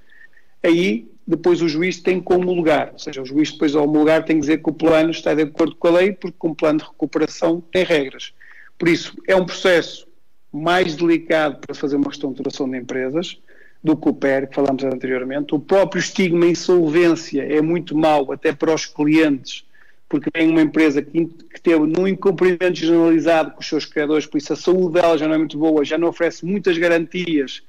aí 0.63 1.11
depois 1.27 1.61
o 1.61 1.69
juiz 1.69 2.01
tem 2.01 2.21
que 2.21 2.33
homologar, 2.33 2.91
ou 2.93 2.99
seja, 3.01 3.21
o 3.21 3.27
juiz 3.27 3.51
depois 3.51 3.75
ao 3.75 3.83
homologar 3.83 4.25
tem 4.25 4.37
que 4.37 4.43
dizer 4.43 4.63
que 4.63 4.71
o 4.71 4.73
plano 4.73 5.11
está 5.11 5.35
de 5.35 5.43
acordo 5.43 5.75
com 5.75 5.89
a 5.89 5.91
lei, 5.91 6.13
porque 6.13 6.47
um 6.47 6.55
plano 6.55 6.79
de 6.79 6.85
recuperação 6.85 7.61
tem 7.73 7.85
regras. 7.85 8.33
Por 8.79 8.89
isso, 8.89 9.17
é 9.27 9.35
um 9.35 9.45
processo 9.45 10.07
mais 10.53 10.95
delicado 10.95 11.59
para 11.59 11.75
fazer 11.75 11.97
uma 11.97 12.07
reestruturação 12.07 12.71
de 12.71 12.79
empresas 12.79 13.37
do 13.83 13.97
que 13.97 14.09
o 14.09 14.15
PER, 14.15 14.49
que 14.49 14.55
falámos 14.55 14.85
anteriormente. 14.85 15.57
O 15.57 15.59
próprio 15.59 15.99
estigma 15.99 16.47
insolvência 16.47 17.43
é 17.43 17.61
muito 17.61 17.97
mau 17.97 18.31
até 18.31 18.53
para 18.53 18.73
os 18.73 18.87
clientes, 18.87 19.65
porque 20.09 20.31
tem 20.31 20.49
uma 20.49 20.63
empresa 20.63 21.03
que, 21.03 21.27
que 21.27 21.61
teve 21.61 21.87
num 21.87 22.09
incumprimento 22.09 22.75
generalizado 22.75 23.51
com 23.53 23.61
os 23.61 23.69
seus 23.69 23.85
criadores, 23.85 24.27
por 24.27 24.39
isso 24.39 24.53
a 24.53 24.57
saúde 24.57 24.95
dela 24.95 25.19
já 25.19 25.29
não 25.29 25.35
é 25.35 25.39
muito 25.39 25.59
boa, 25.59 25.85
já 25.85 25.99
não 25.99 26.09
oferece 26.09 26.47
muitas 26.47 26.79
garantias 26.79 27.63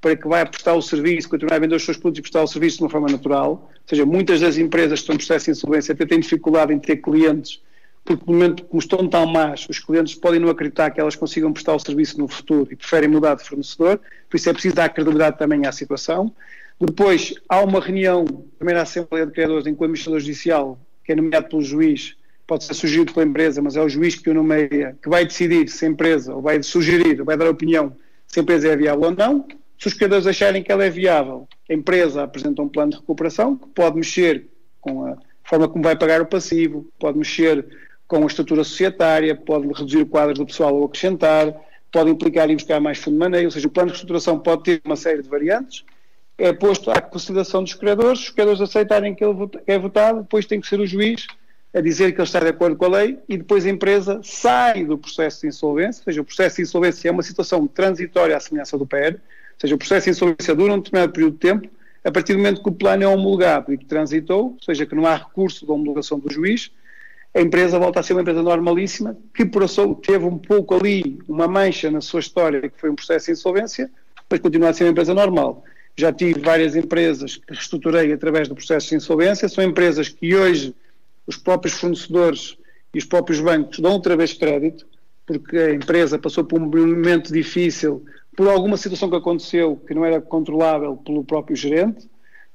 para 0.00 0.14
que 0.14 0.28
vai 0.28 0.44
prestar 0.44 0.74
o 0.74 0.82
serviço, 0.82 1.28
continuar 1.28 1.56
a 1.56 1.58
vender 1.58 1.74
os 1.74 1.84
seus 1.84 1.96
produtos 1.96 2.18
e 2.18 2.22
prestar 2.22 2.42
o 2.42 2.46
serviço 2.46 2.76
de 2.76 2.84
uma 2.84 2.90
forma 2.90 3.08
natural. 3.08 3.50
Ou 3.50 3.88
seja, 3.88 4.04
muitas 4.04 4.40
das 4.40 4.58
empresas 4.58 5.00
que 5.00 5.02
estão 5.02 5.14
em 5.14 5.18
processo 5.18 5.46
de 5.46 5.50
insolvência 5.52 5.94
até 5.94 6.04
têm 6.04 6.20
dificuldade 6.20 6.72
em 6.72 6.78
ter 6.78 6.98
clientes, 6.98 7.62
porque 8.04 8.22
no 8.26 8.34
momento 8.34 8.64
como 8.66 8.78
estão 8.78 9.08
tão 9.08 9.26
más, 9.26 9.66
os 9.68 9.78
clientes 9.78 10.14
podem 10.14 10.38
não 10.38 10.50
acreditar 10.50 10.90
que 10.90 11.00
elas 11.00 11.16
consigam 11.16 11.52
prestar 11.52 11.74
o 11.74 11.78
serviço 11.78 12.18
no 12.18 12.28
futuro 12.28 12.68
e 12.70 12.76
preferem 12.76 13.08
mudar 13.08 13.34
de 13.34 13.44
fornecedor, 13.44 13.98
por 14.28 14.36
isso 14.36 14.48
é 14.50 14.52
preciso 14.52 14.74
dar 14.74 14.90
credibilidade 14.90 15.38
também 15.38 15.66
à 15.66 15.72
situação. 15.72 16.32
Depois, 16.78 17.34
há 17.48 17.60
uma 17.62 17.80
reunião, 17.80 18.26
primeira 18.58 18.82
Assembleia 18.82 19.26
de 19.26 19.32
Criadores, 19.32 19.66
em 19.66 19.74
que 19.74 19.80
o 19.80 19.84
administrador 19.84 20.20
judicial 20.20 20.78
que 21.06 21.12
é 21.12 21.14
nomeado 21.14 21.48
pelo 21.48 21.62
juiz, 21.62 22.16
pode 22.46 22.64
ser 22.64 22.74
sugerido 22.74 23.14
pela 23.14 23.24
empresa, 23.24 23.62
mas 23.62 23.76
é 23.76 23.82
o 23.82 23.88
juiz 23.88 24.16
que 24.16 24.28
o 24.28 24.34
nomeia 24.34 24.96
que 25.00 25.08
vai 25.08 25.24
decidir 25.24 25.68
se 25.68 25.86
a 25.86 25.88
empresa, 25.88 26.34
ou 26.34 26.42
vai 26.42 26.60
sugerir, 26.62 27.20
ou 27.20 27.24
vai 27.24 27.36
dar 27.36 27.48
opinião 27.48 27.96
se 28.26 28.40
a 28.40 28.42
empresa 28.42 28.68
é 28.68 28.76
viável 28.76 29.04
ou 29.04 29.10
não. 29.12 29.46
Se 29.78 29.86
os 29.86 29.94
criadores 29.94 30.26
acharem 30.26 30.62
que 30.62 30.72
ela 30.72 30.84
é 30.84 30.90
viável, 30.90 31.46
a 31.70 31.72
empresa 31.72 32.24
apresenta 32.24 32.60
um 32.60 32.68
plano 32.68 32.92
de 32.92 32.96
recuperação 32.98 33.56
que 33.56 33.68
pode 33.68 33.96
mexer 33.96 34.46
com 34.80 35.06
a 35.06 35.16
forma 35.44 35.68
como 35.68 35.84
vai 35.84 35.96
pagar 35.96 36.20
o 36.20 36.26
passivo, 36.26 36.88
pode 36.98 37.18
mexer 37.18 37.64
com 38.08 38.22
a 38.22 38.26
estrutura 38.26 38.64
societária, 38.64 39.34
pode 39.34 39.66
reduzir 39.68 39.98
o 39.98 40.06
quadro 40.06 40.34
do 40.34 40.46
pessoal 40.46 40.74
ou 40.74 40.86
acrescentar, 40.86 41.54
pode 41.92 42.10
implicar 42.10 42.50
em 42.50 42.56
buscar 42.56 42.80
mais 42.80 42.98
fundo 42.98 43.14
de 43.14 43.20
maneio, 43.20 43.44
ou 43.46 43.50
seja, 43.50 43.66
o 43.66 43.70
plano 43.70 43.88
de 43.88 43.92
reestruturação 43.92 44.38
pode 44.38 44.62
ter 44.64 44.80
uma 44.84 44.96
série 44.96 45.22
de 45.22 45.28
variantes, 45.28 45.84
é 46.38 46.52
posto 46.52 46.90
à 46.90 47.00
consideração 47.00 47.62
dos 47.62 47.74
criadores, 47.74 48.20
os 48.20 48.30
criadores 48.30 48.60
aceitarem 48.60 49.14
que 49.14 49.24
ele 49.24 49.34
é 49.66 49.78
votado, 49.78 50.22
depois 50.22 50.46
tem 50.46 50.60
que 50.60 50.66
ser 50.66 50.80
o 50.80 50.86
juiz 50.86 51.26
a 51.74 51.80
dizer 51.80 52.12
que 52.12 52.18
ele 52.18 52.26
está 52.26 52.40
de 52.40 52.48
acordo 52.48 52.76
com 52.76 52.86
a 52.86 52.88
lei 52.88 53.18
e 53.28 53.36
depois 53.36 53.66
a 53.66 53.70
empresa 53.70 54.20
sai 54.22 54.84
do 54.84 54.96
processo 54.96 55.42
de 55.42 55.48
insolvência, 55.48 56.00
ou 56.00 56.04
seja, 56.04 56.20
o 56.20 56.24
processo 56.24 56.56
de 56.56 56.62
insolvência 56.62 57.08
é 57.08 57.12
uma 57.12 57.22
situação 57.22 57.66
transitória 57.66 58.36
à 58.36 58.40
semelhança 58.40 58.78
do 58.78 58.86
PER, 58.86 59.14
ou 59.14 59.60
seja, 59.60 59.74
o 59.74 59.78
processo 59.78 60.04
de 60.04 60.10
insolvência 60.10 60.54
dura 60.54 60.72
um 60.72 60.78
determinado 60.78 61.12
período 61.12 61.34
de 61.34 61.38
tempo, 61.38 61.68
a 62.04 62.10
partir 62.10 62.34
do 62.34 62.38
momento 62.38 62.62
que 62.62 62.68
o 62.68 62.72
plano 62.72 63.02
é 63.02 63.08
homologado 63.08 63.72
e 63.72 63.78
que 63.78 63.84
transitou, 63.84 64.52
ou 64.52 64.58
seja, 64.62 64.86
que 64.86 64.94
não 64.94 65.06
há 65.06 65.16
recurso 65.16 65.66
da 65.66 65.72
homologação 65.72 66.18
do 66.18 66.32
juiz, 66.32 66.70
a 67.34 67.40
empresa 67.40 67.78
volta 67.78 68.00
a 68.00 68.02
ser 68.02 68.14
uma 68.14 68.22
empresa 68.22 68.42
normalíssima, 68.42 69.16
que 69.34 69.44
por 69.44 69.62
teve 69.96 70.24
um 70.24 70.38
pouco 70.38 70.74
ali 70.74 71.18
uma 71.28 71.46
mancha 71.46 71.90
na 71.90 72.00
sua 72.00 72.20
história, 72.20 72.62
que 72.62 72.80
foi 72.80 72.88
um 72.88 72.94
processo 72.94 73.26
de 73.26 73.32
insolvência, 73.32 73.90
mas 74.30 74.40
continua 74.40 74.70
a 74.70 74.72
ser 74.72 74.84
uma 74.84 74.92
empresa 74.92 75.12
normal. 75.12 75.62
Já 75.98 76.12
tive 76.12 76.40
várias 76.40 76.76
empresas 76.76 77.36
que 77.36 77.54
reestruturei 77.54 78.12
através 78.12 78.48
do 78.48 78.54
processo 78.54 78.90
de 78.90 78.96
insolvência, 78.96 79.48
são 79.48 79.64
empresas 79.64 80.08
que 80.08 80.34
hoje 80.34 80.74
os 81.26 81.36
próprios 81.36 81.74
fornecedores 81.74 82.56
e 82.94 82.98
os 82.98 83.04
próprios 83.04 83.40
bancos 83.40 83.78
dão 83.78 83.92
outra 83.92 84.16
vez 84.16 84.32
crédito, 84.34 84.86
porque 85.24 85.56
a 85.56 85.74
empresa 85.74 86.18
passou 86.18 86.44
por 86.44 86.60
um 86.60 86.66
momento 86.66 87.32
difícil, 87.32 88.04
por 88.36 88.48
alguma 88.48 88.76
situação 88.76 89.08
que 89.08 89.16
aconteceu 89.16 89.76
que 89.86 89.94
não 89.94 90.04
era 90.04 90.20
controlável 90.20 90.96
pelo 90.98 91.24
próprio 91.24 91.56
gerente, 91.56 92.06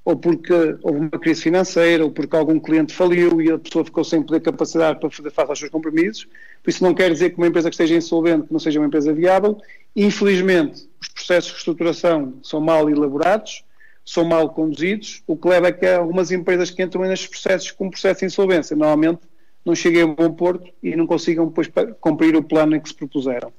ou 0.05 0.15
porque 0.15 0.53
houve 0.81 0.99
uma 0.99 1.09
crise 1.09 1.41
financeira, 1.41 2.03
ou 2.03 2.11
porque 2.11 2.35
algum 2.35 2.59
cliente 2.59 2.93
faliu 2.93 3.41
e 3.41 3.51
a 3.51 3.57
pessoa 3.57 3.85
ficou 3.85 4.03
sem 4.03 4.21
poder 4.21 4.39
capacidade 4.39 4.99
para 4.99 5.09
fazer 5.09 5.31
face 5.31 5.49
aos 5.49 5.59
seus 5.59 5.71
compromissos. 5.71 6.27
Por 6.63 6.69
isso 6.69 6.83
não 6.83 6.93
quer 6.93 7.11
dizer 7.11 7.31
que 7.31 7.37
uma 7.37 7.47
empresa 7.47 7.69
que 7.69 7.75
esteja 7.75 7.95
insolvente 7.95 8.47
não 8.51 8.59
seja 8.59 8.79
uma 8.79 8.87
empresa 8.87 9.13
viável. 9.13 9.57
Infelizmente, 9.95 10.89
os 11.01 11.07
processos 11.09 11.47
de 11.47 11.53
reestruturação 11.53 12.35
são 12.43 12.61
mal 12.61 12.89
elaborados, 12.89 13.63
são 14.05 14.23
mal 14.23 14.49
conduzidos, 14.49 15.23
o 15.27 15.35
que 15.35 15.47
leva 15.47 15.69
a 15.69 15.71
que 15.71 15.85
algumas 15.85 16.31
empresas 16.31 16.69
que 16.69 16.81
entram 16.81 17.03
nestes 17.03 17.27
processos 17.27 17.71
com 17.71 17.89
processo 17.89 18.19
de 18.21 18.25
insolvência, 18.27 18.75
normalmente 18.75 19.21
não 19.65 19.75
cheguem 19.75 20.03
a 20.03 20.07
bom 20.07 20.31
porto 20.31 20.71
e 20.81 20.95
não 20.95 21.05
consigam 21.05 21.47
depois 21.47 21.69
cumprir 21.99 22.35
o 22.35 22.43
plano 22.43 22.75
em 22.75 22.79
que 22.79 22.89
se 22.89 22.95
propuseram. 22.95 23.53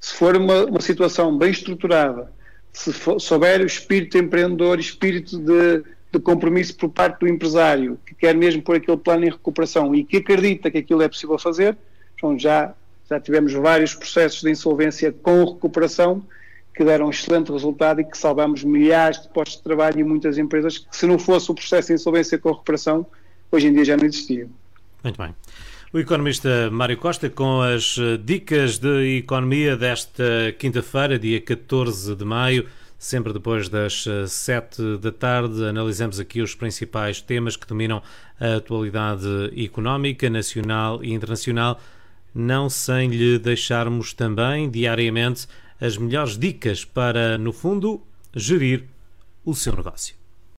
Se 0.00 0.14
for 0.14 0.36
uma, 0.36 0.64
uma 0.64 0.80
situação 0.80 1.36
bem 1.36 1.50
estruturada, 1.50 2.32
se, 2.72 2.92
for, 2.92 3.16
o 3.16 3.66
espírito 3.66 4.18
empreendedor, 4.18 4.80
espírito 4.80 5.38
de, 5.38 5.84
de, 6.12 6.18
compromisso 6.18 6.76
por 6.76 6.90
parte 6.90 7.20
do 7.20 7.28
empresário, 7.28 7.98
que 8.04 8.14
quer 8.14 8.34
mesmo 8.34 8.62
pôr 8.62 8.76
aquele 8.76 8.96
plano 8.96 9.24
em 9.24 9.30
recuperação 9.30 9.94
e 9.94 10.04
que 10.04 10.16
acredita 10.16 10.70
que 10.70 10.78
aquilo 10.78 11.02
é 11.02 11.08
possível 11.08 11.38
fazer, 11.38 11.76
então 12.16 12.36
já, 12.36 12.74
já 13.08 13.20
tivemos 13.20 13.52
vários 13.52 13.94
processos 13.94 14.42
de 14.42 14.50
insolvência 14.50 15.12
com 15.12 15.44
recuperação 15.44 16.24
que 16.74 16.84
deram 16.84 17.06
um 17.06 17.10
excelente 17.10 17.52
resultado 17.52 18.00
e 18.00 18.04
que 18.04 18.18
salvamos 18.18 18.64
milhares 18.64 19.22
de 19.22 19.28
postos 19.28 19.58
de 19.58 19.62
trabalho 19.62 20.00
e 20.00 20.04
muitas 20.04 20.36
empresas 20.36 20.78
que, 20.78 20.96
se 20.96 21.06
não 21.06 21.18
fosse 21.18 21.50
o 21.50 21.54
processo 21.54 21.88
de 21.88 21.94
insolvência 21.94 22.36
com 22.36 22.50
recuperação, 22.50 23.06
hoje 23.50 23.68
em 23.68 23.72
dia 23.72 23.84
já 23.84 23.96
não 23.96 24.04
existiam. 24.04 24.48
Muito 25.02 25.16
bem. 25.16 25.34
O 25.92 25.98
economista 26.00 26.68
Mário 26.72 26.96
Costa 26.96 27.30
com 27.30 27.60
as 27.60 27.96
eh, 27.96 28.16
dicas 28.16 28.78
de 28.78 29.18
economia 29.18 29.76
desta 29.76 30.52
quinta-feira, 30.58 31.16
dia 31.16 31.40
14 31.40 32.16
de 32.16 32.24
maio, 32.24 32.66
sempre 32.98 33.32
depois 33.32 33.68
das 33.68 34.04
7 34.26 34.82
eh, 34.82 34.98
da 34.98 35.12
tarde. 35.12 35.64
Analisamos 35.64 36.18
aqui 36.18 36.42
os 36.42 36.56
principais 36.56 37.20
temas 37.20 37.54
que 37.54 37.64
dominam 37.64 38.02
a 38.40 38.56
atualidade 38.56 39.24
económica, 39.56 40.28
nacional 40.28 41.04
e 41.04 41.12
internacional, 41.12 41.80
não 42.34 42.68
sem 42.68 43.10
lhe 43.10 43.38
deixarmos 43.38 44.12
também 44.12 44.68
diariamente 44.68 45.46
as 45.80 45.96
melhores 45.96 46.38
dicas 46.38 46.84
para, 46.84 47.36
no 47.38 47.52
fundo, 47.52 48.02
gerir 48.34 48.88
o 49.44 49.54
seu 49.54 49.74
negócio. 49.74 50.23